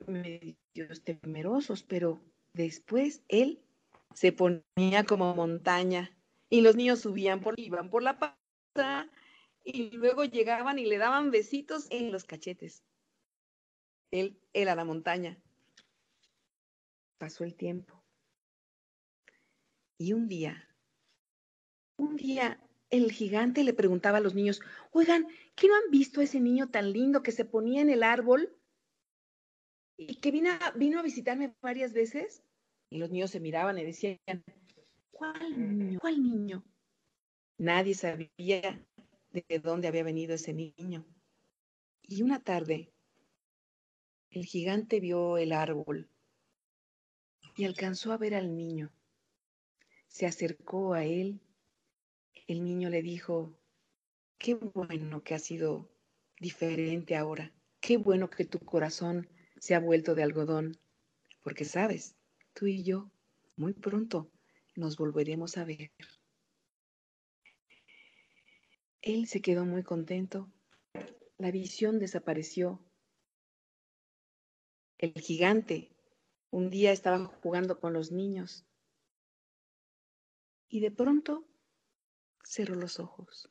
medios 0.05 1.03
temerosos, 1.03 1.83
pero 1.83 2.21
después 2.53 3.23
él 3.27 3.61
se 4.13 4.31
ponía 4.31 5.03
como 5.07 5.35
montaña 5.35 6.16
y 6.49 6.61
los 6.61 6.75
niños 6.75 6.99
subían 6.99 7.41
por, 7.41 7.59
iban 7.59 7.89
por 7.89 8.03
la 8.03 8.19
pata 8.19 9.09
y 9.63 9.91
luego 9.91 10.23
llegaban 10.23 10.79
y 10.79 10.85
le 10.85 10.97
daban 10.97 11.31
besitos 11.31 11.87
en 11.89 12.11
los 12.11 12.23
cachetes. 12.23 12.83
Él 14.11 14.39
era 14.53 14.75
la 14.75 14.85
montaña 14.85 15.37
Pasó 17.17 17.43
el 17.43 17.55
tiempo. 17.55 18.03
Y 19.97 20.13
un 20.13 20.27
día, 20.27 20.69
un 21.97 22.15
día 22.15 22.61
el 22.91 23.11
gigante 23.11 23.63
le 23.63 23.73
preguntaba 23.73 24.19
a 24.19 24.21
los 24.21 24.35
niños, 24.35 24.61
oigan, 24.91 25.27
¿qué 25.55 25.67
no 25.67 25.75
han 25.75 25.89
visto 25.89 26.21
a 26.21 26.23
ese 26.23 26.39
niño 26.39 26.69
tan 26.69 26.93
lindo 26.93 27.23
que 27.23 27.31
se 27.31 27.43
ponía 27.43 27.81
en 27.81 27.89
el 27.89 28.03
árbol 28.03 28.55
y 29.97 30.15
que 30.19 30.29
vino 30.29 30.51
a, 30.51 30.71
vino 30.71 30.99
a 30.99 31.03
visitarme 31.03 31.55
varias 31.61 31.93
veces? 31.93 32.43
Y 32.91 32.99
los 32.99 33.09
niños 33.09 33.31
se 33.31 33.39
miraban 33.39 33.79
y 33.79 33.83
decían, 33.83 34.19
¿cuál 35.17 35.79
niño? 35.79 35.99
¿Cuál 35.99 36.21
niño? 36.21 36.63
Nadie 37.57 37.95
sabía 37.95 38.85
de 39.31 39.59
dónde 39.59 39.87
había 39.87 40.03
venido 40.03 40.35
ese 40.35 40.53
niño. 40.53 41.05
Y 42.03 42.21
una 42.21 42.39
tarde, 42.39 42.93
el 44.29 44.45
gigante 44.45 44.99
vio 44.99 45.37
el 45.37 45.53
árbol 45.53 46.07
y 47.55 47.65
alcanzó 47.65 48.11
a 48.11 48.17
ver 48.17 48.35
al 48.35 48.55
niño. 48.55 48.91
Se 50.07 50.27
acercó 50.27 50.93
a 50.93 51.03
él. 51.03 51.41
El 52.45 52.63
niño 52.63 52.89
le 52.89 53.01
dijo, 53.01 53.57
qué 54.37 54.53
bueno 54.53 55.23
que 55.23 55.33
ha 55.33 55.39
sido 55.39 55.89
diferente 56.39 57.15
ahora. 57.15 57.51
Qué 57.81 57.97
bueno 57.97 58.29
que 58.29 58.45
tu 58.45 58.59
corazón 58.59 59.27
se 59.59 59.73
ha 59.73 59.79
vuelto 59.79 60.13
de 60.13 60.23
algodón. 60.23 60.77
Porque 61.41 61.65
sabes, 61.65 62.15
tú 62.53 62.67
y 62.67 62.83
yo, 62.83 63.09
muy 63.55 63.73
pronto 63.73 64.29
nos 64.77 64.95
volveremos 64.95 65.57
a 65.57 65.65
ver. 65.65 65.91
Él 69.01 69.27
se 69.27 69.41
quedó 69.41 69.65
muy 69.65 69.83
contento. 69.83 70.51
La 71.37 71.51
visión 71.51 71.99
desapareció. 71.99 72.79
El 74.99 75.13
gigante 75.13 75.91
un 76.51 76.69
día 76.69 76.91
estaba 76.91 77.25
jugando 77.25 77.79
con 77.79 77.93
los 77.93 78.11
niños 78.11 78.65
y 80.69 80.79
de 80.79 80.91
pronto 80.91 81.45
cerró 82.43 82.75
los 82.75 82.99
ojos. 82.99 83.49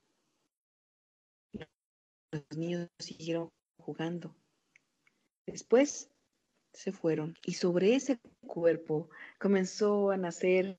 Los 1.52 2.44
niños 2.56 2.88
siguieron 2.98 3.50
jugando. 3.78 4.34
Después 5.46 6.10
se 6.72 6.92
fueron 6.92 7.36
y 7.44 7.54
sobre 7.54 7.94
ese 7.94 8.20
cuerpo 8.46 9.08
comenzó 9.38 10.10
a 10.10 10.16
nacer 10.16 10.78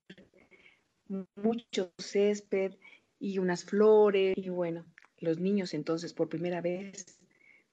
mucho 1.36 1.92
césped 1.98 2.76
y 3.20 3.40
unas 3.40 3.64
flores 3.64 4.36
y 4.38 4.50
bueno, 4.50 4.86
los 5.18 5.40
niños 5.40 5.74
entonces 5.74 6.14
por 6.14 6.30
primera 6.30 6.62
vez, 6.62 7.20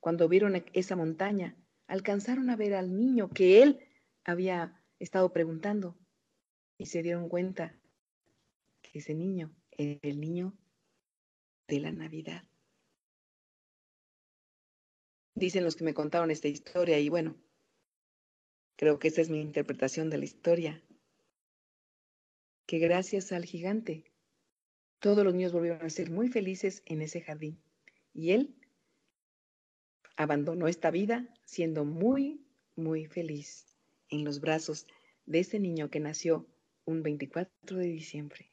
cuando 0.01 0.29
vieron 0.29 0.63
esa 0.73 0.97
montaña, 0.97 1.57
alcanzaron 1.87 2.51
a 2.51 2.57
ver 2.57 2.75
al 2.75 2.97
niño 2.97 3.31
que 3.31 3.63
él 3.63 3.81
había 4.25 4.83
estado 4.99 5.33
preguntando 5.33 5.97
y 6.79 6.87
se 6.87 7.03
dieron 7.03 7.29
cuenta 7.29 7.79
que 8.83 8.99
ese 8.99 9.15
niño 9.15 9.55
era 9.71 9.99
el 10.03 10.21
niño 10.21 10.57
de 11.69 11.81
la 11.81 11.93
Navidad. 11.93 12.45
Dicen 15.35 15.65
los 15.65 15.77
que 15.77 15.85
me 15.85 15.95
contaron 15.95 16.31
esta 16.31 16.49
historia 16.49 16.99
y 17.01 17.09
bueno, 17.09 17.37
creo 18.77 18.99
que 18.99 19.09
esa 19.09 19.21
es 19.21 19.31
mi 19.31 19.41
interpretación 19.41 20.11
de 20.11 20.19
la 20.19 20.25
historia, 20.25 20.83
que 22.67 22.79
gracias 22.79 23.33
al 23.33 23.45
gigante 23.45 24.05
todos 24.99 25.25
los 25.25 25.35
niños 25.35 25.53
volvieron 25.53 25.85
a 25.85 25.91
ser 25.91 26.11
muy 26.11 26.29
felices 26.29 26.83
en 26.87 27.03
ese 27.03 27.21
jardín 27.21 27.61
y 28.15 28.31
él 28.31 28.55
abandonó 30.17 30.69
esta 30.69 30.91
vida 30.91 31.29
siendo 31.45 31.85
muy, 31.85 32.41
muy 32.77 33.07
feliz 33.07 33.67
en 34.09 34.25
los 34.25 34.41
brazos 34.41 34.87
de 35.27 35.41
ese 35.41 35.59
niño 35.59 35.91
que 35.91 36.01
nació 36.01 36.47
un 36.85 37.03
24 37.03 37.79
de 37.79 37.87
diciembre. 37.87 38.51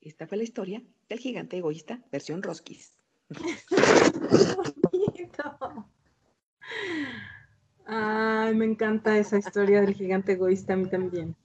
Esta 0.00 0.26
fue 0.26 0.38
la 0.38 0.44
historia 0.44 0.82
del 1.08 1.18
gigante 1.18 1.56
egoísta, 1.56 2.02
versión 2.10 2.42
Roskis. 2.42 2.96
Ay, 7.86 8.54
me 8.54 8.64
encanta 8.64 9.16
esa 9.16 9.38
historia 9.38 9.80
del 9.80 9.94
gigante 9.94 10.32
egoísta 10.32 10.74
a 10.74 10.76
mí 10.76 10.88
también. 10.88 11.36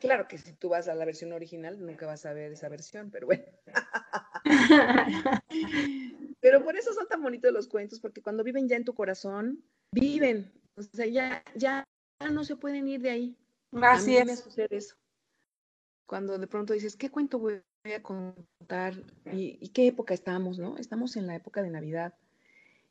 Claro 0.00 0.26
que 0.26 0.38
si 0.38 0.52
tú 0.52 0.70
vas 0.70 0.88
a 0.88 0.94
la 0.94 1.04
versión 1.04 1.32
original, 1.32 1.78
nunca 1.84 2.06
vas 2.06 2.26
a 2.26 2.32
ver 2.32 2.52
esa 2.52 2.68
versión, 2.68 3.10
pero 3.10 3.26
bueno. 3.26 3.44
Pero 6.40 6.62
por 6.62 6.76
eso 6.76 6.92
son 6.94 7.08
tan 7.08 7.20
bonitos 7.20 7.52
los 7.52 7.68
cuentos, 7.68 8.00
porque 8.00 8.22
cuando 8.22 8.44
viven 8.44 8.68
ya 8.68 8.76
en 8.76 8.84
tu 8.84 8.94
corazón, 8.94 9.64
viven. 9.92 10.52
O 10.76 10.82
sea, 10.82 11.06
ya, 11.06 11.42
ya 11.56 11.84
no 12.30 12.44
se 12.44 12.56
pueden 12.56 12.86
ir 12.86 13.00
de 13.00 13.10
ahí. 13.10 13.36
Así 13.72 14.16
a 14.16 14.24
mí 14.24 14.30
es. 14.30 14.38
me 14.38 14.42
sucede 14.44 14.76
eso. 14.76 14.96
Cuando 16.06 16.38
de 16.38 16.46
pronto 16.46 16.72
dices, 16.72 16.96
¿qué 16.96 17.10
cuento 17.10 17.38
voy 17.38 17.60
a 17.84 18.02
contar? 18.02 18.94
¿Y, 19.32 19.68
qué 19.70 19.88
época 19.88 20.14
estamos, 20.14 20.58
no? 20.58 20.78
Estamos 20.78 21.16
en 21.16 21.26
la 21.26 21.34
época 21.34 21.62
de 21.62 21.70
Navidad. 21.70 22.14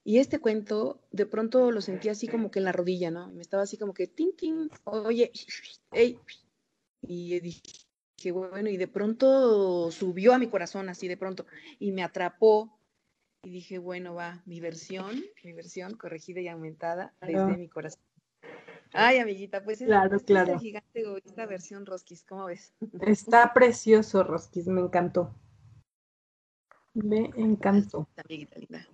Y 0.07 0.19
este 0.19 0.39
cuento, 0.39 1.01
de 1.11 1.25
pronto 1.25 1.69
lo 1.69 1.81
sentí 1.81 2.07
así 2.07 2.29
como 2.29 2.49
que 2.49 2.59
en 2.59 2.65
la 2.65 2.71
rodilla, 2.71 3.11
¿no? 3.11 3.27
Me 3.33 3.41
estaba 3.41 3.63
así 3.63 3.77
como 3.77 3.93
que, 3.93 4.07
tin, 4.07 4.33
tin, 4.37 4.71
oye, 4.85 5.33
hey. 5.91 6.17
Y 7.01 7.41
dije, 7.41 8.31
bueno, 8.31 8.69
y 8.69 8.77
de 8.77 8.87
pronto 8.87 9.91
subió 9.91 10.33
a 10.33 10.39
mi 10.39 10.47
corazón, 10.47 10.87
así 10.87 11.09
de 11.09 11.17
pronto, 11.17 11.45
y 11.77 11.91
me 11.91 12.03
atrapó. 12.03 12.79
Y 13.43 13.49
dije, 13.49 13.79
bueno, 13.79 14.13
va, 14.13 14.41
mi 14.45 14.61
versión, 14.61 15.21
mi 15.43 15.51
versión 15.51 15.97
corregida 15.97 16.39
y 16.39 16.47
aumentada 16.47 17.13
desde 17.19 17.57
mi 17.57 17.67
corazón. 17.67 18.01
Ay, 18.93 19.17
amiguita, 19.17 19.61
pues 19.61 19.81
es, 19.81 19.87
claro, 19.87 20.21
claro. 20.21 20.57
gigante 20.57 21.03
esta 21.25 21.45
versión 21.45 21.85
Rosquis, 21.85 22.23
¿cómo 22.23 22.45
ves? 22.45 22.73
Está 23.01 23.53
precioso, 23.53 24.23
Rosquis, 24.23 24.67
me 24.67 24.79
encantó. 24.79 25.35
Me 26.93 27.29
encantó. 27.35 28.07
Amiguita 28.15 28.57
linda. 28.57 28.87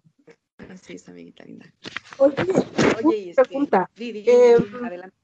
Así 0.74 0.94
es, 0.94 1.08
amiguita 1.08 1.44
linda. 1.46 1.72
Oye, 2.18 2.36
Oye 3.04 3.30
este, 3.30 3.44
pregunta. 3.44 3.90
Eh, 3.98 4.58
adelante. 4.84 5.16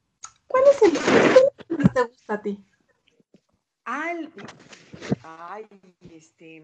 ¿Cuál 0.47 0.63
es 0.71 0.81
el 0.83 0.91
que 0.91 1.89
te 1.93 2.03
gusta 2.03 2.33
a 2.33 2.41
ti? 2.41 2.63
Ay, 3.83 4.29
ay, 5.23 5.65
este. 6.11 6.63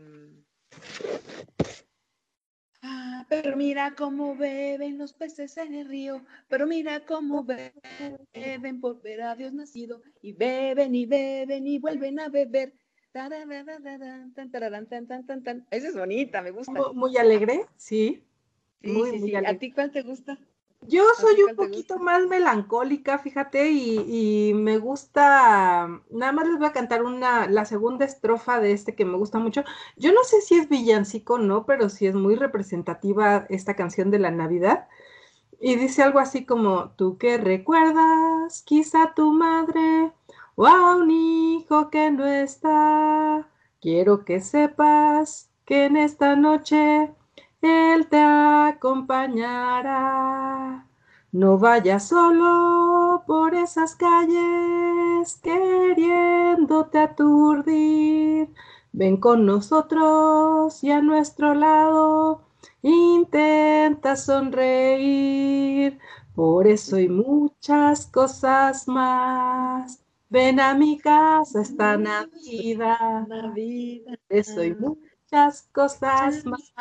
Ah, 2.83 3.25
pero 3.27 3.57
mira 3.57 3.95
cómo 3.95 4.35
beben 4.35 4.99
los 4.99 5.13
peces 5.13 5.57
en 5.57 5.73
el 5.73 5.87
río, 5.87 6.23
pero 6.47 6.67
mira 6.67 7.03
cómo 7.05 7.43
beben 7.43 8.81
por 8.81 9.01
ver 9.01 9.23
a 9.23 9.35
Dios 9.35 9.53
nacido, 9.53 10.03
y 10.21 10.33
beben 10.33 10.93
y 10.93 11.07
beben 11.07 11.65
y 11.65 11.79
vuelven 11.79 12.19
a 12.19 12.29
beber. 12.29 12.73
Esa 15.71 15.87
es 15.87 15.95
bonita, 15.95 16.41
me 16.41 16.51
gusta. 16.51 16.91
Muy, 16.93 17.17
alegre, 17.17 17.65
sí. 17.77 18.21
Muy, 18.81 19.19
muy 19.19 19.35
Alegre. 19.35 19.55
¿A 19.55 19.59
ti 19.59 19.71
cuál 19.71 19.91
te 19.91 20.01
gusta? 20.03 20.37
Yo 20.87 21.03
soy 21.19 21.41
un 21.41 21.55
poquito 21.55 21.97
más 21.97 22.27
melancólica, 22.27 23.17
fíjate, 23.17 23.71
y, 23.71 24.53
me 24.53 24.77
gusta, 24.77 26.01
nada 26.11 26.31
más 26.31 26.47
les 26.47 26.57
voy 26.57 26.67
a 26.67 26.73
cantar 26.73 27.03
una, 27.03 27.47
la 27.47 27.65
segunda 27.65 28.05
estrofa 28.05 28.59
de 28.59 28.71
este 28.71 28.95
que 28.95 29.05
me 29.05 29.17
gusta 29.17 29.39
mucho. 29.39 29.63
Yo 29.97 30.13
no 30.13 30.23
sé 30.23 30.41
si 30.41 30.55
es 30.55 30.69
villancico, 30.69 31.39
no, 31.39 31.65
pero 31.65 31.89
sí 31.89 32.05
es 32.05 32.13
muy 32.13 32.35
representativa 32.35 33.45
esta 33.49 33.75
canción 33.75 34.11
de 34.11 34.19
la 34.19 34.31
Navidad. 34.31 34.87
Y 35.59 35.75
dice 35.75 36.03
algo 36.03 36.19
así 36.19 36.45
como, 36.45 36.91
tú 36.91 37.17
que 37.17 37.37
recuerdas, 37.37 38.61
quizá 38.63 39.13
tu 39.15 39.31
madre, 39.31 40.11
o 40.55 40.67
a 40.67 40.95
un 40.95 41.09
hijo 41.09 41.89
que 41.89 42.11
no 42.11 42.25
está, 42.27 43.49
quiero 43.81 44.23
que 44.23 44.39
sepas 44.41 45.49
que 45.65 45.85
en 45.85 45.97
esta 45.97 46.35
noche 46.35 47.11
él 47.61 48.07
te 48.07 48.21
acompañará. 48.21 50.87
No 51.31 51.57
vayas 51.57 52.07
solo 52.07 53.23
por 53.27 53.53
esas 53.55 53.95
calles 53.95 55.37
queriéndote 55.43 56.99
aturdir. 56.99 58.49
Ven 58.93 59.17
con 59.17 59.45
nosotros 59.45 60.83
y 60.83 60.91
a 60.91 61.01
nuestro 61.01 61.53
lado 61.53 62.41
intenta 62.81 64.15
sonreír. 64.15 65.99
Por 66.33 66.67
eso 66.67 66.95
hay 66.95 67.09
muchas 67.09 68.07
cosas 68.07 68.87
más. 68.87 70.01
Ven 70.29 70.59
a 70.59 70.73
mi 70.73 70.97
casa 70.97 71.61
esta 71.61 71.97
Navidad. 71.97 73.27
Navidad. 73.27 74.17
Por 74.27 74.37
eso 74.37 74.61
hay 74.61 74.73
muchas 74.73 75.69
cosas 75.73 76.45
más 76.45 76.73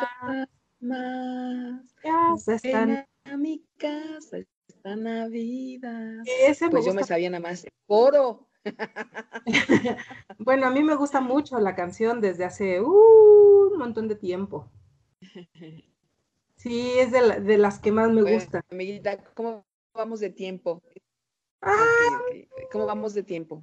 más. 0.85 1.93
Casa 2.01 2.55
están... 2.55 3.05
a 3.25 3.37
mi 3.37 3.65
casa 3.77 4.37
esta 4.67 4.95
Navidad. 4.95 6.23
Ese 6.25 6.69
pues 6.69 6.85
yo 6.85 6.93
me 6.93 7.03
sabía 7.03 7.29
nada 7.29 7.41
más 7.41 7.65
coro. 7.87 8.47
bueno, 10.39 10.67
a 10.67 10.71
mí 10.71 10.83
me 10.83 10.95
gusta 10.95 11.21
mucho 11.21 11.59
la 11.59 11.75
canción 11.75 12.21
desde 12.21 12.45
hace 12.45 12.81
un 12.81 13.77
montón 13.77 14.07
de 14.07 14.15
tiempo. 14.15 14.71
Sí, 16.55 16.93
es 16.97 17.11
de, 17.11 17.57
las 17.57 17.79
que 17.79 17.91
más 17.91 18.09
me 18.11 18.21
gustan. 18.21 18.63
Amiguita, 18.71 19.17
¿cómo 19.35 19.65
vamos 19.93 20.19
de 20.19 20.29
tiempo? 20.29 20.81
Ah. 21.61 22.19
¿Cómo 22.71 22.85
vamos 22.85 23.13
de 23.13 23.23
tiempo? 23.23 23.61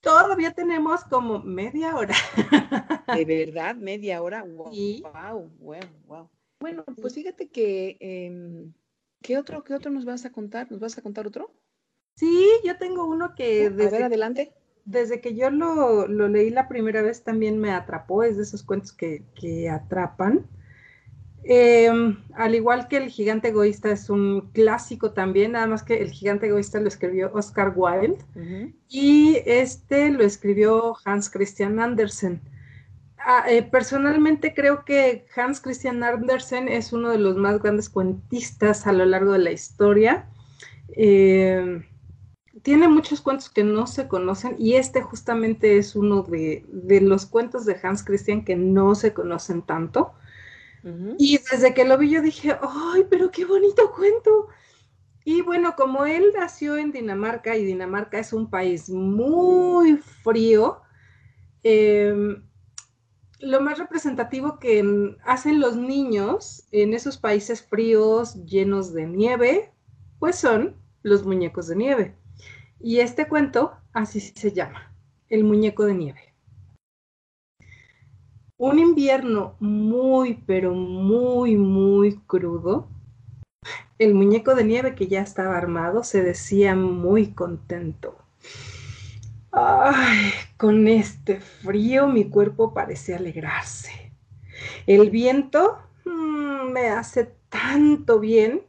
Todavía 0.00 0.52
tenemos 0.52 1.04
como 1.04 1.40
media 1.40 1.96
hora. 1.96 2.14
¿De 3.16 3.24
verdad? 3.24 3.74
¿Media 3.76 4.22
hora? 4.22 4.44
Wow, 4.44 5.50
wow, 5.60 5.90
wow, 6.06 6.30
Bueno, 6.60 6.84
pues 7.00 7.14
fíjate 7.14 7.48
que, 7.48 7.96
em, 8.00 8.72
¿qué, 9.22 9.38
otro, 9.38 9.64
¿qué 9.64 9.74
otro 9.74 9.90
nos 9.90 10.04
vas 10.04 10.24
a 10.24 10.30
contar? 10.30 10.70
¿Nos 10.70 10.80
vas 10.80 10.96
a 10.98 11.02
contar 11.02 11.26
otro? 11.26 11.52
Sí, 12.14 12.48
yo 12.64 12.78
tengo 12.78 13.06
uno 13.06 13.34
que... 13.34 13.70
Desde, 13.70 13.86
a 13.86 13.90
ver, 13.90 14.02
adelante. 14.04 14.52
Desde 14.84 15.20
que 15.20 15.34
yo 15.34 15.50
lo, 15.50 16.06
lo, 16.06 16.28
leí 16.28 16.50
la 16.50 16.68
primera 16.68 17.02
vez 17.02 17.24
también 17.24 17.58
me 17.58 17.72
atrapó, 17.72 18.22
es 18.22 18.36
de 18.36 18.44
esos 18.44 18.62
cuentos 18.62 18.92
que, 18.92 19.24
que 19.34 19.68
atrapan. 19.68 20.48
Em, 21.44 22.16
al 22.34 22.54
igual 22.54 22.88
que 22.88 22.98
El 22.98 23.08
Gigante 23.08 23.48
Egoísta 23.48 23.90
es 23.90 24.10
un 24.10 24.50
clásico 24.52 25.12
también, 25.12 25.52
nada 25.52 25.66
más 25.66 25.82
que 25.82 26.02
El 26.02 26.10
Gigante 26.10 26.46
Egoísta 26.46 26.80
lo 26.80 26.88
escribió 26.88 27.30
Oscar 27.32 27.72
Wilde 27.74 28.18
y 28.88 29.38
este 29.46 30.10
lo 30.10 30.24
escribió 30.24 30.96
Hans 31.04 31.30
Christian 31.30 31.80
Andersen. 31.80 32.42
Ah, 33.18 33.44
eh, 33.48 33.62
personalmente 33.62 34.54
creo 34.54 34.84
que 34.84 35.26
Hans 35.36 35.60
Christian 35.60 36.02
Andersen 36.02 36.68
es 36.68 36.92
uno 36.92 37.10
de 37.10 37.18
los 37.18 37.36
más 37.36 37.60
grandes 37.60 37.88
cuentistas 37.88 38.86
a 38.86 38.92
lo 38.92 39.04
largo 39.04 39.32
de 39.32 39.38
la 39.38 39.50
historia. 39.50 40.28
Em, 40.90 41.84
tiene 42.62 42.88
muchos 42.88 43.20
cuentos 43.20 43.48
que 43.48 43.64
no 43.64 43.86
se 43.86 44.08
conocen 44.08 44.54
y 44.58 44.74
este 44.74 45.02
justamente 45.02 45.78
es 45.78 45.96
uno 45.96 46.22
de, 46.22 46.64
de 46.68 47.00
los 47.00 47.26
cuentos 47.26 47.64
de 47.64 47.76
Hans 47.82 48.02
Christian 48.02 48.44
que 48.44 48.56
no 48.56 48.94
se 48.94 49.14
conocen 49.14 49.62
tanto. 49.62 50.12
Y 51.18 51.38
desde 51.50 51.74
que 51.74 51.84
lo 51.84 51.98
vi 51.98 52.10
yo 52.10 52.22
dije, 52.22 52.56
¡ay, 52.60 53.06
pero 53.08 53.30
qué 53.30 53.44
bonito 53.44 53.92
cuento! 53.92 54.48
Y 55.24 55.42
bueno, 55.42 55.74
como 55.76 56.06
él 56.06 56.32
nació 56.36 56.76
en 56.78 56.92
Dinamarca 56.92 57.56
y 57.56 57.64
Dinamarca 57.64 58.18
es 58.18 58.32
un 58.32 58.48
país 58.48 58.88
muy 58.88 59.98
frío, 59.98 60.80
em, 61.62 62.42
lo 63.40 63.60
más 63.60 63.78
representativo 63.78 64.58
que 64.58 65.16
hacen 65.24 65.60
los 65.60 65.76
niños 65.76 66.66
en 66.72 66.94
esos 66.94 67.18
países 67.18 67.62
fríos 67.62 68.34
llenos 68.46 68.92
de 68.94 69.06
nieve, 69.06 69.72
pues 70.18 70.36
son 70.36 70.76
los 71.02 71.24
muñecos 71.24 71.68
de 71.68 71.76
nieve. 71.76 72.16
Y 72.80 73.00
este 73.00 73.28
cuento 73.28 73.72
así 73.92 74.20
se 74.20 74.52
llama, 74.52 74.94
el 75.28 75.44
muñeco 75.44 75.84
de 75.84 75.94
nieve 75.94 76.27
un 78.58 78.80
invierno 78.80 79.54
muy, 79.60 80.42
pero 80.46 80.74
muy, 80.74 81.56
muy 81.56 82.16
crudo, 82.26 82.88
el 83.98 84.14
muñeco 84.14 84.54
de 84.54 84.64
nieve 84.64 84.94
que 84.94 85.06
ya 85.06 85.22
estaba 85.22 85.56
armado 85.56 86.04
se 86.04 86.22
decía 86.22 86.74
muy 86.74 87.28
contento. 87.32 88.18
Ay, 89.52 90.32
con 90.56 90.88
este 90.88 91.40
frío 91.40 92.08
mi 92.08 92.28
cuerpo 92.28 92.74
parece 92.74 93.14
alegrarse. 93.14 94.12
El 94.86 95.10
viento 95.10 95.78
mm, 96.04 96.72
me 96.72 96.88
hace 96.88 97.32
tanto 97.48 98.18
bien. 98.20 98.62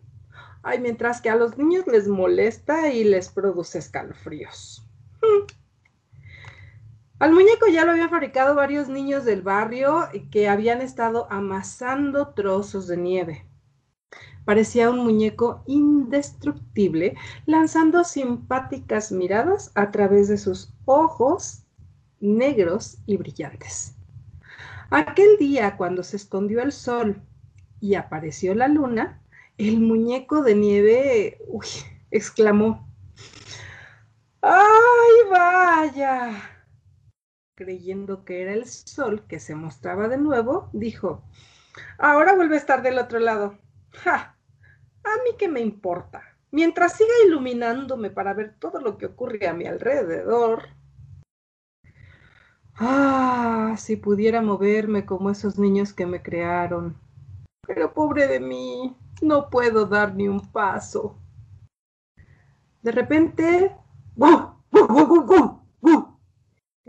Ay, 0.61 0.79
mientras 0.79 1.21
que 1.21 1.29
a 1.29 1.35
los 1.35 1.57
niños 1.57 1.87
les 1.87 2.07
molesta 2.07 2.89
y 2.91 3.03
les 3.03 3.29
produce 3.29 3.79
escalofríos. 3.79 4.88
Al 7.19 7.33
muñeco 7.33 7.67
ya 7.67 7.83
lo 7.83 7.91
habían 7.91 8.09
fabricado 8.09 8.55
varios 8.55 8.87
niños 8.87 9.25
del 9.25 9.41
barrio 9.41 10.07
que 10.31 10.47
habían 10.47 10.81
estado 10.81 11.27
amasando 11.29 12.29
trozos 12.29 12.87
de 12.87 12.95
nieve. 12.95 13.45
Parecía 14.45 14.89
un 14.89 14.99
muñeco 14.99 15.61
indestructible, 15.67 17.17
lanzando 17.45 18.05
simpáticas 18.05 19.11
miradas 19.11 19.71
a 19.75 19.91
través 19.91 20.29
de 20.29 20.37
sus 20.37 20.73
ojos 20.85 21.65
negros 22.21 22.99
y 23.05 23.17
brillantes. 23.17 23.95
Aquel 24.89 25.37
día, 25.37 25.75
cuando 25.75 26.03
se 26.03 26.15
escondió 26.15 26.61
el 26.61 26.71
sol 26.71 27.21
y 27.81 27.95
apareció 27.95 28.55
la 28.55 28.69
luna, 28.69 29.21
el 29.57 29.81
muñeco 29.81 30.41
de 30.41 30.55
nieve 30.55 31.37
exclamó, 32.11 32.89
¡ay, 34.41 35.29
vaya! 35.29 36.58
Creyendo 37.59 38.23
que 38.23 38.41
era 38.41 38.53
el 38.53 38.65
sol 38.65 39.25
que 39.27 39.37
se 39.37 39.53
mostraba 39.53 40.07
de 40.07 40.17
nuevo, 40.17 40.69
dijo, 40.71 41.21
ahora 41.97 42.33
vuelve 42.33 42.55
a 42.55 42.59
estar 42.59 42.81
del 42.81 42.97
otro 42.97 43.19
lado. 43.19 43.57
¡Ja! 43.91 44.37
¿A 45.03 45.09
mí 45.25 45.31
qué 45.37 45.49
me 45.49 45.59
importa? 45.59 46.23
Mientras 46.51 46.93
siga 46.93 47.11
iluminándome 47.27 48.11
para 48.11 48.33
ver 48.33 48.55
todo 48.57 48.79
lo 48.79 48.97
que 48.97 49.07
ocurre 49.07 49.45
a 49.45 49.53
mi 49.53 49.65
alrededor. 49.65 50.69
Ah, 52.75 53.75
si 53.77 53.97
pudiera 53.97 54.41
moverme 54.41 55.05
como 55.05 55.29
esos 55.29 55.59
niños 55.59 55.91
que 55.91 56.05
me 56.05 56.21
crearon. 56.21 56.95
Pero 57.67 57.93
pobre 57.93 58.27
de 58.27 58.39
mí, 58.39 58.95
no 59.21 59.49
puedo 59.49 59.85
dar 59.85 60.15
ni 60.15 60.29
un 60.29 60.49
paso. 60.49 61.17
De 62.81 62.93
repente, 62.93 63.75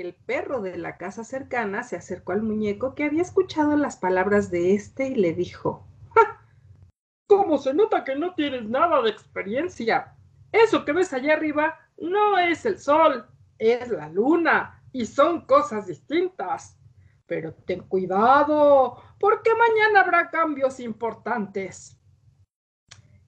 el 0.00 0.14
perro 0.14 0.60
de 0.60 0.78
la 0.78 0.96
casa 0.96 1.24
cercana 1.24 1.82
se 1.82 1.96
acercó 1.96 2.32
al 2.32 2.42
muñeco 2.42 2.94
que 2.94 3.04
había 3.04 3.22
escuchado 3.22 3.76
las 3.76 3.96
palabras 3.96 4.50
de 4.50 4.74
éste 4.74 5.08
y 5.08 5.14
le 5.14 5.34
dijo, 5.34 5.86
¿Cómo 7.26 7.58
se 7.58 7.74
nota 7.74 8.02
que 8.02 8.16
no 8.16 8.34
tienes 8.34 8.68
nada 8.68 9.02
de 9.02 9.10
experiencia? 9.10 10.16
Eso 10.50 10.84
que 10.84 10.92
ves 10.92 11.12
allá 11.12 11.34
arriba 11.34 11.78
no 11.96 12.38
es 12.38 12.66
el 12.66 12.78
sol, 12.78 13.26
es 13.58 13.88
la 13.88 14.08
luna 14.08 14.82
y 14.92 15.06
son 15.06 15.46
cosas 15.46 15.86
distintas. 15.86 16.76
Pero 17.26 17.54
ten 17.54 17.82
cuidado, 17.82 19.00
porque 19.20 19.50
mañana 19.54 20.00
habrá 20.00 20.30
cambios 20.30 20.80
importantes. 20.80 22.00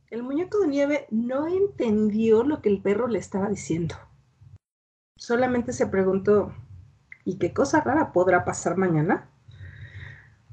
El 0.09 0.25
muñeco 0.25 0.59
de 0.59 0.67
nieve 0.67 1.07
no 1.11 1.47
entendió 1.47 2.43
lo 2.43 2.61
que 2.61 2.71
el 2.71 2.83
perro 2.83 3.07
le 3.07 3.21
estaba 3.21 3.49
diciendo. 3.49 3.95
Solamente 5.23 5.73
se 5.73 5.87
preguntó, 5.87 6.53
¿y 7.25 7.39
qué 7.39 7.55
cosa 7.55 7.81
rara 7.81 8.11
podrá 8.13 8.45
pasar 8.45 8.77
mañana? 8.77 9.31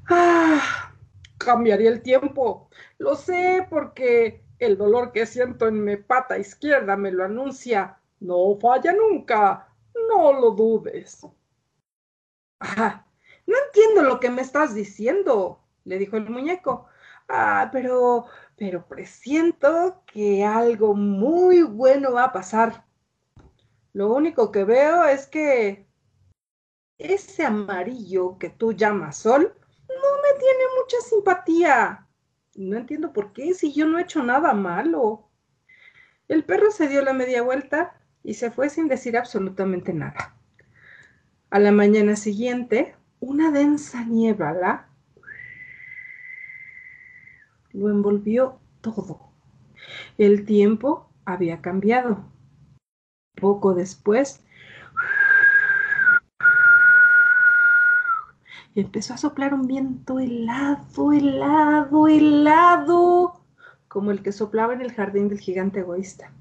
Ah, 0.08 0.94
cambiaría 1.38 1.90
el 1.90 2.02
tiempo. 2.02 2.70
Lo 2.96 3.16
sé 3.16 3.66
porque 3.68 4.44
el 4.60 4.78
dolor 4.78 5.10
que 5.10 5.26
siento 5.26 5.66
en 5.66 5.82
mi 5.82 5.96
pata 5.96 6.38
izquierda 6.38 6.96
me 6.96 7.10
lo 7.10 7.24
anuncia. 7.24 7.98
No 8.20 8.56
falla 8.60 8.92
nunca. 8.92 9.66
No 10.08 10.32
lo 10.34 10.52
dudes. 10.52 11.26
Ah, 12.60 13.04
no 13.48 13.56
entiendo 13.66 14.02
lo 14.02 14.20
que 14.20 14.30
me 14.30 14.42
estás 14.42 14.72
diciendo, 14.72 15.64
le 15.82 15.98
dijo 15.98 16.16
el 16.16 16.30
muñeco. 16.30 16.86
Ah, 17.28 17.70
pero, 17.72 18.26
pero 18.56 18.86
presiento 18.86 20.04
que 20.06 20.44
algo 20.44 20.94
muy 20.94 21.62
bueno 21.64 22.12
va 22.12 22.26
a 22.26 22.32
pasar. 22.32 22.84
Lo 23.92 24.12
único 24.12 24.52
que 24.52 24.64
veo 24.64 25.04
es 25.04 25.26
que 25.26 25.86
ese 26.98 27.44
amarillo 27.44 28.38
que 28.38 28.50
tú 28.50 28.72
llamas 28.72 29.16
sol 29.16 29.54
no 29.88 30.22
me 30.22 30.38
tiene 30.38 30.64
mucha 30.80 30.96
simpatía. 31.00 32.06
No 32.54 32.76
entiendo 32.76 33.12
por 33.12 33.32
qué, 33.32 33.54
si 33.54 33.72
yo 33.72 33.86
no 33.86 33.98
he 33.98 34.02
hecho 34.02 34.22
nada 34.22 34.52
malo. 34.52 35.28
El 36.28 36.44
perro 36.44 36.70
se 36.70 36.88
dio 36.88 37.02
la 37.02 37.12
media 37.12 37.42
vuelta 37.42 38.00
y 38.22 38.34
se 38.34 38.50
fue 38.50 38.68
sin 38.70 38.86
decir 38.86 39.16
absolutamente 39.16 39.92
nada. 39.92 40.36
A 41.50 41.58
la 41.58 41.72
mañana 41.72 42.14
siguiente, 42.16 42.94
una 43.18 43.50
densa 43.50 44.04
niebla 44.04 44.88
lo 47.72 47.90
envolvió 47.90 48.60
todo. 48.80 49.32
El 50.18 50.44
tiempo 50.44 51.10
había 51.24 51.60
cambiado. 51.60 52.29
Poco 53.34 53.74
después, 53.74 54.42
empezó 58.74 59.14
a 59.14 59.18
soplar 59.18 59.54
un 59.54 59.66
viento 59.66 60.18
helado, 60.18 61.12
helado, 61.12 62.08
helado, 62.08 63.40
como 63.88 64.10
el 64.10 64.22
que 64.22 64.32
soplaba 64.32 64.74
en 64.74 64.82
el 64.82 64.92
jardín 64.92 65.28
del 65.28 65.40
gigante 65.40 65.80
egoísta. 65.80 66.32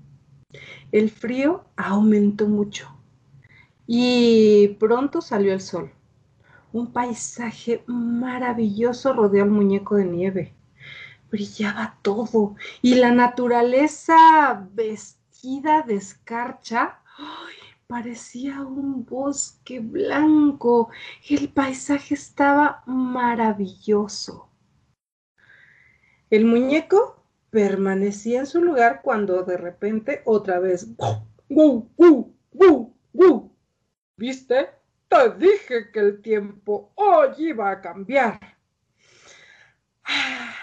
El 0.92 1.10
frío 1.10 1.66
aumentó 1.76 2.48
mucho 2.48 2.90
y 3.86 4.70
pronto 4.80 5.22
salió 5.22 5.54
el 5.54 5.62
sol. 5.62 5.92
Un 6.72 6.92
paisaje 6.92 7.84
maravilloso 7.88 9.14
rodeó 9.14 9.44
al 9.44 9.50
muñeco 9.50 9.96
de 9.96 10.06
nieve. 10.06 10.54
Brillaba 11.32 11.98
todo 12.02 12.56
y 12.82 12.96
la 12.96 13.12
naturaleza 13.12 14.68
vestida 15.40 15.84
de 15.84 15.96
escarcha 15.96 17.00
parecía 17.88 18.62
un 18.62 19.06
bosque 19.06 19.80
blanco. 19.80 20.90
El 21.30 21.48
paisaje 21.48 22.16
estaba 22.16 22.84
maravilloso. 22.86 24.50
El 26.30 26.44
muñeco 26.44 27.24
permanecía 27.52 28.40
en 28.40 28.48
su 28.48 28.62
lugar 28.62 29.02
cuando 29.02 29.44
de 29.44 29.56
repente 29.56 30.24
otra 30.26 30.60
vez 30.60 30.88
¡Gu, 31.48 31.90
gu, 31.96 32.36
gu, 32.52 32.94
gu! 33.14 33.52
¿Viste? 34.18 34.72
Te 35.08 35.30
dije 35.38 35.90
que 35.92 36.00
el 36.00 36.22
tiempo 36.22 36.92
hoy 36.96 37.30
iba 37.38 37.72
a 37.72 37.80
cambiar. 37.80 38.58
Ah, 40.04 40.54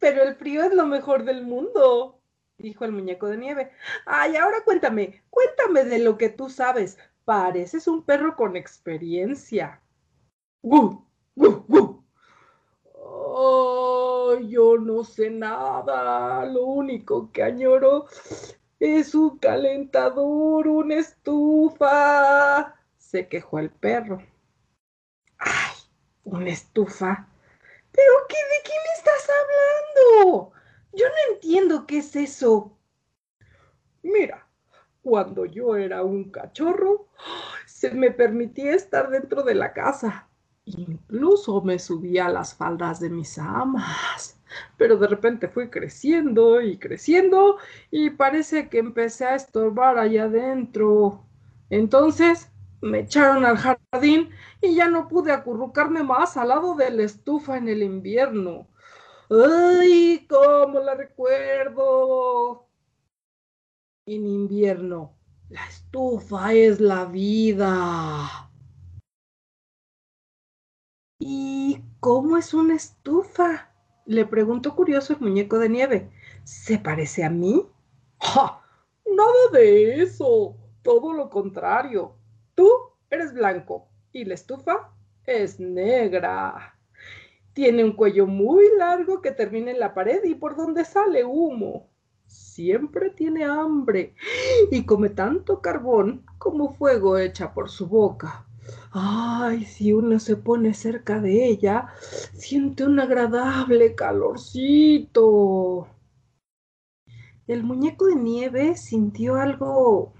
pero 0.00 0.24
el 0.24 0.34
frío 0.34 0.64
es 0.64 0.74
lo 0.74 0.86
mejor 0.86 1.24
del 1.24 1.44
mundo, 1.44 2.20
dijo 2.58 2.84
el 2.84 2.92
muñeco 2.92 3.28
de 3.28 3.36
nieve. 3.36 3.70
Ay, 4.06 4.36
ahora 4.36 4.62
cuéntame, 4.64 5.22
cuéntame 5.30 5.84
de 5.84 5.98
lo 5.98 6.16
que 6.16 6.28
tú 6.28 6.48
sabes. 6.48 6.98
Pareces 7.24 7.88
un 7.88 8.04
perro 8.04 8.36
con 8.36 8.56
experiencia. 8.56 9.80
¡Gu, 10.62 11.06
gu, 11.34 11.64
gu! 11.68 12.04
Oh, 12.92 14.36
yo 14.40 14.78
no 14.78 15.04
sé 15.04 15.30
nada. 15.30 16.44
Lo 16.46 16.64
único 16.64 17.30
que 17.32 17.42
añoro 17.42 18.06
es 18.78 19.14
un 19.14 19.38
calentador, 19.38 20.68
una 20.68 20.96
estufa. 20.96 22.74
Se 22.96 23.28
quejó 23.28 23.58
el 23.58 23.70
perro. 23.70 24.22
¡Ay! 25.38 25.74
Una 26.24 26.50
estufa. 26.50 27.28
¿Pero 27.92 28.12
qué, 28.28 28.36
de 28.36 28.62
qué 28.64 28.72
me 28.72 28.92
estás 28.98 29.30
hablando? 29.30 30.53
Yo 30.96 31.06
no 31.06 31.34
entiendo 31.34 31.86
qué 31.86 31.98
es 31.98 32.14
eso. 32.16 32.76
Mira, 34.02 34.46
cuando 35.02 35.44
yo 35.44 35.76
era 35.76 36.02
un 36.02 36.30
cachorro, 36.30 37.08
se 37.66 37.90
me 37.90 38.10
permitía 38.10 38.74
estar 38.74 39.10
dentro 39.10 39.42
de 39.42 39.54
la 39.54 39.72
casa. 39.72 40.28
Incluso 40.64 41.60
me 41.62 41.78
subía 41.78 42.26
a 42.26 42.30
las 42.30 42.54
faldas 42.54 43.00
de 43.00 43.10
mis 43.10 43.38
amas. 43.38 44.40
Pero 44.76 44.96
de 44.96 45.08
repente 45.08 45.48
fui 45.48 45.68
creciendo 45.68 46.60
y 46.60 46.78
creciendo 46.78 47.58
y 47.90 48.10
parece 48.10 48.68
que 48.68 48.78
empecé 48.78 49.26
a 49.26 49.34
estorbar 49.34 49.98
allá 49.98 50.24
adentro. 50.24 51.24
Entonces 51.70 52.50
me 52.80 53.00
echaron 53.00 53.44
al 53.44 53.56
jardín 53.56 54.30
y 54.60 54.74
ya 54.74 54.88
no 54.88 55.08
pude 55.08 55.32
acurrucarme 55.32 56.02
más 56.02 56.36
al 56.36 56.48
lado 56.48 56.76
de 56.76 56.90
la 56.90 57.02
estufa 57.02 57.56
en 57.56 57.68
el 57.68 57.82
invierno. 57.82 58.68
¡Ay, 59.30 60.26
cómo 60.28 60.80
la 60.80 60.94
recuerdo! 60.94 62.68
En 64.06 64.26
invierno, 64.26 65.16
la 65.48 65.66
estufa 65.66 66.52
es 66.52 66.78
la 66.78 67.06
vida. 67.06 68.50
¿Y 71.18 71.82
cómo 72.00 72.36
es 72.36 72.52
una 72.52 72.74
estufa? 72.74 73.72
Le 74.04 74.26
preguntó 74.26 74.74
curioso 74.76 75.14
el 75.14 75.20
muñeco 75.20 75.58
de 75.58 75.70
nieve. 75.70 76.10
¿Se 76.44 76.78
parece 76.78 77.24
a 77.24 77.30
mí? 77.30 77.66
¡Ja! 78.20 78.62
Nada 79.06 79.50
de 79.52 80.02
eso. 80.02 80.54
Todo 80.82 81.14
lo 81.14 81.30
contrario. 81.30 82.14
Tú 82.54 82.68
eres 83.08 83.32
blanco 83.32 83.88
y 84.12 84.26
la 84.26 84.34
estufa 84.34 84.92
es 85.24 85.58
negra. 85.58 86.73
Tiene 87.54 87.84
un 87.84 87.92
cuello 87.92 88.26
muy 88.26 88.64
largo 88.76 89.22
que 89.22 89.30
termina 89.30 89.70
en 89.70 89.78
la 89.78 89.94
pared 89.94 90.22
y 90.24 90.34
por 90.34 90.56
donde 90.56 90.84
sale 90.84 91.24
humo. 91.24 91.88
Siempre 92.26 93.10
tiene 93.10 93.44
hambre 93.44 94.14
y 94.70 94.84
come 94.84 95.08
tanto 95.08 95.60
carbón 95.60 96.26
como 96.38 96.74
fuego 96.74 97.16
echa 97.16 97.54
por 97.54 97.70
su 97.70 97.86
boca. 97.86 98.44
Ay, 98.90 99.64
si 99.64 99.92
uno 99.92 100.18
se 100.18 100.36
pone 100.36 100.74
cerca 100.74 101.20
de 101.20 101.46
ella, 101.46 101.88
siente 102.32 102.84
un 102.84 102.98
agradable 102.98 103.94
calorcito. 103.94 105.86
El 107.46 107.62
muñeco 107.62 108.06
de 108.06 108.16
nieve 108.16 108.76
sintió 108.76 109.36
algo 109.36 110.12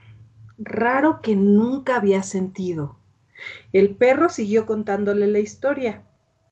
raro 0.58 1.20
que 1.20 1.34
nunca 1.36 1.96
había 1.96 2.22
sentido. 2.22 2.96
El 3.72 3.96
perro 3.96 4.28
siguió 4.28 4.66
contándole 4.66 5.26
la 5.26 5.40
historia. 5.40 6.04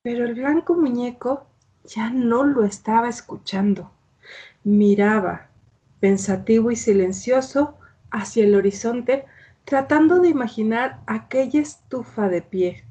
Pero 0.03 0.25
el 0.25 0.35
blanco 0.35 0.75
muñeco 0.75 1.47
ya 1.85 2.11
no 2.11 2.45
lo 2.45 2.65
estaba 2.65 3.09
escuchando. 3.09 3.93
Miraba, 4.65 5.49
pensativo 6.01 6.71
y 6.71 6.77
silencioso, 6.77 7.79
hacia 8.11 8.45
el 8.45 8.55
horizonte, 8.55 9.25
tratando 9.65 10.19
de 10.19 10.29
imaginar 10.29 11.01
aquella 11.07 11.61
estufa 11.61 12.29
de 12.29 12.43
pie, 12.43 12.85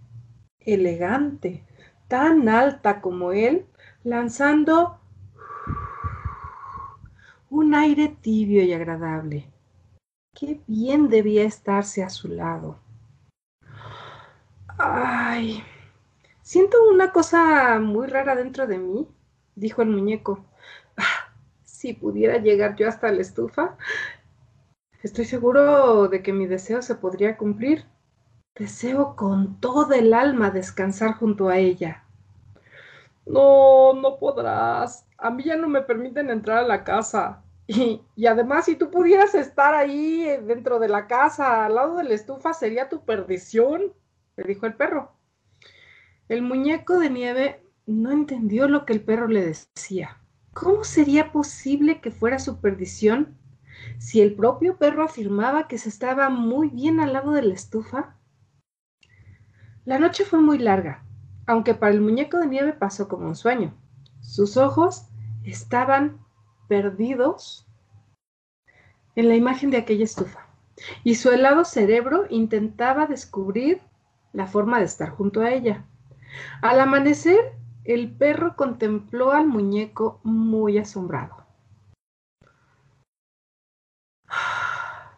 elegante, 0.62 1.66
tan 2.08 2.48
alta 2.48 3.02
como 3.02 3.34
él, 3.34 3.66
lanzando 4.04 5.00
un 7.50 7.76
aire 7.76 8.08
tibio 8.22 8.64
y 8.64 8.74
agradable. 8.74 9.50
Qué 10.34 10.62
bien 10.66 11.10
debía 11.10 11.44
estarse 11.44 12.04
a 12.04 12.10
su 12.10 12.30
lado. 12.30 12.80
Ay, 14.78 15.62
Siento 16.52 16.84
una 16.84 17.14
cosa 17.14 17.80
muy 17.80 18.08
rara 18.08 18.36
dentro 18.36 18.68
de 18.68 18.78
mí. 18.78 19.08
dijo 19.56 19.84
el 19.84 19.88
muñeco. 19.88 20.44
Ah, 20.98 21.32
si 21.64 21.94
pudiera 21.94 22.40
llegar 22.40 22.76
yo 22.76 22.90
hasta 22.90 23.10
la 23.10 23.22
estufa, 23.22 23.78
estoy 25.02 25.24
seguro 25.24 26.10
de 26.10 26.22
que 26.22 26.34
mi 26.34 26.48
deseo 26.48 26.82
se 26.82 26.96
podría 26.96 27.38
cumplir. 27.38 27.86
Deseo 28.54 29.16
con 29.16 29.62
todo 29.62 29.94
el 29.94 30.14
alma 30.14 30.52
descansar 30.52 31.14
junto 31.14 31.48
a 31.48 31.58
ella. 31.58 32.04
No, 33.26 33.94
no 33.94 34.20
podrás. 34.20 35.08
A 35.18 35.30
mí 35.30 35.46
ya 35.46 35.56
no 35.56 35.70
me 35.70 35.84
permiten 35.84 36.30
entrar 36.30 36.58
a 36.58 36.68
la 36.68 36.84
casa. 36.84 37.46
Y, 37.66 38.02
y, 38.18 38.26
además, 38.26 38.66
si 38.66 38.76
tú 38.76 38.92
pudieras 38.92 39.36
estar 39.36 39.74
ahí 39.74 40.28
eh, 40.28 40.42
dentro 40.42 40.80
de 40.80 40.90
la 40.90 41.08
casa, 41.08 41.64
al 41.64 41.76
lado 41.76 41.96
de 41.96 42.04
la 42.04 42.14
estufa, 42.14 42.54
sería 42.54 42.90
tu 42.90 43.06
perdición, 43.06 43.94
le 44.36 44.44
dijo 44.44 44.66
el 44.66 44.76
perro. 44.76 45.21
El 46.32 46.44
muñeco 46.44 46.98
de 46.98 47.10
nieve 47.10 47.62
no 47.86 48.10
entendió 48.10 48.70
lo 48.70 48.86
que 48.86 48.94
el 48.94 49.02
perro 49.04 49.28
le 49.28 49.46
decía. 49.46 50.22
¿Cómo 50.54 50.86
sería 50.86 51.34
posible 51.34 52.00
que 52.00 52.10
fuera 52.10 52.40
su 52.40 52.62
perdición 52.62 53.38
si 53.98 54.22
el 54.22 54.36
propio 54.36 54.78
perro 54.78 55.04
afirmaba 55.04 55.68
que 55.68 55.78
se 55.78 55.90
estaba 55.90 56.30
muy 56.30 56.70
bien 56.70 57.02
al 57.02 57.12
lado 57.12 57.34
de 57.34 57.42
la 57.42 57.54
estufa? 57.54 58.16
La 59.84 60.00
noche 60.00 60.24
fue 60.24 60.40
muy 60.40 60.58
larga, 60.58 61.04
aunque 61.48 61.74
para 61.74 61.92
el 61.92 62.00
muñeco 62.00 62.38
de 62.38 62.48
nieve 62.48 62.72
pasó 62.72 63.10
como 63.10 63.28
un 63.28 63.36
sueño. 63.36 63.74
Sus 64.22 64.56
ojos 64.56 65.10
estaban 65.44 66.26
perdidos 66.70 67.68
en 69.18 69.28
la 69.28 69.36
imagen 69.36 69.70
de 69.70 69.80
aquella 69.80 70.06
estufa 70.06 70.48
y 71.04 71.16
su 71.16 71.30
helado 71.30 71.66
cerebro 71.66 72.24
intentaba 72.30 73.06
descubrir 73.06 73.82
la 74.32 74.48
forma 74.48 74.80
de 74.80 74.86
estar 74.86 75.10
junto 75.10 75.42
a 75.42 75.52
ella. 75.52 75.86
Al 76.62 76.80
amanecer, 76.80 77.54
el 77.84 78.16
perro 78.16 78.56
contempló 78.56 79.32
al 79.32 79.48
muñeco 79.48 80.20
muy 80.24 80.78
asombrado. 80.78 81.46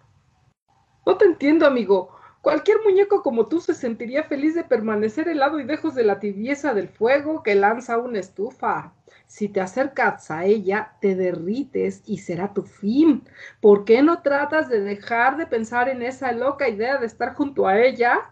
No 1.06 1.18
te 1.18 1.26
entiendo, 1.26 1.68
amigo. 1.68 2.16
Cualquier 2.44 2.78
muñeco 2.82 3.22
como 3.22 3.48
tú 3.48 3.60
se 3.60 3.74
sentiría 3.74 4.24
feliz 4.24 4.56
de 4.56 4.64
permanecer 4.64 5.28
helado 5.28 5.60
y 5.60 5.66
lejos 5.66 5.96
de 5.96 6.04
la 6.04 6.20
tibieza 6.20 6.74
del 6.74 6.88
fuego 6.88 7.44
que 7.44 7.56
lanza 7.56 7.98
una 7.98 8.20
estufa. 8.20 8.94
Si 9.28 9.50
te 9.50 9.62
acercas 9.62 10.32
a 10.32 10.46
ella, 10.46 10.94
te 11.02 11.16
derrites 11.16 12.04
y 12.06 12.20
será 12.20 12.54
tu 12.54 12.64
fin. 12.64 13.24
¿Por 13.62 13.84
qué 13.84 14.02
no 14.02 14.22
tratas 14.22 14.70
de 14.70 14.80
dejar 14.80 15.38
de 15.38 15.48
pensar 15.48 15.90
en 15.90 16.02
esa 16.02 16.32
loca 16.32 16.70
idea 16.70 16.98
de 16.98 17.06
estar 17.06 17.34
junto 17.34 17.68
a 17.68 17.80
ella? 17.80 18.32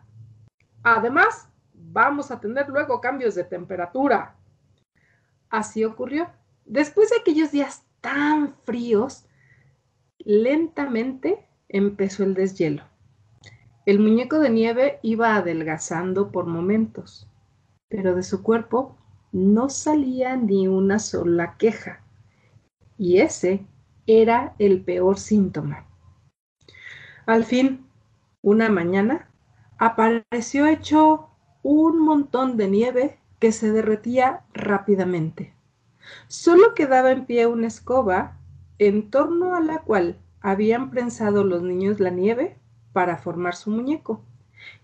Además, 0.84 1.51
vamos 1.92 2.32
a 2.32 2.40
tener 2.40 2.70
luego 2.70 3.02
cambios 3.02 3.36
de 3.36 3.44
temperatura. 3.44 4.36
Así 5.50 5.84
ocurrió. 5.84 6.30
Después 6.66 7.10
de 7.10 7.18
aquellos 7.18 7.52
días 7.52 7.84
tan 8.00 8.56
fríos, 8.64 9.26
lentamente 10.20 11.48
empezó 11.70 12.24
el 12.24 12.34
deshielo. 12.34 12.84
El 13.86 14.00
muñeco 14.00 14.40
de 14.40 14.50
nieve 14.50 15.00
iba 15.02 15.36
adelgazando 15.36 16.32
por 16.32 16.46
momentos, 16.46 17.28
pero 17.90 18.16
de 18.16 18.24
su 18.24 18.44
cuerpo 18.44 18.96
no 19.32 19.70
salía 19.70 20.36
ni 20.36 20.68
una 20.68 21.00
sola 21.00 21.58
queja. 21.58 22.04
Y 22.98 23.20
ese 23.20 23.66
era 24.06 24.56
el 24.60 24.84
peor 24.84 25.18
síntoma. 25.18 25.86
Al 27.26 27.44
fin, 27.44 27.88
una 28.42 28.70
mañana, 28.70 29.30
apareció 29.78 30.68
hecho 30.68 31.31
un 31.64 32.00
montón 32.00 32.58
de 32.58 32.68
nieve 32.68 33.20
que 33.40 33.52
se 33.52 33.72
derretía 33.72 34.44
rápidamente. 34.54 35.54
Solo 36.28 36.74
quedaba 36.74 37.12
en 37.12 37.26
pie 37.26 37.48
una 37.48 37.68
escoba 37.68 38.38
en 38.78 39.10
torno 39.12 39.56
a 39.56 39.60
la 39.60 39.80
cual 39.80 40.18
habían 40.42 40.90
prensado 40.90 41.44
los 41.44 41.62
niños 41.62 42.00
la 42.00 42.10
nieve 42.10 42.58
para 42.94 43.18
formar 43.18 43.56
su 43.56 43.70
muñeco. 43.70 44.24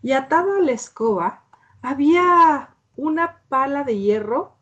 Y 0.01 0.11
atado 0.11 0.55
a 0.55 0.61
la 0.61 0.71
escoba 0.71 1.43
había 1.81 2.75
una 2.95 3.41
pala 3.49 3.83
de 3.83 3.99
hierro 3.99 4.55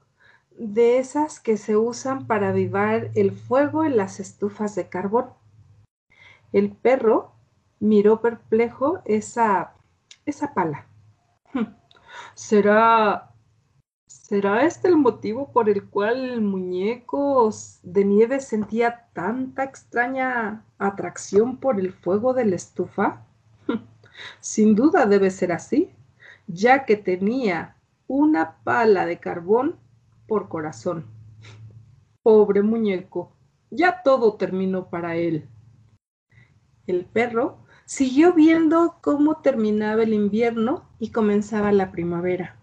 de 0.57 0.99
esas 0.99 1.39
que 1.39 1.57
se 1.57 1.75
usan 1.75 2.27
para 2.27 2.49
avivar 2.49 3.11
el 3.15 3.31
fuego 3.31 3.83
en 3.83 3.97
las 3.97 4.19
estufas 4.19 4.75
de 4.75 4.87
carbón. 4.87 5.27
El 6.53 6.71
perro 6.71 7.33
miró 7.79 8.21
perplejo 8.21 9.01
esa, 9.05 9.73
esa 10.25 10.53
pala. 10.53 10.87
¿Será, 12.35 13.31
¿Será 14.07 14.65
este 14.65 14.89
el 14.89 14.97
motivo 14.97 15.53
por 15.53 15.69
el 15.69 15.89
cual 15.89 16.25
el 16.25 16.41
muñeco 16.41 17.49
de 17.81 18.03
nieve 18.03 18.41
sentía 18.41 19.07
tanta 19.13 19.63
extraña 19.63 20.65
atracción 20.77 21.57
por 21.57 21.79
el 21.79 21.93
fuego 21.93 22.33
de 22.33 22.43
la 22.43 22.57
estufa? 22.57 23.25
Sin 24.41 24.75
duda 24.75 25.05
debe 25.05 25.31
ser 25.31 25.53
así, 25.53 25.91
ya 26.45 26.83
que 26.83 26.97
tenía 26.97 27.77
una 28.05 28.57
pala 28.65 29.05
de 29.05 29.17
carbón 29.17 29.77
por 30.27 30.49
corazón. 30.49 31.05
Pobre 32.21 32.61
muñeco, 32.63 33.31
ya 33.71 34.01
todo 34.03 34.35
terminó 34.35 34.89
para 34.89 35.15
él. 35.15 35.47
El 36.85 37.05
perro 37.05 37.64
siguió 37.85 38.33
viendo 38.33 38.97
cómo 39.01 39.37
terminaba 39.41 40.03
el 40.03 40.13
invierno 40.13 40.89
y 40.99 41.11
comenzaba 41.11 41.71
la 41.71 41.91
primavera, 41.91 42.57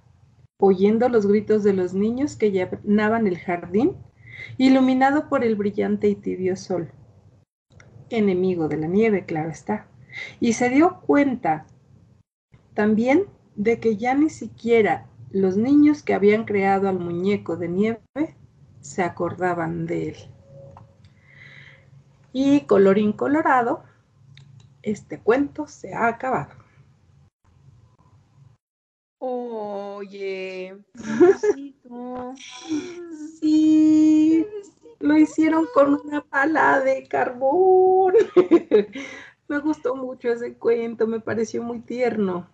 oyendo 0.59 1.09
los 1.09 1.27
gritos 1.27 1.64
de 1.64 1.73
los 1.73 1.95
niños 1.95 2.37
que 2.37 2.51
llenaban 2.51 3.27
el 3.27 3.39
jardín, 3.39 3.97
iluminado 4.59 5.29
por 5.29 5.45
el 5.45 5.57
brillante 5.57 6.09
y 6.09 6.14
tibio 6.14 6.57
sol. 6.57 6.91
Enemigo 8.11 8.68
de 8.68 8.77
la 8.77 8.87
nieve, 8.87 9.25
claro 9.25 9.51
está 9.51 9.87
y 10.41 10.53
se 10.55 10.68
dio 10.68 11.01
cuenta 11.01 11.66
también 12.75 13.27
de 13.57 13.81
que 13.81 13.97
ya 13.97 14.14
ni 14.14 14.31
siquiera 14.31 15.07
los 15.31 15.57
niños 15.57 16.03
que 16.03 16.14
habían 16.14 16.45
creado 16.45 16.89
al 16.89 16.99
muñeco 16.99 17.57
de 17.57 17.68
nieve 17.68 18.01
se 18.81 19.03
acordaban 19.03 19.87
de 19.87 20.09
él. 20.11 20.16
Y 22.33 22.62
colorín 22.62 23.12
colorado, 23.12 23.85
este 24.83 25.20
cuento 25.20 25.66
se 25.66 25.95
ha 25.95 26.07
acabado. 26.09 26.62
Oye, 29.18 30.76
sí, 33.41 34.47
lo 34.99 35.16
hicieron 35.16 35.66
con 35.72 35.95
una 35.95 36.22
pala 36.22 36.80
de 36.80 37.07
carbón. 37.07 38.14
Me 39.49 39.59
gustó 39.61 39.95
mucho 39.95 40.28
ese 40.28 40.55
cuento, 40.55 41.07
me 41.07 41.20
pareció 41.20 41.62
muy 41.62 41.80
tierno. 41.80 42.49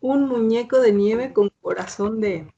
Un 0.00 0.28
muñeco 0.28 0.80
de 0.80 0.92
nieve 0.92 1.32
con 1.32 1.50
corazón 1.60 2.20
de, 2.20 2.52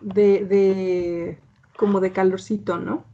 de, 0.00 0.44
de, 0.44 1.38
como 1.76 2.00
de 2.00 2.12
calorcito, 2.12 2.78
¿no? 2.78 3.04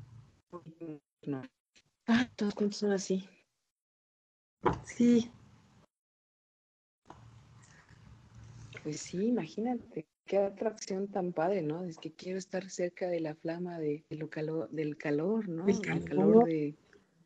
Ah, 2.06 2.28
todos 2.36 2.54
cuentos 2.54 2.78
son 2.78 2.92
así. 2.92 3.28
Sí. 4.84 5.30
Pues 8.82 9.00
sí, 9.00 9.26
imagínate 9.26 10.06
qué 10.24 10.38
atracción 10.38 11.08
tan 11.08 11.32
padre, 11.32 11.62
¿no? 11.62 11.84
Es 11.84 11.98
que 11.98 12.12
quiero 12.12 12.38
estar 12.38 12.68
cerca 12.70 13.08
de 13.08 13.20
la 13.20 13.34
flama 13.34 13.78
de, 13.78 14.04
lo 14.10 14.30
calor, 14.30 14.70
del 14.70 14.96
calor, 14.96 15.48
¿no? 15.48 15.68
El 15.68 15.80
calor. 15.80 16.46
de 16.46 16.74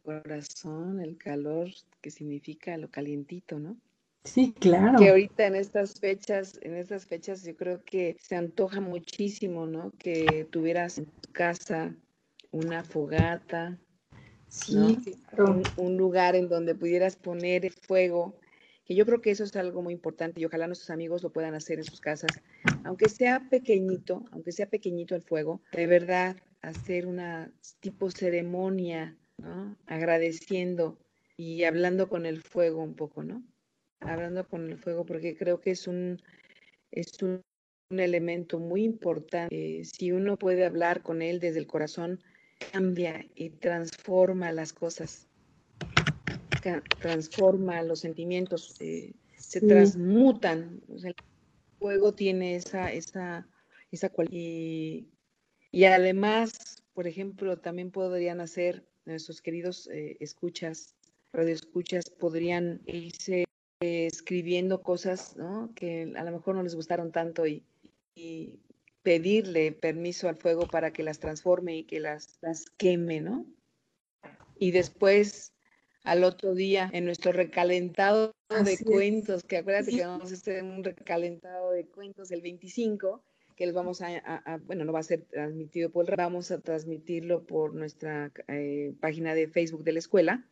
corazón, 0.03 1.01
el 1.01 1.16
calor 1.16 1.70
que 2.01 2.11
significa 2.11 2.76
lo 2.76 2.90
calientito, 2.90 3.59
¿no? 3.59 3.76
Sí, 4.24 4.55
claro. 4.59 4.99
Que 4.99 5.11
ahorita 5.11 5.47
en 5.47 5.55
estas 5.55 6.01
fechas, 6.01 6.59
en 6.62 6.74
estas 6.74 7.07
fechas 7.07 7.45
yo 7.45 7.57
creo 7.57 7.82
que 7.84 8.16
se 8.20 8.36
antoja 8.36 8.80
muchísimo, 8.80 9.66
¿no? 9.66 9.92
Que 9.99 10.47
tuvieras 10.51 10.99
en 10.99 11.07
tu 11.07 11.32
casa 11.32 11.95
una 12.51 12.84
fogata, 12.84 13.78
sí, 14.55 15.16
un, 15.38 15.62
un, 15.76 15.96
lugar 15.96 16.36
en 16.36 16.48
donde 16.48 16.74
pudieras 16.74 17.16
poner 17.16 17.70
fuego 17.72 18.34
que 18.84 18.94
yo 18.94 19.07
creo 19.07 19.20
que 19.20 19.30
eso 19.30 19.44
es 19.44 19.57
algo 19.57 19.82
muy 19.82 19.94
importante 19.94 20.40
y 20.40 20.44
ojalá 20.44 20.66
nuestros 20.66 20.90
amigos 20.90 21.22
lo 21.22 21.32
puedan 21.32 21.55
hacer 21.55 21.78
en 21.78 21.84
sus 21.84 22.00
casas, 22.00 22.30
aunque 22.84 23.09
sea 23.09 23.48
pequeñito, 23.48 24.24
aunque 24.30 24.52
sea 24.52 24.66
pequeñito 24.66 25.14
el 25.14 25.22
fuego, 25.22 25.62
de 25.72 25.86
verdad 25.86 26.36
hacer 26.61 27.07
una 27.07 27.50
tipo 27.80 28.11
ceremonia, 28.11 29.16
¿no? 29.38 29.76
Agradeciendo 29.86 30.98
y 31.36 31.64
hablando 31.64 32.09
con 32.09 32.26
el 32.26 32.42
fuego 32.42 32.82
un 32.82 32.94
poco, 32.94 33.22
¿no? 33.22 33.42
Hablando 34.00 34.46
con 34.46 34.70
el 34.70 34.78
fuego 34.78 35.07
porque 35.07 35.36
creo 35.36 35.61
que 35.61 35.70
es 35.70 35.88
un, 35.88 36.20
es 36.90 37.22
un, 37.22 37.42
elemento 37.90 38.59
muy 38.59 38.82
importante. 38.82 39.84
si 39.84 40.11
uno 40.11 40.36
puede 40.36 40.64
hablar 40.64 41.02
con 41.02 41.22
él 41.22 41.38
desde 41.38 41.61
el 41.61 41.66
corazón, 41.66 42.20
cambia 42.72 43.24
y 43.34 43.50
transforma 43.50 44.52
las 44.52 44.72
cosas 44.72 45.28
transforma 47.00 47.82
los 47.82 48.00
sentimientos, 48.00 48.76
se 49.36 49.60
transmutan. 49.60 50.80
fuego 51.78 52.14
tiene 52.14 52.56
esa, 52.56 52.92
esa, 52.92 53.46
esa 53.90 54.08
cualidad. 54.08 54.34
Y, 54.36 55.08
y, 55.70 55.84
además, 55.84 56.82
por 56.94 57.06
ejemplo, 57.06 57.58
también 57.58 57.90
podrían 57.90 58.40
hacer 58.40 58.86
nuestros 59.04 59.42
queridos 59.42 59.88
eh, 59.88 60.16
escuchas, 60.20 60.94
radioescuchas, 61.32 62.08
podrían 62.08 62.80
irse 62.86 63.44
escribiendo 63.80 64.82
cosas 64.82 65.36
¿no? 65.36 65.70
que 65.74 66.14
a 66.16 66.24
lo 66.24 66.30
mejor 66.30 66.54
no 66.54 66.62
les 66.62 66.74
gustaron 66.74 67.12
tanto 67.12 67.46
y, 67.46 67.62
y, 68.14 68.60
pedirle 69.05 69.70
permiso 69.70 70.28
al 70.28 70.36
fuego 70.36 70.66
para 70.66 70.92
que 70.92 71.05
las 71.05 71.20
transforme 71.20 71.76
y 71.76 71.84
que 71.84 72.00
las, 72.00 72.38
las 72.40 72.64
queme, 72.70 73.20
¿no? 73.20 73.46
Y 74.59 74.72
después 74.72 75.52
al 76.05 76.24
otro 76.24 76.55
día 76.55 76.90
en 76.92 77.05
nuestro 77.05 77.32
recalentado 77.32 78.34
de 78.48 78.78
cuentos, 78.78 79.44
que 79.44 79.59
acuérdate 79.59 79.90
que 79.90 80.05
vamos 80.07 80.32
a 80.32 80.34
hacer 80.34 80.62
un 80.64 80.82
recalentado 80.82 81.70
de 81.70 81.86
cuentos 81.86 82.30
el 82.30 82.40
25, 82.40 83.22
que 83.57 83.66
les 83.66 83.74
vamos 83.74 84.00
a, 84.00 84.61
bueno, 84.64 84.84
no 84.84 84.92
va 84.92 85.00
a 85.00 85.05
ser 85.05 85.22
transmitido 85.22 85.90
por 85.90 86.16
vamos 86.16 86.50
a 86.50 86.61
transmitirlo 86.61 87.44
por 87.44 87.74
nuestra 87.74 88.32
eh, 88.48 88.94
página 89.00 89.34
de 89.34 89.48
Facebook 89.48 89.84
de 89.84 89.92
la 89.92 89.98
escuela 90.00 90.44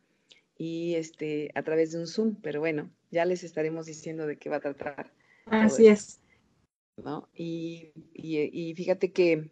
y 0.57 0.93
este 0.95 1.51
a 1.55 1.63
través 1.63 1.91
de 1.91 1.99
un 1.99 2.07
Zoom, 2.07 2.35
pero 2.41 2.59
bueno, 2.59 2.91
ya 3.11 3.25
les 3.25 3.43
estaremos 3.43 3.87
diciendo 3.87 4.27
de 4.27 4.37
qué 4.37 4.49
va 4.49 4.57
a 4.57 4.61
tratar. 4.61 5.11
Así 5.47 5.87
es. 5.87 6.22
¿No? 6.97 7.29
Y, 7.33 7.91
y, 8.13 8.73
fíjate 8.75 9.11
que, 9.11 9.51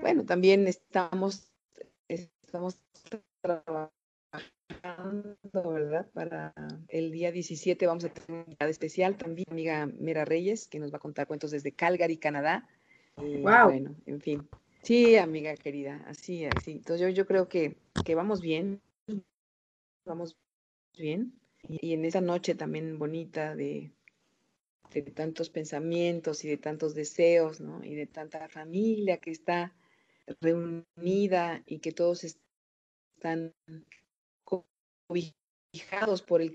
bueno, 0.00 0.24
también 0.24 0.66
estamos, 0.66 1.52
estamos 2.08 2.78
trabajando 3.40 3.92
¿verdad? 5.52 6.10
Para 6.12 6.54
el 6.88 7.12
día 7.12 7.30
17 7.30 7.86
vamos 7.86 8.04
a 8.04 8.08
tener 8.08 8.30
un 8.30 8.40
invitado 8.40 8.70
especial 8.70 9.16
también, 9.16 9.46
amiga 9.50 9.86
Mera 9.86 10.24
Reyes, 10.24 10.66
que 10.68 10.78
nos 10.78 10.92
va 10.92 10.96
a 10.96 11.00
contar 11.00 11.26
cuentos 11.26 11.50
desde 11.50 11.72
Calgary, 11.72 12.16
Canadá. 12.16 12.68
wow. 13.16 13.64
Bueno, 13.64 13.94
en 14.06 14.20
fin. 14.20 14.48
Sí, 14.82 15.16
amiga 15.16 15.54
querida, 15.54 16.02
así, 16.06 16.44
así. 16.44 16.72
Entonces 16.72 17.00
yo, 17.00 17.08
yo 17.08 17.26
creo 17.26 17.48
que, 17.48 17.76
que 18.04 18.14
vamos 18.14 18.40
bien, 18.40 18.80
vamos 20.04 20.36
bien. 20.96 21.32
Y, 21.68 21.94
en 21.94 22.04
esa 22.04 22.20
noche 22.20 22.56
también 22.56 22.98
bonita 22.98 23.54
de, 23.54 23.92
de 25.00 25.10
tantos 25.10 25.48
pensamientos 25.48 26.44
y 26.44 26.48
de 26.48 26.58
tantos 26.58 26.94
deseos, 26.94 27.60
¿no? 27.60 27.82
Y 27.84 27.94
de 27.94 28.06
tanta 28.06 28.48
familia 28.48 29.16
que 29.18 29.30
está 29.30 29.74
reunida 30.40 31.62
y 31.66 31.78
que 31.78 31.92
todos 31.92 32.24
están 32.24 33.52
cobijados 34.44 36.22
por 36.22 36.42
el 36.42 36.52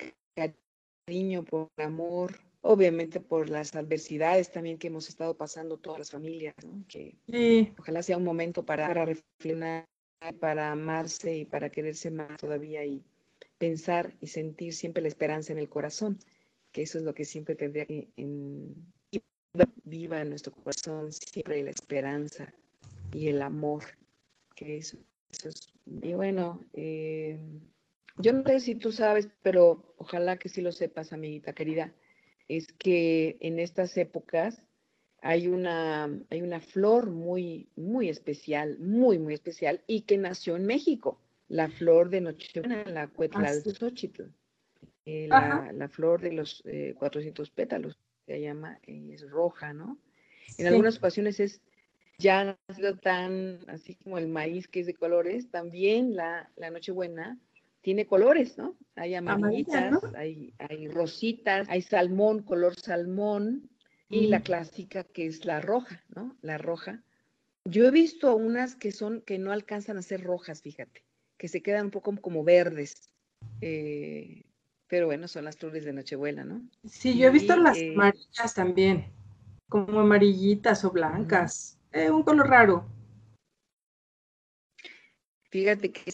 cariño, 1.05 1.43
por 1.43 1.69
el 1.77 1.85
amor, 1.85 2.39
obviamente 2.61 3.19
por 3.19 3.49
las 3.49 3.75
adversidades 3.75 4.51
también 4.51 4.77
que 4.77 4.87
hemos 4.87 5.09
estado 5.09 5.35
pasando 5.35 5.77
todas 5.77 5.99
las 5.99 6.11
familias, 6.11 6.53
que 6.87 7.17
ojalá 7.77 8.03
sea 8.03 8.17
un 8.17 8.23
momento 8.23 8.65
para, 8.65 8.87
para 8.87 9.05
reflexionar, 9.05 9.85
para 10.39 10.71
amarse 10.71 11.37
y 11.37 11.45
para 11.45 11.69
quererse 11.69 12.11
más 12.11 12.37
todavía 12.37 12.83
y 12.85 13.03
pensar 13.57 14.15
y 14.21 14.27
sentir 14.27 14.73
siempre 14.73 15.01
la 15.01 15.07
esperanza 15.07 15.53
en 15.53 15.59
el 15.59 15.69
corazón, 15.69 16.19
que 16.77 16.83
eso 16.83 16.99
es 16.99 17.05
lo 17.05 17.15
que 17.15 17.25
siempre 17.25 17.55
tendría 17.55 17.87
que 17.87 18.07
en, 18.17 18.75
viva 19.83 20.21
en 20.21 20.29
nuestro 20.29 20.53
corazón 20.53 21.11
siempre 21.11 21.63
la 21.63 21.71
esperanza 21.71 22.53
y 23.11 23.29
el 23.29 23.41
amor, 23.41 23.83
que 24.53 24.77
eso, 24.77 24.99
eso 25.31 25.49
es, 25.49 25.73
y 26.03 26.13
bueno, 26.13 26.63
eh, 26.73 27.39
yo 28.19 28.31
no 28.31 28.43
sé 28.43 28.59
si 28.59 28.75
tú 28.75 28.91
sabes, 28.91 29.27
pero 29.41 29.95
ojalá 29.97 30.37
que 30.37 30.49
sí 30.49 30.61
lo 30.61 30.71
sepas, 30.71 31.13
amiguita 31.13 31.53
querida, 31.53 31.95
es 32.47 32.67
que 32.73 33.37
en 33.39 33.57
estas 33.57 33.97
épocas 33.97 34.61
hay 35.23 35.47
una, 35.47 36.03
hay 36.29 36.43
una 36.43 36.59
flor 36.59 37.09
muy, 37.09 37.71
muy 37.75 38.07
especial, 38.07 38.77
muy, 38.77 39.17
muy 39.17 39.33
especial, 39.33 39.81
y 39.87 40.01
que 40.01 40.19
nació 40.19 40.55
en 40.55 40.67
México, 40.67 41.19
la 41.47 41.69
flor 41.69 42.11
de 42.11 42.21
Nochebuena, 42.21 42.83
la 42.85 43.07
Cuetlalxochitl, 43.07 44.25
eh, 45.07 45.27
la, 45.29 45.71
la, 45.73 45.87
flor 45.87 46.19
de 46.19 46.33
los 46.33 46.61
400 46.97 47.47
eh, 47.47 47.51
pétalos, 47.55 47.97
se 48.25 48.41
llama, 48.41 48.77
eh, 48.85 49.09
es 49.13 49.29
roja, 49.29 49.71
¿no? 49.71 49.97
En 50.57 50.67
algunas 50.67 50.97
ocasiones 50.97 51.39
es 51.39 51.61
ya 52.19 52.57
ha 52.67 52.73
sido 52.73 52.97
tan, 52.97 53.59
así 53.67 53.95
como 53.95 54.17
el 54.17 54.27
maíz 54.27 54.67
que 54.67 54.81
es 54.81 54.85
de 54.85 54.95
colores, 54.95 55.49
también 55.49 56.13
la, 56.13 56.51
la 56.57 56.71
Nochebuena 56.71 57.39
tiene 57.79 58.05
colores, 58.05 58.57
¿no? 58.57 58.75
Hay 58.95 59.15
amarillitas, 59.15 59.93
hay, 60.13 60.53
hay 60.57 60.89
rositas, 60.89 61.69
hay 61.69 61.83
salmón, 61.83 62.43
color 62.43 62.75
salmón, 62.75 63.69
y 64.09 64.27
la 64.27 64.39
mm. 64.39 64.43
clásica 64.43 65.03
que 65.05 65.25
es 65.25 65.45
la 65.45 65.61
roja, 65.61 66.03
¿no? 66.13 66.35
La 66.41 66.57
roja. 66.57 67.01
Yo 67.63 67.85
he 67.85 67.91
visto 67.91 68.35
unas 68.35 68.75
que 68.75 68.91
son, 68.91 69.21
que 69.21 69.37
no 69.37 69.53
alcanzan 69.53 69.97
a 69.97 70.01
ser 70.01 70.21
rojas, 70.21 70.61
fíjate, 70.61 71.05
que 71.37 71.47
se 71.47 71.61
quedan 71.61 71.85
un 71.85 71.91
poco 71.91 72.13
como 72.19 72.43
verdes. 72.43 73.09
Eh, 73.61 74.43
pero 74.87 75.05
bueno, 75.07 75.27
son 75.27 75.45
las 75.45 75.57
flores 75.57 75.85
de 75.85 75.93
Nochebuena, 75.93 76.43
¿no? 76.43 76.61
Sí, 76.85 77.17
yo 77.17 77.27
he 77.27 77.31
visto 77.31 77.55
las 77.55 77.77
eh, 77.77 77.93
amarillas 77.93 78.53
también, 78.53 79.11
como 79.69 79.99
amarillitas 79.99 80.83
o 80.85 80.91
blancas. 80.91 81.77
Eh, 81.91 82.09
un 82.09 82.23
color 82.23 82.47
raro. 82.47 82.85
Fíjate 85.49 85.91
que 85.91 86.11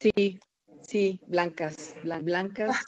sí, 0.00 0.40
Sí, 0.82 1.20
blancas, 1.26 1.94
blancas, 2.02 2.84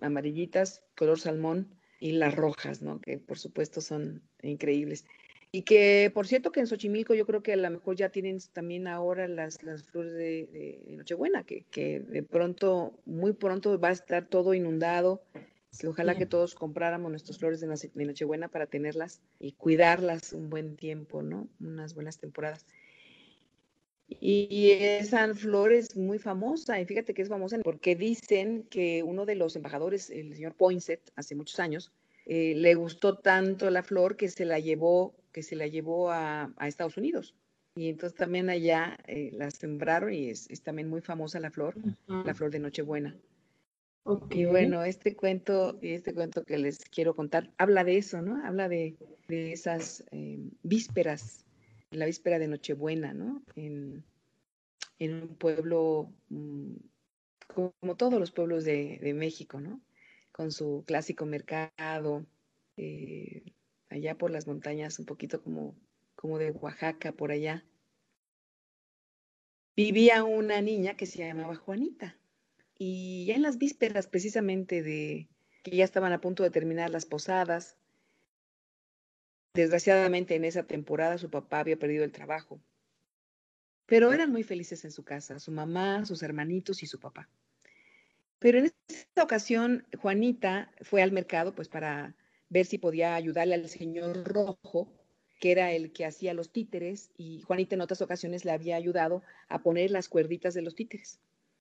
amarillitas, 0.00 0.84
color 0.96 1.18
salmón 1.18 1.74
y 1.98 2.12
las 2.12 2.34
rojas, 2.34 2.82
¿no? 2.82 3.00
Que 3.00 3.18
por 3.18 3.38
supuesto 3.38 3.80
son 3.80 4.22
increíbles. 4.42 5.06
Y 5.54 5.62
que, 5.62 6.10
por 6.14 6.26
cierto, 6.26 6.50
que 6.50 6.60
en 6.60 6.66
Xochimilco 6.66 7.12
yo 7.12 7.26
creo 7.26 7.42
que 7.42 7.52
a 7.52 7.56
lo 7.56 7.70
mejor 7.70 7.94
ya 7.94 8.08
tienen 8.08 8.38
también 8.54 8.86
ahora 8.86 9.28
las, 9.28 9.62
las 9.62 9.82
flores 9.82 10.14
de, 10.14 10.82
Nochebuena, 10.96 11.44
que, 11.44 11.66
que, 11.70 12.00
de 12.00 12.22
pronto, 12.22 12.98
muy 13.04 13.34
pronto 13.34 13.78
va 13.78 13.88
a 13.88 13.92
estar 13.92 14.26
todo 14.26 14.54
inundado, 14.54 15.22
ojalá 15.86 16.16
que 16.16 16.24
todos 16.24 16.54
compráramos 16.54 17.10
nuestras 17.10 17.38
flores 17.38 17.60
de, 17.60 17.90
de 17.92 18.04
Nochebuena 18.06 18.48
para 18.48 18.66
tenerlas 18.66 19.20
y 19.38 19.52
cuidarlas 19.52 20.32
un 20.32 20.48
buen 20.48 20.76
tiempo, 20.76 21.22
¿no? 21.22 21.48
Unas 21.60 21.94
buenas 21.94 22.18
temporadas. 22.18 22.64
Y 24.08 24.70
esa 24.70 25.34
flor 25.34 25.72
es 25.74 25.96
muy 25.96 26.18
famosa, 26.18 26.80
y 26.80 26.86
fíjate 26.86 27.12
que 27.12 27.20
es 27.20 27.28
famosa 27.28 27.58
porque 27.62 27.94
dicen 27.94 28.62
que 28.70 29.02
uno 29.02 29.26
de 29.26 29.34
los 29.34 29.54
embajadores, 29.54 30.08
el 30.08 30.34
señor 30.34 30.54
Poinsett, 30.54 31.12
hace 31.14 31.34
muchos 31.34 31.60
años, 31.60 31.92
eh, 32.24 32.54
le 32.56 32.74
gustó 32.74 33.18
tanto 33.18 33.68
la 33.68 33.82
flor 33.82 34.16
que 34.16 34.28
se 34.28 34.44
la 34.44 34.58
llevó, 34.58 35.14
que 35.32 35.42
se 35.42 35.56
la 35.56 35.66
llevó 35.66 36.10
a, 36.10 36.52
Estados 36.60 36.96
Unidos. 36.96 37.34
Y 37.74 37.88
entonces 37.88 38.16
también 38.18 38.50
allá 38.50 38.98
eh, 39.06 39.30
la 39.32 39.50
sembraron 39.50 40.12
y 40.12 40.28
es, 40.28 40.48
también 40.62 40.88
muy 40.88 41.00
famosa 41.00 41.40
la 41.40 41.50
flor, 41.50 41.74
la 42.06 42.34
flor 42.34 42.50
de 42.50 42.58
Nochebuena. 42.58 43.16
Y 44.30 44.44
bueno, 44.46 44.82
este 44.82 45.14
cuento, 45.14 45.78
este 45.80 46.12
cuento 46.12 46.44
que 46.44 46.58
les 46.58 46.84
quiero 46.84 47.14
contar, 47.14 47.50
habla 47.56 47.84
de 47.84 47.96
eso, 47.96 48.20
¿no? 48.20 48.44
Habla 48.44 48.68
de, 48.68 48.96
esas 49.28 50.04
eh, 50.10 50.40
vísperas 50.62 51.42
la 51.92 52.06
víspera 52.06 52.38
de 52.38 52.48
Nochebuena, 52.48 53.14
¿no? 53.14 53.42
En, 53.54 54.04
un 55.00 55.34
pueblo 55.36 56.12
mm, 56.28 56.74
como 57.54 57.96
todos 57.96 58.20
los 58.20 58.30
pueblos 58.30 58.64
de, 58.64 59.12
México, 59.14 59.60
¿no? 59.60 59.80
Con 60.30 60.52
su 60.52 60.84
clásico 60.86 61.26
mercado, 61.26 62.24
eh, 62.76 63.42
allá 63.92 64.16
por 64.16 64.30
las 64.30 64.46
montañas, 64.46 64.98
un 64.98 65.06
poquito 65.06 65.42
como, 65.42 65.76
como 66.14 66.38
de 66.38 66.50
Oaxaca, 66.50 67.12
por 67.12 67.30
allá. 67.30 67.64
Vivía 69.76 70.24
una 70.24 70.60
niña 70.60 70.96
que 70.96 71.06
se 71.06 71.18
llamaba 71.26 71.56
Juanita. 71.56 72.16
Y 72.78 73.26
ya 73.26 73.34
en 73.34 73.42
las 73.42 73.58
vísperas 73.58 74.06
precisamente 74.06 74.82
de 74.82 75.28
que 75.62 75.76
ya 75.76 75.84
estaban 75.84 76.12
a 76.12 76.20
punto 76.20 76.42
de 76.42 76.50
terminar 76.50 76.90
las 76.90 77.06
posadas, 77.06 77.76
Desgraciadamente 79.54 80.34
en 80.34 80.46
esa 80.46 80.62
temporada 80.62 81.18
su 81.18 81.28
papá 81.28 81.60
había 81.60 81.78
perdido 81.78 82.04
el 82.04 82.12
trabajo, 82.12 82.58
pero 83.84 84.12
eran 84.12 84.32
muy 84.32 84.44
felices 84.44 84.82
en 84.86 84.92
su 84.92 85.04
casa, 85.04 85.38
su 85.40 85.52
mamá, 85.52 86.06
sus 86.06 86.22
hermanitos 86.22 86.82
y 86.82 86.86
su 86.86 86.98
papá. 86.98 87.28
Pero 88.38 88.58
en 88.58 88.72
esta 88.88 89.22
ocasión 89.22 89.86
Juanita 90.00 90.72
fue 90.80 91.02
al 91.02 91.12
mercado 91.12 91.54
pues 91.54 91.68
para 91.68 92.16
ver 92.52 92.66
si 92.66 92.76
podía 92.76 93.14
ayudarle 93.14 93.54
al 93.54 93.68
señor 93.68 94.24
Rojo, 94.24 94.92
que 95.40 95.52
era 95.52 95.72
el 95.72 95.90
que 95.90 96.04
hacía 96.04 96.34
los 96.34 96.52
títeres, 96.52 97.10
y 97.16 97.40
Juanita 97.40 97.74
en 97.74 97.80
otras 97.80 98.02
ocasiones 98.02 98.44
le 98.44 98.52
había 98.52 98.76
ayudado 98.76 99.22
a 99.48 99.62
poner 99.62 99.90
las 99.90 100.10
cuerditas 100.10 100.52
de 100.52 100.60
los 100.60 100.74
títeres. 100.74 101.18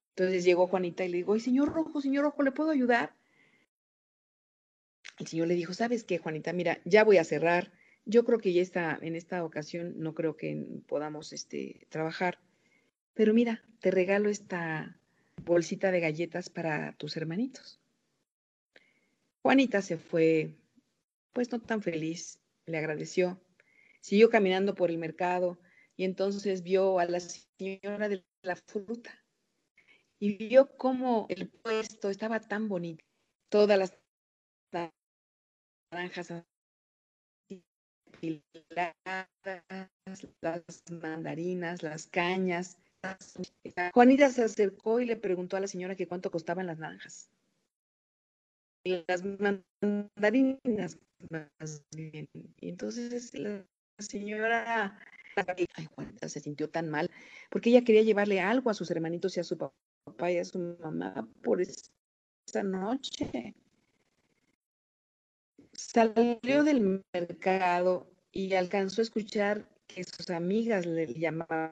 Entonces 0.10 0.44
llegó 0.44 0.68
Juanita 0.68 1.06
y 1.06 1.10
le 1.10 1.18
dijo, 1.18 1.40
señor 1.40 1.74
Rojo, 1.74 2.02
señor 2.02 2.26
Rojo, 2.26 2.44
¿le 2.44 2.52
puedo 2.52 2.72
ayudar? 2.72 3.14
El 5.18 5.28
señor 5.28 5.48
le 5.48 5.56
dijo, 5.56 5.74
¿sabes 5.74 6.04
qué, 6.04 6.18
Juanita? 6.18 6.52
Mira, 6.52 6.82
ya 6.84 7.06
voy 7.06 7.18
a 7.18 7.24
cerrar, 7.24 7.72
yo 8.04 8.26
creo 8.26 8.40
que 8.40 8.52
ya 8.52 8.62
está, 8.62 9.00
en 9.02 9.16
esta 9.16 9.46
ocasión 9.46 9.94
no 9.98 10.14
creo 10.14 10.36
que 10.36 10.82
podamos 10.88 11.32
este, 11.32 11.88
trabajar, 11.88 12.40
pero 13.14 13.34
mira, 13.34 13.64
te 13.80 13.92
regalo 13.92 14.30
esta 14.30 15.00
bolsita 15.46 15.90
de 15.92 16.02
galletas 16.02 16.50
para 16.50 16.92
tus 16.98 17.16
hermanitos. 17.16 17.80
Juanita 19.42 19.82
se 19.82 19.98
fue 19.98 20.52
pues 21.34 21.52
no 21.52 21.60
tan 21.60 21.82
feliz, 21.82 22.40
le 22.66 22.78
agradeció. 22.78 23.42
Siguió 24.02 24.30
caminando 24.30 24.76
por 24.76 24.90
el 24.90 24.98
mercado 24.98 25.60
y 25.96 26.06
entonces 26.06 26.64
vio 26.64 27.00
a 27.00 27.06
la 27.06 27.20
señora 27.20 28.10
de 28.10 28.24
la 28.42 28.56
fruta 28.56 29.12
y 30.20 30.38
vio 30.38 30.76
cómo 30.78 31.26
el 31.30 31.50
puesto 31.50 32.10
estaba 32.10 32.40
tan 32.40 32.68
bonito. 32.68 33.04
Todas 33.50 33.78
las 33.78 33.98
naranjas 35.92 36.46
las 40.42 40.84
mandarinas, 40.92 41.82
las 41.82 42.08
cañas. 42.08 42.78
Juanita 43.94 44.30
se 44.30 44.44
acercó 44.44 45.00
y 45.00 45.06
le 45.06 45.16
preguntó 45.16 45.58
a 45.58 45.60
la 45.60 45.68
señora 45.68 45.96
que 45.96 46.08
cuánto 46.08 46.30
costaban 46.30 46.68
las 46.68 46.78
naranjas. 46.78 47.31
Las 48.84 49.24
mandarinas, 49.24 50.98
más 51.30 51.86
bien. 51.96 52.28
Y 52.60 52.70
entonces 52.70 53.34
la 53.36 53.64
señora 54.00 55.00
ay, 55.36 55.68
se 56.28 56.40
sintió 56.40 56.70
tan 56.70 56.90
mal 56.90 57.10
porque 57.50 57.70
ella 57.70 57.84
quería 57.84 58.02
llevarle 58.02 58.40
algo 58.40 58.70
a 58.70 58.74
sus 58.74 58.90
hermanitos 58.90 59.38
y 59.38 59.40
a 59.40 59.44
su 59.44 59.58
papá 59.58 60.32
y 60.32 60.38
a 60.38 60.46
su 60.46 60.78
mamá 60.82 61.28
por 61.44 61.62
esa 61.62 62.64
noche. 62.64 63.56
Salió 65.74 66.64
del 66.64 67.04
mercado 67.14 68.08
y 68.32 68.54
alcanzó 68.54 69.02
a 69.02 69.04
escuchar 69.04 69.68
que 69.88 70.04
sus 70.04 70.30
amigas 70.30 70.86
le 70.86 71.08
llamaban, 71.14 71.72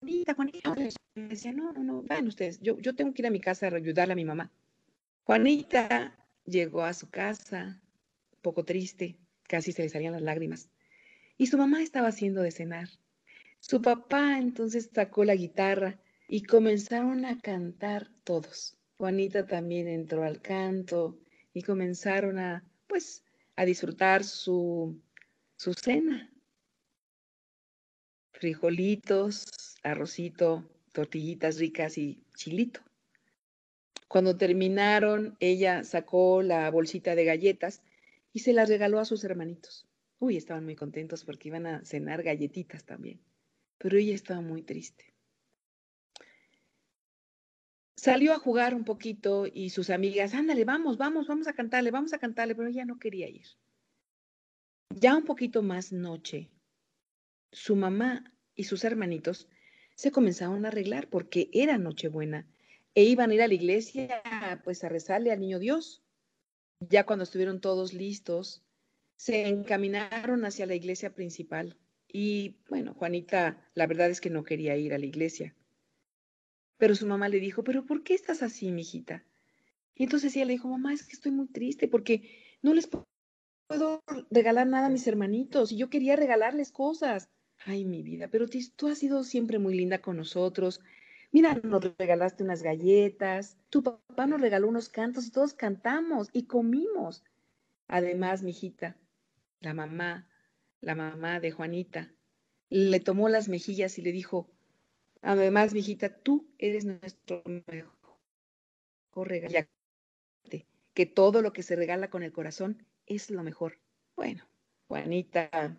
Juanita, 0.00 0.34
Juanita, 0.34 0.74
decía, 1.14 1.52
no, 1.52 1.72
no, 1.72 1.82
no, 1.82 2.02
vayan 2.02 2.28
ustedes, 2.28 2.60
yo, 2.60 2.78
yo 2.78 2.94
tengo 2.94 3.12
que 3.12 3.22
ir 3.22 3.26
a 3.26 3.30
mi 3.30 3.40
casa 3.40 3.66
a 3.66 3.74
ayudarle 3.74 4.12
a 4.12 4.16
mi 4.16 4.24
mamá. 4.24 4.50
Juanita 5.24 6.16
llegó 6.44 6.82
a 6.82 6.94
su 6.94 7.10
casa, 7.10 7.80
poco 8.42 8.64
triste, 8.64 9.18
casi 9.48 9.72
se 9.72 9.82
le 9.82 9.88
salían 9.88 10.12
las 10.12 10.22
lágrimas, 10.22 10.68
y 11.36 11.46
su 11.46 11.58
mamá 11.58 11.82
estaba 11.82 12.08
haciendo 12.08 12.42
de 12.42 12.50
cenar. 12.50 12.88
Su 13.60 13.80
papá 13.80 14.38
entonces 14.38 14.90
sacó 14.92 15.24
la 15.24 15.34
guitarra 15.34 15.98
y 16.28 16.42
comenzaron 16.42 17.24
a 17.24 17.40
cantar 17.40 18.10
todos. 18.24 18.76
Juanita 18.98 19.46
también 19.46 19.88
entró 19.88 20.24
al 20.24 20.40
canto 20.40 21.18
y 21.52 21.62
comenzaron 21.62 22.38
a, 22.38 22.64
pues, 22.86 23.24
a 23.56 23.64
disfrutar 23.64 24.24
su, 24.24 25.00
su 25.56 25.74
cena 25.74 26.30
frijolitos, 28.44 29.46
arrocito, 29.82 30.68
tortillitas 30.92 31.58
ricas 31.58 31.96
y 31.96 32.22
chilito. 32.34 32.80
Cuando 34.08 34.36
terminaron, 34.36 35.36
ella 35.40 35.84
sacó 35.84 36.42
la 36.42 36.70
bolsita 36.70 37.14
de 37.14 37.24
galletas 37.24 37.82
y 38.32 38.40
se 38.40 38.52
las 38.52 38.68
regaló 38.68 39.00
a 39.00 39.04
sus 39.04 39.24
hermanitos. 39.24 39.86
Uy, 40.18 40.36
estaban 40.36 40.64
muy 40.64 40.76
contentos 40.76 41.24
porque 41.24 41.48
iban 41.48 41.66
a 41.66 41.84
cenar 41.84 42.22
galletitas 42.22 42.84
también. 42.84 43.20
Pero 43.78 43.98
ella 43.98 44.14
estaba 44.14 44.40
muy 44.40 44.62
triste. 44.62 45.14
Salió 47.96 48.34
a 48.34 48.38
jugar 48.38 48.74
un 48.74 48.84
poquito 48.84 49.46
y 49.46 49.70
sus 49.70 49.88
amigas, 49.88 50.34
ándale, 50.34 50.64
vamos, 50.64 50.98
vamos, 50.98 51.26
vamos 51.26 51.48
a 51.48 51.54
cantarle, 51.54 51.90
vamos 51.90 52.12
a 52.12 52.18
cantarle, 52.18 52.54
pero 52.54 52.68
ella 52.68 52.84
no 52.84 52.98
quería 52.98 53.28
ir. 53.28 53.46
Ya 54.90 55.16
un 55.16 55.24
poquito 55.24 55.62
más 55.62 55.92
noche, 55.92 56.50
su 57.50 57.76
mamá 57.76 58.32
y 58.54 58.64
sus 58.64 58.84
hermanitos 58.84 59.48
se 59.94 60.10
comenzaron 60.10 60.64
a 60.64 60.68
arreglar 60.68 61.08
porque 61.08 61.48
era 61.52 61.78
Nochebuena 61.78 62.46
e 62.94 63.04
iban 63.04 63.30
a 63.30 63.34
ir 63.34 63.42
a 63.42 63.48
la 63.48 63.54
iglesia 63.54 64.22
pues 64.64 64.84
a 64.84 64.88
rezarle 64.88 65.32
al 65.32 65.40
niño 65.40 65.58
Dios. 65.58 66.02
Ya 66.80 67.04
cuando 67.04 67.24
estuvieron 67.24 67.60
todos 67.60 67.92
listos, 67.92 68.62
se 69.16 69.48
encaminaron 69.48 70.44
hacia 70.44 70.66
la 70.66 70.74
iglesia 70.74 71.14
principal. 71.14 71.76
Y 72.08 72.56
bueno, 72.68 72.94
Juanita, 72.94 73.68
la 73.74 73.86
verdad 73.86 74.10
es 74.10 74.20
que 74.20 74.30
no 74.30 74.44
quería 74.44 74.76
ir 74.76 74.94
a 74.94 74.98
la 74.98 75.06
iglesia. 75.06 75.54
Pero 76.76 76.94
su 76.94 77.06
mamá 77.06 77.28
le 77.28 77.40
dijo, 77.40 77.64
¿pero 77.64 77.86
por 77.86 78.02
qué 78.02 78.14
estás 78.14 78.42
así, 78.42 78.70
mijita? 78.70 79.24
Y 79.94 80.04
entonces 80.04 80.34
ella 80.36 80.44
le 80.44 80.52
dijo, 80.52 80.68
mamá, 80.68 80.92
es 80.92 81.06
que 81.06 81.12
estoy 81.14 81.32
muy 81.32 81.46
triste 81.48 81.88
porque 81.88 82.58
no 82.62 82.74
les 82.74 82.88
puedo 82.88 84.02
regalar 84.30 84.66
nada 84.66 84.86
a 84.86 84.90
mis 84.90 85.06
hermanitos 85.06 85.72
y 85.72 85.76
yo 85.76 85.88
quería 85.88 86.16
regalarles 86.16 86.72
cosas. 86.72 87.28
Ay, 87.64 87.84
mi 87.84 88.02
vida, 88.02 88.28
pero 88.28 88.46
tú 88.76 88.88
has 88.88 88.98
sido 88.98 89.24
siempre 89.24 89.58
muy 89.58 89.74
linda 89.74 90.00
con 90.00 90.16
nosotros. 90.16 90.80
Mira, 91.34 91.60
nos 91.64 91.82
regalaste 91.98 92.44
unas 92.44 92.62
galletas, 92.62 93.58
tu 93.68 93.82
papá 93.82 94.24
nos 94.24 94.40
regaló 94.40 94.68
unos 94.68 94.88
cantos 94.88 95.26
y 95.26 95.32
todos 95.32 95.52
cantamos 95.52 96.28
y 96.32 96.46
comimos. 96.46 97.24
Además, 97.88 98.44
mi 98.44 98.52
hijita, 98.52 98.96
la 99.58 99.74
mamá, 99.74 100.30
la 100.80 100.94
mamá 100.94 101.40
de 101.40 101.50
Juanita, 101.50 102.14
le 102.70 103.00
tomó 103.00 103.28
las 103.28 103.48
mejillas 103.48 103.98
y 103.98 104.02
le 104.02 104.12
dijo, 104.12 104.48
además, 105.22 105.74
mi 105.74 105.80
hijita, 105.80 106.08
tú 106.08 106.46
eres 106.56 106.84
nuestro 106.84 107.42
mejor 107.44 107.90
regalo, 109.28 109.66
que 110.94 111.06
todo 111.06 111.42
lo 111.42 111.52
que 111.52 111.64
se 111.64 111.74
regala 111.74 112.10
con 112.10 112.22
el 112.22 112.30
corazón 112.30 112.86
es 113.06 113.30
lo 113.30 113.42
mejor. 113.42 113.80
Bueno, 114.14 114.46
Juanita 114.86 115.76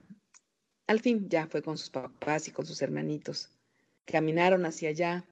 al 0.85 0.99
fin 0.99 1.29
ya 1.29 1.47
fue 1.47 1.61
con 1.61 1.77
sus 1.77 1.91
papás 1.91 2.49
y 2.49 2.51
con 2.51 2.65
sus 2.65 2.81
hermanitos. 2.81 3.49
Caminaron 4.03 4.65
hacia 4.65 4.89
allá 4.89 5.25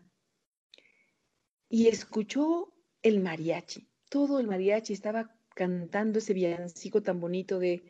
y 1.74 1.88
escuchó 1.88 2.72
el 3.02 3.20
mariachi. 3.20 3.90
Todo 4.08 4.40
el 4.40 4.46
mariachi 4.46 4.94
estaba 4.94 5.36
cantando 5.56 6.20
ese 6.20 6.36
villancico 6.36 7.02
tan 7.02 7.20
bonito 7.20 7.58
de 7.58 7.84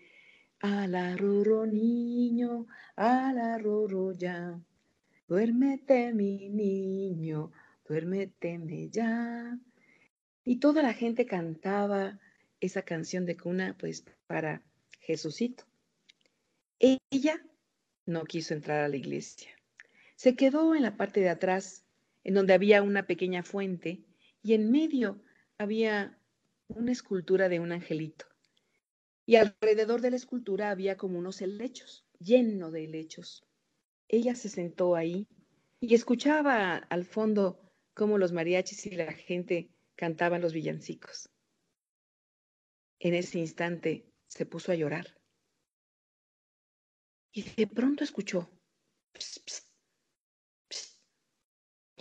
la 0.62 1.18
roro 1.18 1.66
niño, 1.66 2.66
la 2.96 3.58
roro 3.62 4.14
ya. 4.14 4.58
Duérmete 5.28 6.14
mi 6.14 6.48
niño, 6.48 7.52
duérmete 7.86 8.90
ya. 8.90 9.60
Y 10.46 10.62
toda 10.62 10.82
la 10.82 10.94
gente 10.94 11.26
cantaba 11.26 12.22
esa 12.62 12.84
canción 12.84 13.26
de 13.26 13.36
cuna 13.36 13.76
pues 13.78 14.06
para 14.28 14.64
Jesucito. 15.02 15.66
Ella 16.80 17.36
no 18.06 18.24
quiso 18.24 18.54
entrar 18.54 18.86
a 18.86 18.88
la 18.88 18.96
iglesia. 18.96 19.50
Se 20.16 20.38
quedó 20.38 20.74
en 20.74 20.84
la 20.84 20.96
parte 20.96 21.20
de 21.20 21.28
atrás, 21.28 21.83
en 22.24 22.34
donde 22.34 22.54
había 22.54 22.82
una 22.82 23.06
pequeña 23.06 23.44
fuente, 23.44 24.04
y 24.42 24.54
en 24.54 24.72
medio 24.72 25.22
había 25.58 26.18
una 26.68 26.92
escultura 26.92 27.50
de 27.50 27.60
un 27.60 27.72
angelito. 27.72 28.26
Y 29.26 29.36
alrededor 29.38 30.02
de 30.02 30.12
la 30.12 30.18
escultura 30.18 30.72
había 30.72 30.98
como 30.98 31.20
unos 31.20 31.42
helechos, 31.42 32.06
lleno 32.20 32.72
de 32.72 32.86
helechos. 32.86 33.46
Ella 34.08 34.36
se 34.36 34.50
sentó 34.50 34.96
ahí 34.96 35.28
y 35.80 35.96
escuchaba 35.96 36.76
al 36.76 37.06
fondo 37.06 37.60
cómo 37.94 38.18
los 38.18 38.32
mariachis 38.32 38.86
y 38.86 38.92
la 38.92 39.14
gente 39.14 39.70
cantaban 39.96 40.42
los 40.42 40.54
villancicos. 40.54 41.30
En 43.00 43.14
ese 43.14 43.40
instante 43.40 44.06
se 44.28 44.46
puso 44.46 44.72
a 44.72 44.76
llorar 44.76 45.18
y 47.34 47.44
de 47.44 47.68
pronto 47.68 48.04
escuchó. 48.04 48.50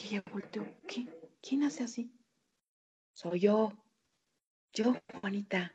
Y 0.03 0.07
ella 0.07 0.25
volteó. 0.33 0.67
¿Qué? 0.89 1.07
¿Quién 1.41 1.63
hace 1.63 1.85
así? 1.85 2.13
Soy 3.13 3.41
yo. 3.41 3.73
Yo, 4.73 4.97
Juanita. 5.21 5.75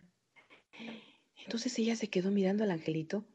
Entonces 1.37 1.77
ella 1.79 1.95
se 1.95 2.09
quedó 2.09 2.31
mirando 2.31 2.63
al 2.63 2.71
angelito. 2.71 3.25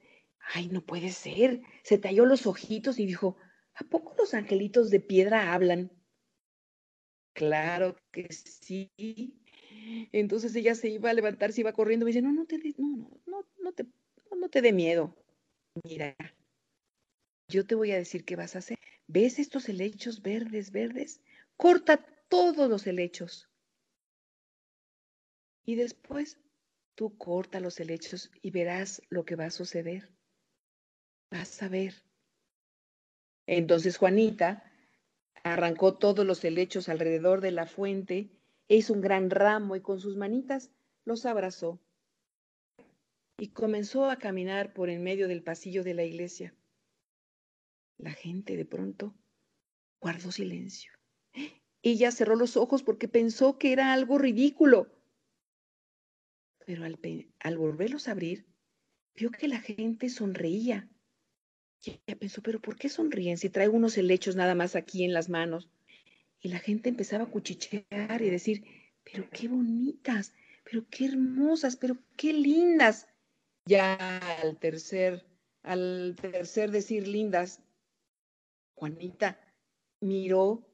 Ay, 0.55 0.69
no 0.69 0.85
puede 0.85 1.11
ser. 1.11 1.63
Se 1.83 1.99
talló 1.99 2.27
los 2.27 2.47
ojitos 2.47 2.99
y 2.99 3.07
dijo, 3.07 3.37
¿a 3.75 3.85
poco 3.85 4.15
los 4.19 4.35
angelitos 4.35 4.91
de 4.91 5.01
piedra 5.01 5.55
hablan? 5.55 5.91
Claro 7.33 7.97
que 8.11 8.29
sí. 8.33 8.91
Entonces 10.13 10.55
ella 10.55 10.75
se 10.75 10.89
iba 10.91 11.11
a 11.11 11.15
levantar, 11.15 11.53
se 11.53 11.61
iba 11.61 11.73
corriendo. 11.73 12.05
Me 12.05 12.11
dice, 12.11 12.23
no, 12.23 12.33
no 12.33 12.45
te, 12.45 12.59
no, 12.59 12.89
no, 12.89 13.21
no, 13.27 13.47
no 13.61 13.73
te, 13.73 13.87
no 14.37 14.49
te 14.49 14.61
dé 14.61 14.73
miedo 14.73 15.17
mira, 15.85 16.17
yo 17.49 17.67
te 17.67 17.75
voy 17.75 17.93
a 17.93 17.97
decir 17.97 18.25
qué 18.25 18.37
vas 18.37 18.55
a 18.57 18.59
hacer. 18.59 18.79
¿Ves 19.13 19.39
estos 19.39 19.69
helechos 19.69 20.23
verdes, 20.23 20.73
verdes? 20.73 21.21
Corta 21.59 21.99
todos 22.29 22.71
los 22.71 22.87
helechos. 22.87 23.51
Y 25.67 25.75
después 25.75 26.41
tú 26.95 27.19
corta 27.19 27.61
los 27.61 27.79
helechos 27.79 28.31
y 28.41 28.51
verás 28.53 29.03
lo 29.11 29.27
que 29.27 29.37
va 29.37 29.45
a 29.45 29.51
suceder. 29.51 30.09
Vas 31.31 31.63
a 31.63 31.69
ver. 31.69 31.93
Entonces 33.47 33.99
Juanita 33.99 34.65
arrancó 35.45 35.99
todos 35.99 36.25
los 36.25 36.43
helechos 36.43 36.89
alrededor 36.89 37.43
de 37.43 37.51
la 37.51 37.67
fuente, 37.67 38.31
hizo 38.67 38.95
un 38.95 39.03
gran 39.03 39.29
ramo 39.29 39.77
y 39.77 39.83
con 39.83 40.01
sus 40.01 40.17
manitas 40.17 40.71
los 41.05 41.27
abrazó 41.27 41.79
y 43.37 43.49
comenzó 43.49 44.09
a 44.09 44.17
caminar 44.17 44.73
por 44.73 44.89
en 44.89 45.03
medio 45.03 45.29
del 45.29 45.43
pasillo 45.43 45.85
de 45.85 45.93
la 45.93 46.05
iglesia. 46.05 46.55
La 47.99 48.13
gente 48.13 48.57
de 48.57 48.65
pronto 48.65 49.15
guardó 50.01 50.33
silencio. 50.33 50.93
Ella 51.83 52.11
cerró 52.11 52.37
los 52.37 52.57
ojos 52.57 52.83
porque 52.83 53.09
pensó 53.09 53.59
que 53.59 53.73
era 53.73 53.93
algo 53.93 54.19
ridículo. 54.19 54.93
Pero 56.65 56.85
al, 56.85 56.99
al 57.41 57.59
volverlos 57.59 58.07
a 58.07 58.13
abrir, 58.13 58.47
vio 59.15 59.31
que 59.31 59.49
la 59.49 59.61
gente 59.61 60.09
sonreía. 60.09 60.89
Y 61.85 62.01
ella 62.07 62.19
pensó, 62.19 62.43
pero 62.43 62.61
¿por 62.61 62.77
qué 62.77 62.89
sonríen 62.89 63.39
si 63.39 63.51
traigo 63.51 63.77
unos 63.77 63.99
helechos 63.99 64.37
nada 64.37 64.55
más 64.55 64.77
aquí 64.77 65.05
en 65.05 65.13
las 65.13 65.29
manos? 65.29 65.69
Y 66.41 66.49
la 66.49 66.61
gente 66.61 66.89
empezaba 66.89 67.25
a 67.25 67.31
cuchichear 67.31 68.23
y 68.23 68.31
decir, 68.31 68.65
pero 69.05 69.29
qué 69.31 69.49
bonitas, 69.49 70.33
pero 70.65 70.87
qué 70.89 71.07
hermosas, 71.07 71.77
pero 71.77 71.97
qué 72.17 72.33
lindas. 72.33 73.09
Ya 73.67 74.19
al 74.41 74.59
tercer, 74.59 75.25
al 75.63 76.17
tercer 76.21 76.71
decir 76.71 77.07
lindas, 77.07 77.61
Juanita 78.83 79.39
miró, 80.01 80.67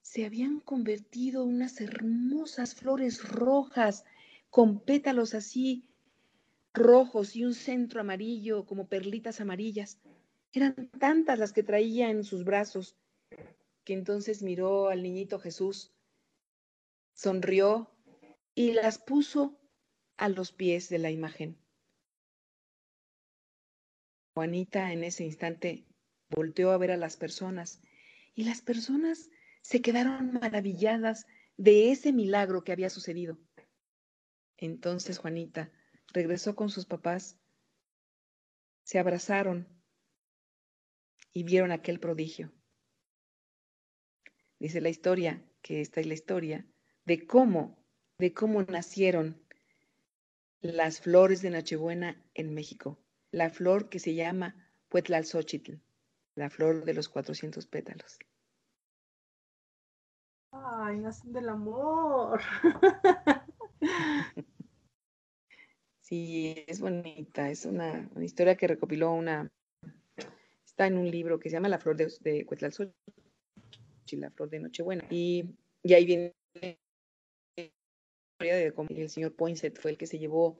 se 0.00 0.24
habían 0.24 0.60
convertido 0.60 1.44
unas 1.44 1.82
hermosas 1.82 2.74
flores 2.74 3.22
rojas 3.28 4.06
con 4.48 4.80
pétalos 4.80 5.34
así 5.34 5.84
rojos 6.72 7.36
y 7.36 7.44
un 7.44 7.52
centro 7.52 8.00
amarillo 8.00 8.64
como 8.64 8.88
perlitas 8.88 9.42
amarillas. 9.42 10.00
Eran 10.54 10.88
tantas 10.98 11.38
las 11.38 11.52
que 11.52 11.62
traía 11.62 12.08
en 12.08 12.24
sus 12.24 12.42
brazos 12.42 12.96
que 13.84 13.92
entonces 13.92 14.42
miró 14.42 14.88
al 14.88 15.02
niñito 15.02 15.38
Jesús, 15.38 15.92
sonrió 17.12 17.90
y 18.54 18.72
las 18.72 18.98
puso 18.98 19.60
a 20.16 20.30
los 20.30 20.52
pies 20.52 20.88
de 20.88 21.00
la 21.00 21.10
imagen. 21.10 21.59
Juanita 24.40 24.90
en 24.94 25.04
ese 25.04 25.22
instante 25.22 25.84
volteó 26.30 26.70
a 26.70 26.78
ver 26.78 26.92
a 26.92 26.96
las 26.96 27.18
personas 27.18 27.82
y 28.34 28.44
las 28.44 28.62
personas 28.62 29.28
se 29.60 29.82
quedaron 29.82 30.32
maravilladas 30.32 31.26
de 31.58 31.92
ese 31.92 32.10
milagro 32.10 32.64
que 32.64 32.72
había 32.72 32.88
sucedido. 32.88 33.38
Entonces 34.56 35.18
Juanita 35.18 35.70
regresó 36.14 36.56
con 36.56 36.70
sus 36.70 36.86
papás, 36.86 37.38
se 38.82 38.98
abrazaron 38.98 39.68
y 41.34 41.42
vieron 41.42 41.70
aquel 41.70 42.00
prodigio. 42.00 42.50
Dice 44.58 44.80
la 44.80 44.88
historia, 44.88 45.44
que 45.60 45.82
esta 45.82 46.00
es 46.00 46.06
la 46.06 46.14
historia, 46.14 46.66
de 47.04 47.26
cómo, 47.26 47.84
de 48.16 48.32
cómo 48.32 48.62
nacieron 48.62 49.46
las 50.62 51.02
flores 51.02 51.42
de 51.42 51.50
Nochebuena 51.50 52.24
en 52.32 52.54
México. 52.54 53.04
La 53.32 53.50
flor 53.50 53.88
que 53.88 53.98
se 53.98 54.14
llama 54.14 54.54
Puetlalzóchitl, 54.88 55.74
la 56.34 56.50
flor 56.50 56.84
de 56.84 56.94
los 56.94 57.08
400 57.08 57.66
pétalos. 57.66 58.18
Ay, 60.52 60.98
nacen 60.98 61.32
del 61.32 61.48
amor. 61.48 62.40
Sí, 66.10 66.64
es 66.66 66.80
bonita, 66.80 67.50
es 67.50 67.64
una, 67.66 68.10
historia 68.20 68.56
que 68.56 68.66
recopiló 68.66 69.12
una, 69.12 69.48
está 70.66 70.88
en 70.88 70.98
un 70.98 71.08
libro 71.08 71.38
que 71.38 71.48
se 71.48 71.54
llama 71.54 71.68
La 71.68 71.78
flor 71.78 71.96
de, 71.96 72.12
de 72.20 72.44
la 74.16 74.30
flor 74.32 74.50
de 74.50 74.58
Nochebuena. 74.58 75.06
Y, 75.08 75.54
y 75.84 75.94
ahí 75.94 76.04
viene 76.04 76.34
la 76.60 76.76
historia 77.56 78.56
de 78.56 78.72
cómo 78.74 78.88
el 78.90 79.08
señor 79.08 79.36
Poinsett 79.36 79.78
fue 79.78 79.92
el 79.92 79.98
que 79.98 80.08
se 80.08 80.18
llevó 80.18 80.58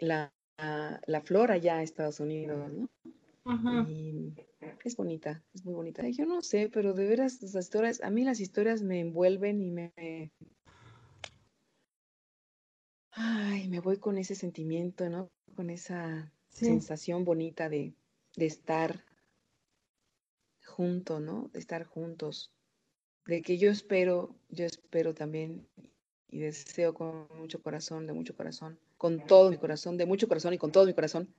la, 0.00 0.32
la, 0.58 1.20
flor 1.24 1.50
allá 1.50 1.78
a 1.78 1.82
Estados 1.82 2.20
Unidos, 2.20 2.72
¿no? 2.72 2.88
Y 3.88 4.34
es 4.84 4.96
bonita, 4.96 5.42
es 5.54 5.64
muy 5.64 5.74
bonita. 5.74 6.06
Yo 6.08 6.26
no 6.26 6.42
sé, 6.42 6.68
pero 6.68 6.92
de 6.92 7.06
veras 7.06 7.40
las 7.42 7.54
historias, 7.54 8.02
a 8.02 8.10
mí 8.10 8.24
las 8.24 8.40
historias 8.40 8.82
me 8.82 9.00
envuelven 9.00 9.62
y 9.62 9.70
me, 9.70 9.92
ay, 13.12 13.68
me 13.68 13.80
voy 13.80 13.98
con 13.98 14.18
ese 14.18 14.34
sentimiento, 14.34 15.08
¿no? 15.08 15.30
Con 15.54 15.70
esa 15.70 16.32
sensación 16.48 17.24
bonita 17.24 17.68
de, 17.68 17.94
de 18.36 18.46
estar 18.46 19.04
junto, 20.64 21.20
¿no? 21.20 21.48
De 21.52 21.58
estar 21.58 21.84
juntos. 21.84 22.52
De 23.26 23.42
que 23.42 23.58
yo 23.58 23.70
espero, 23.70 24.34
yo 24.48 24.64
espero 24.64 25.14
también 25.14 25.66
y 26.30 26.40
deseo 26.40 26.94
con 26.94 27.28
mucho 27.36 27.62
corazón, 27.62 28.06
de 28.06 28.12
mucho 28.12 28.36
corazón, 28.36 28.78
con 28.98 29.26
todo 29.26 29.50
mi 29.50 29.56
corazón, 29.56 29.96
de 29.96 30.06
mucho 30.06 30.28
corazón 30.28 30.52
y 30.52 30.58
con 30.58 30.72
todo 30.72 30.84
mi 30.84 30.92
corazón, 30.92 31.32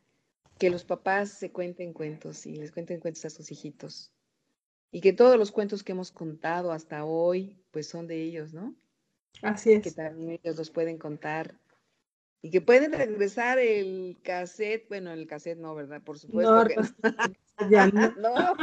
que 0.57 0.69
los 0.69 0.83
papás 0.83 1.29
se 1.29 1.51
cuenten 1.51 1.93
cuentos 1.93 2.45
y 2.45 2.55
les 2.55 2.71
cuenten 2.71 2.99
cuentos 2.99 3.25
a 3.25 3.29
sus 3.29 3.51
hijitos. 3.51 4.11
Y 4.91 5.01
que 5.01 5.13
todos 5.13 5.37
los 5.37 5.51
cuentos 5.51 5.83
que 5.83 5.91
hemos 5.91 6.11
contado 6.11 6.71
hasta 6.71 7.05
hoy, 7.05 7.61
pues 7.69 7.87
son 7.87 8.07
de 8.07 8.23
ellos, 8.23 8.53
¿no? 8.53 8.73
Así 9.43 9.73
es. 9.73 9.83
Que 9.83 9.91
también 9.91 10.39
ellos 10.41 10.57
los 10.57 10.71
pueden 10.71 10.97
contar 10.97 11.55
y 12.41 12.51
que 12.51 12.61
pueden 12.61 12.93
regresar 12.93 13.59
el 13.59 14.17
cassette, 14.23 14.87
bueno, 14.87 15.11
el 15.11 15.27
cassette 15.27 15.59
no, 15.59 15.75
¿verdad? 15.75 16.01
Por 16.01 16.17
supuesto 16.17 16.63
no, 16.63 16.65
que 16.65 16.75
ya 17.69 17.87
no. 17.87 18.11
no. 18.17 18.55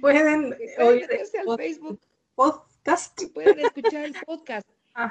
Pueden 0.00 0.56
oír 0.78 1.08
al 1.46 1.56
Facebook 1.56 2.00
podcast. 2.34 3.22
pueden 3.34 3.60
escuchar 3.60 4.04
el 4.06 4.14
podcast. 4.24 4.66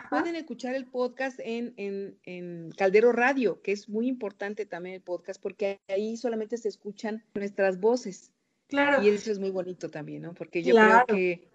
Pueden 0.10 0.36
escuchar 0.36 0.76
el 0.76 0.86
podcast 0.86 1.40
en, 1.44 1.74
en, 1.78 2.18
en, 2.24 2.72
Caldero 2.78 3.12
Radio, 3.12 3.62
que 3.62 3.72
es 3.72 3.88
muy 3.88 4.08
importante 4.08 4.66
también 4.66 4.96
el 4.96 5.02
podcast, 5.02 5.42
porque 5.42 5.80
ahí 5.88 6.18
solamente 6.18 6.58
se 6.58 6.68
escuchan 6.68 7.24
nuestras 7.36 7.80
voces. 7.80 8.32
Claro. 8.68 9.02
Y 9.02 9.10
eso 9.10 9.32
es 9.32 9.40
muy 9.40 9.50
bonito 9.50 9.90
también, 9.90 10.24
¿no? 10.24 10.34
Porque 10.34 10.62
yo 10.62 10.76
creo 10.76 11.06
que 11.08 11.48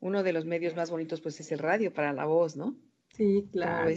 uno 0.00 0.22
de 0.22 0.32
los 0.32 0.46
medios 0.46 0.74
más 0.74 0.90
bonitos, 0.90 1.20
pues, 1.20 1.38
es 1.40 1.52
el 1.52 1.58
radio 1.58 1.92
para 1.92 2.12
la 2.12 2.24
voz, 2.24 2.56
¿no? 2.56 2.76
Sí, 3.14 3.48
claro. 3.52 3.90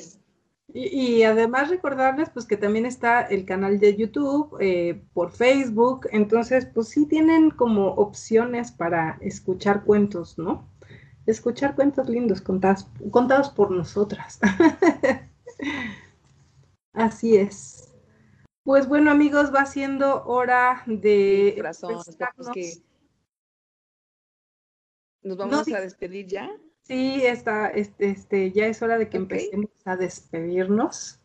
Y, 0.74 1.24
además 1.24 1.70
recordarles 1.70 2.30
pues 2.30 2.46
que 2.46 2.56
también 2.56 2.86
está 2.86 3.22
el 3.22 3.46
canal 3.46 3.80
de 3.80 3.98
YouTube, 3.98 4.56
eh, 4.62 5.04
por 5.14 5.32
Facebook, 5.32 6.08
entonces 6.12 6.66
pues 6.66 6.88
sí 6.88 7.06
tienen 7.08 7.52
como 7.52 7.88
opciones 7.88 8.72
para 8.72 9.18
escuchar 9.22 9.84
cuentos, 9.84 10.38
¿no? 10.38 10.71
Escuchar 11.32 11.76
cuentos 11.76 12.10
lindos 12.10 12.42
contados, 12.42 12.88
contados 13.10 13.50
por 13.50 13.72
nosotras. 13.72 14.40
Así 16.94 17.38
es. 17.38 17.94
Pues 18.64 18.88
bueno 18.88 19.12
amigos, 19.12 19.54
va 19.54 19.66
siendo 19.66 20.24
hora 20.26 20.84
de... 20.86 21.56
que 22.54 22.74
nos 25.24 25.38
vamos 25.38 25.68
a 25.72 25.80
despedir 25.82 26.28
ya. 26.28 26.50
Sí, 26.82 27.24
está, 27.26 27.70
este, 27.70 28.10
este, 28.10 28.52
ya 28.52 28.68
es 28.68 28.82
hora 28.82 28.98
de 28.98 29.08
que 29.08 29.18
empecemos 29.18 29.70
a 29.86 29.96
despedirnos. 29.96 31.20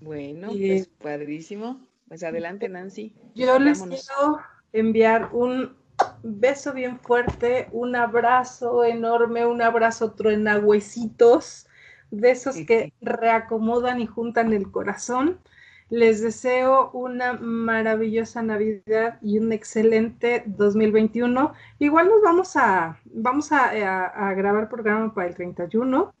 Bueno, 0.00 0.48
pues 0.48 0.86
padrísimo. 0.86 1.88
Pues 2.06 2.22
adelante, 2.22 2.68
Nancy. 2.68 3.16
Yo 3.34 3.58
les 3.58 3.82
quiero 3.82 4.38
enviar 4.72 5.30
un 5.32 5.76
beso 6.22 6.72
bien 6.72 6.98
fuerte, 6.98 7.68
un 7.72 7.96
abrazo 7.96 8.84
enorme, 8.84 9.46
un 9.46 9.62
abrazo 9.62 10.12
truena 10.12 10.58
huesitos, 10.58 11.66
de 12.10 12.30
esos 12.30 12.56
que 12.66 12.92
reacomodan 13.00 14.00
y 14.00 14.06
juntan 14.06 14.52
el 14.52 14.70
corazón. 14.70 15.40
Les 15.90 16.22
deseo 16.22 16.90
una 16.92 17.34
maravillosa 17.34 18.42
Navidad 18.42 19.18
y 19.20 19.38
un 19.38 19.52
excelente 19.52 20.42
2021. 20.46 21.52
Igual 21.78 22.08
nos 22.08 22.22
vamos 22.22 22.56
a, 22.56 22.98
vamos 23.04 23.52
a, 23.52 23.72
grabar 24.34 24.68
programa 24.68 25.12
para 25.12 25.28
el 25.28 25.34
31, 25.34 26.14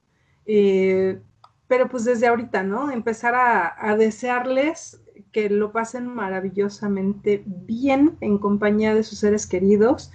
eh, 0.46 1.18
pero 1.66 1.88
pues 1.88 2.04
desde 2.04 2.26
ahorita, 2.26 2.62
¿no? 2.62 2.90
Empezar 2.90 3.34
a, 3.34 3.96
desearles 3.96 5.02
que 5.34 5.50
lo 5.50 5.72
pasen 5.72 6.06
maravillosamente 6.06 7.42
bien 7.44 8.16
en 8.20 8.38
compañía 8.38 8.94
de 8.94 9.02
sus 9.02 9.18
seres 9.18 9.48
queridos 9.48 10.12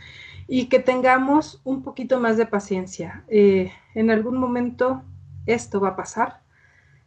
y 0.48 0.68
que 0.68 0.80
tengamos 0.80 1.62
un 1.66 1.84
poquito 1.84 2.22
más 2.22 2.38
de 2.38 2.46
paciencia. 2.46 3.26
Eh, 3.28 3.70
en 3.96 4.12
algún 4.12 4.38
momento 4.38 5.04
esto 5.46 5.82
va 5.82 5.90
a 5.90 5.96
pasar. 5.98 6.42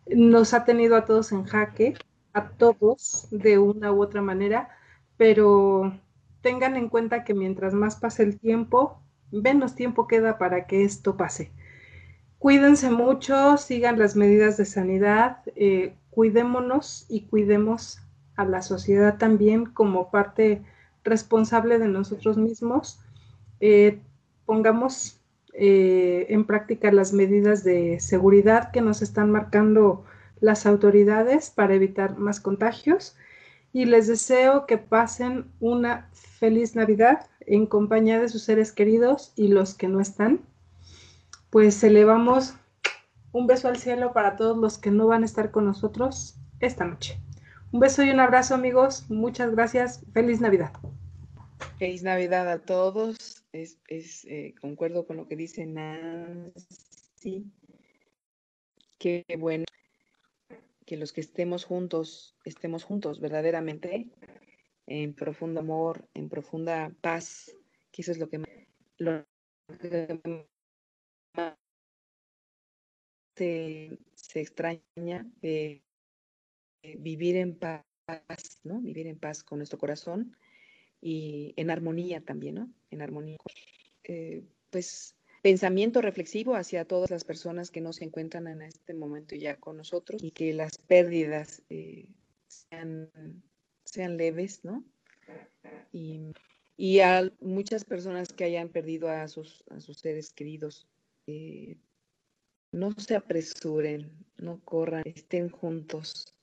Nos 0.06 0.52
ha 0.52 0.66
tenido 0.66 0.94
a 0.94 1.06
todos 1.06 1.32
en 1.32 1.44
jaque 1.44 1.94
a 2.34 2.50
todos 2.50 3.28
de 3.30 3.58
una 3.58 3.92
u 3.92 4.02
otra 4.02 4.20
manera, 4.20 4.68
pero 5.16 5.98
tengan 6.42 6.76
en 6.76 6.88
cuenta 6.88 7.24
que 7.24 7.34
mientras 7.34 7.72
más 7.72 7.96
pase 7.96 8.24
el 8.24 8.38
tiempo, 8.38 9.00
menos 9.30 9.74
tiempo 9.74 10.06
queda 10.06 10.38
para 10.38 10.66
que 10.66 10.84
esto 10.84 11.16
pase. 11.16 11.50
Cuídense 12.38 12.90
mucho, 12.90 13.56
sigan 13.56 13.98
las 13.98 14.16
medidas 14.16 14.56
de 14.56 14.64
sanidad, 14.64 15.38
eh, 15.56 15.94
cuidémonos 16.12 17.06
y 17.08 17.22
cuidemos 17.22 17.98
a 18.36 18.44
la 18.44 18.62
sociedad 18.62 19.18
también 19.18 19.64
como 19.66 20.10
parte 20.10 20.62
responsable 21.04 21.78
de 21.78 21.88
nosotros 21.88 22.36
mismos. 22.36 23.00
Eh, 23.60 24.00
pongamos 24.44 25.20
eh, 25.54 26.26
en 26.28 26.44
práctica 26.44 26.92
las 26.92 27.12
medidas 27.12 27.64
de 27.64 27.98
seguridad 27.98 28.70
que 28.70 28.82
nos 28.82 29.02
están 29.02 29.30
marcando 29.30 30.04
las 30.40 30.66
autoridades 30.66 31.50
para 31.50 31.74
evitar 31.74 32.18
más 32.18 32.40
contagios 32.40 33.16
y 33.72 33.86
les 33.86 34.06
deseo 34.06 34.66
que 34.66 34.76
pasen 34.76 35.46
una 35.60 36.10
feliz 36.12 36.76
Navidad 36.76 37.26
en 37.40 37.66
compañía 37.66 38.20
de 38.20 38.28
sus 38.28 38.42
seres 38.42 38.72
queridos 38.72 39.32
y 39.34 39.48
los 39.48 39.74
que 39.74 39.88
no 39.88 40.00
están. 40.00 40.40
Pues 41.48 41.82
elevamos 41.82 42.54
un 43.32 43.46
beso 43.46 43.68
al 43.68 43.78
cielo 43.78 44.12
para 44.12 44.36
todos 44.36 44.56
los 44.56 44.78
que 44.78 44.90
no 44.90 45.06
van 45.06 45.22
a 45.22 45.26
estar 45.26 45.50
con 45.50 45.64
nosotros 45.64 46.36
esta 46.60 46.84
noche. 46.84 47.18
Un 47.72 47.80
beso 47.80 48.02
y 48.04 48.10
un 48.10 48.20
abrazo 48.20 48.54
amigos, 48.54 49.10
muchas 49.10 49.50
gracias, 49.50 50.04
feliz 50.12 50.40
Navidad. 50.40 50.72
Feliz 51.78 52.02
Navidad 52.02 52.48
a 52.50 52.58
todos, 52.58 53.44
es, 53.52 53.78
eh, 54.26 54.54
concuerdo 54.60 55.06
con 55.06 55.16
lo 55.16 55.26
que 55.26 55.36
dice 55.36 55.64
Nancy, 55.64 57.50
qué 58.98 59.24
bueno 59.38 59.64
que 60.84 60.96
los 60.96 61.12
que 61.12 61.22
estemos 61.22 61.64
juntos, 61.64 62.36
estemos 62.44 62.84
juntos 62.84 63.20
verdaderamente 63.20 64.10
en 64.86 65.14
profundo 65.14 65.60
amor, 65.60 66.06
en 66.12 66.28
profunda 66.28 66.92
paz, 67.00 67.50
que 67.90 68.02
eso 68.02 68.12
es 68.12 68.18
lo 68.18 68.28
que, 68.28 68.42
lo 68.98 69.24
se, 73.34 73.98
extraña, 74.34 75.26
de 75.40 75.82
vivir 76.98 77.36
en 77.36 77.56
paz, 77.56 77.84
¿no? 78.64 78.80
Vivir 78.80 79.06
en 79.06 79.18
paz 79.18 79.42
con 79.42 79.58
nuestro 79.58 79.78
corazón 79.78 80.36
y 81.00 81.54
en 81.56 81.70
armonía 81.70 82.20
también, 82.20 82.56
¿no? 82.56 82.72
En 82.90 83.02
armonía. 83.02 83.38
Eh, 84.04 84.44
pues 84.70 85.16
pensamiento 85.42 86.00
reflexivo 86.00 86.54
hacia 86.54 86.86
todas 86.86 87.10
las 87.10 87.24
personas 87.24 87.70
que 87.70 87.80
no 87.80 87.92
se 87.92 88.04
encuentran 88.04 88.46
en 88.46 88.62
este 88.62 88.94
momento 88.94 89.34
ya 89.34 89.56
con 89.56 89.76
nosotros 89.76 90.22
y 90.22 90.30
que 90.30 90.54
las 90.54 90.78
pérdidas 90.78 91.62
eh, 91.68 92.08
sean, 92.46 93.10
sean, 93.84 94.16
leves, 94.16 94.64
¿no? 94.64 94.84
Y, 95.92 96.32
y, 96.76 97.00
a 97.00 97.30
muchas 97.40 97.84
personas 97.84 98.32
que 98.32 98.44
hayan 98.44 98.68
perdido 98.68 99.10
a 99.10 99.26
sus, 99.28 99.64
a 99.70 99.80
sus 99.80 99.98
seres 99.98 100.32
queridos, 100.32 100.88
eh, 101.26 101.76
no 102.72 102.92
se 102.92 103.14
apresuren, 103.14 104.10
no 104.38 104.60
corran, 104.64 105.02
estén 105.04 105.50
juntos, 105.50 106.34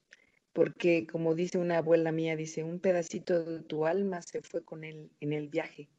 porque 0.53 1.07
como 1.07 1.35
dice 1.35 1.57
una 1.57 1.79
abuela 1.79 2.11
mía, 2.11 2.35
dice, 2.35 2.63
un 2.63 2.79
pedacito 2.79 3.43
de 3.43 3.59
tu 3.61 3.85
alma 3.85 4.21
se 4.21 4.41
fue 4.41 4.63
con 4.63 4.83
él 4.83 5.11
en 5.19 5.33
el 5.33 5.49
viaje 5.49 5.89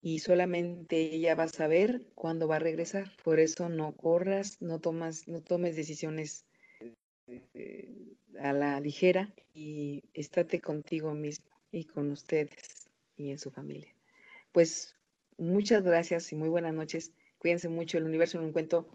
y 0.00 0.18
solamente 0.18 1.14
ella 1.14 1.34
va 1.34 1.44
a 1.44 1.48
saber 1.48 2.06
cuándo 2.14 2.46
va 2.46 2.56
a 2.56 2.58
regresar. 2.58 3.10
Por 3.24 3.40
eso 3.40 3.70
no 3.70 3.96
corras, 3.96 4.60
no 4.60 4.78
tomas, 4.78 5.26
no 5.28 5.40
tomes 5.40 5.76
decisiones 5.76 6.44
eh, 7.26 8.14
a 8.38 8.52
la 8.52 8.78
ligera 8.80 9.34
y 9.54 10.04
estate 10.12 10.60
contigo 10.60 11.14
mismo 11.14 11.46
y 11.72 11.84
con 11.84 12.10
ustedes 12.10 12.90
y 13.16 13.30
en 13.30 13.38
su 13.38 13.50
familia. 13.50 13.94
Pues 14.52 14.94
muchas 15.38 15.82
gracias 15.82 16.30
y 16.32 16.36
muy 16.36 16.50
buenas 16.50 16.74
noches. 16.74 17.12
Cuídense 17.38 17.70
mucho. 17.70 17.96
El 17.96 18.04
universo 18.04 18.36
en 18.36 18.44
un 18.44 18.52
cuento 18.52 18.86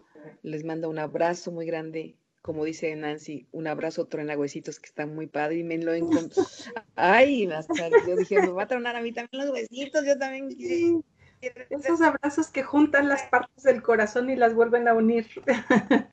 les 0.42 0.64
manda 0.64 0.88
un 0.88 0.98
abrazo 0.98 1.52
muy 1.52 1.66
grande 1.66 2.16
como 2.42 2.64
dice 2.64 2.94
Nancy, 2.96 3.46
un 3.52 3.66
abrazo 3.66 4.08
huesitos 4.36 4.80
que 4.80 4.86
está 4.86 5.06
muy 5.06 5.26
padre 5.26 5.58
y 5.58 5.62
me 5.62 5.76
lo 5.78 5.92
encontré. 5.92 6.42
Ay, 6.96 7.46
yo 8.06 8.16
dije, 8.16 8.40
me 8.40 8.48
va 8.48 8.62
a 8.62 8.66
tronar 8.66 8.96
a 8.96 9.02
mí 9.02 9.12
también 9.12 9.44
los 9.44 9.52
huesitos, 9.52 10.06
yo 10.06 10.18
también 10.18 11.04
Esos 11.68 12.00
abrazos 12.00 12.48
que 12.48 12.62
juntan 12.62 13.08
las 13.08 13.24
partes 13.24 13.62
del 13.62 13.82
corazón 13.82 14.30
y 14.30 14.36
las 14.36 14.54
vuelven 14.54 14.88
a 14.88 14.94
unir. 14.94 15.26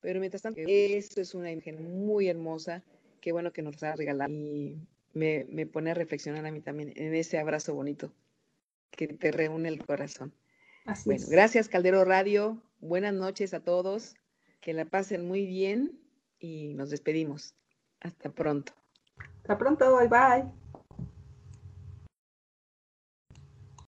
Pero 0.00 0.20
mientras 0.20 0.42
tanto, 0.42 0.60
eso 0.66 1.20
es 1.20 1.34
una 1.34 1.50
imagen 1.50 2.06
muy 2.06 2.28
hermosa, 2.28 2.82
qué 3.20 3.32
bueno 3.32 3.52
que 3.52 3.62
nos 3.62 3.82
ha 3.82 3.96
regalado 3.96 4.32
y 4.32 4.76
me, 5.14 5.46
me 5.48 5.66
pone 5.66 5.90
a 5.90 5.94
reflexionar 5.94 6.46
a 6.46 6.52
mí 6.52 6.60
también 6.60 6.92
en 6.94 7.14
ese 7.14 7.38
abrazo 7.38 7.74
bonito 7.74 8.12
que 8.90 9.08
te 9.08 9.32
reúne 9.32 9.68
el 9.68 9.84
corazón. 9.84 10.32
Bueno, 11.04 11.24
gracias 11.28 11.68
Caldero 11.68 12.04
Radio, 12.04 12.60
Buenas 12.80 13.14
noches 13.14 13.54
a 13.54 13.60
todos, 13.60 14.16
que 14.60 14.74
la 14.74 14.84
pasen 14.84 15.26
muy 15.26 15.46
bien 15.46 15.98
y 16.38 16.74
nos 16.74 16.90
despedimos. 16.90 17.54
Hasta 18.00 18.30
pronto. 18.30 18.72
Hasta 19.38 19.56
pronto, 19.56 19.96
bye 19.96 20.08
bye. 20.08 20.44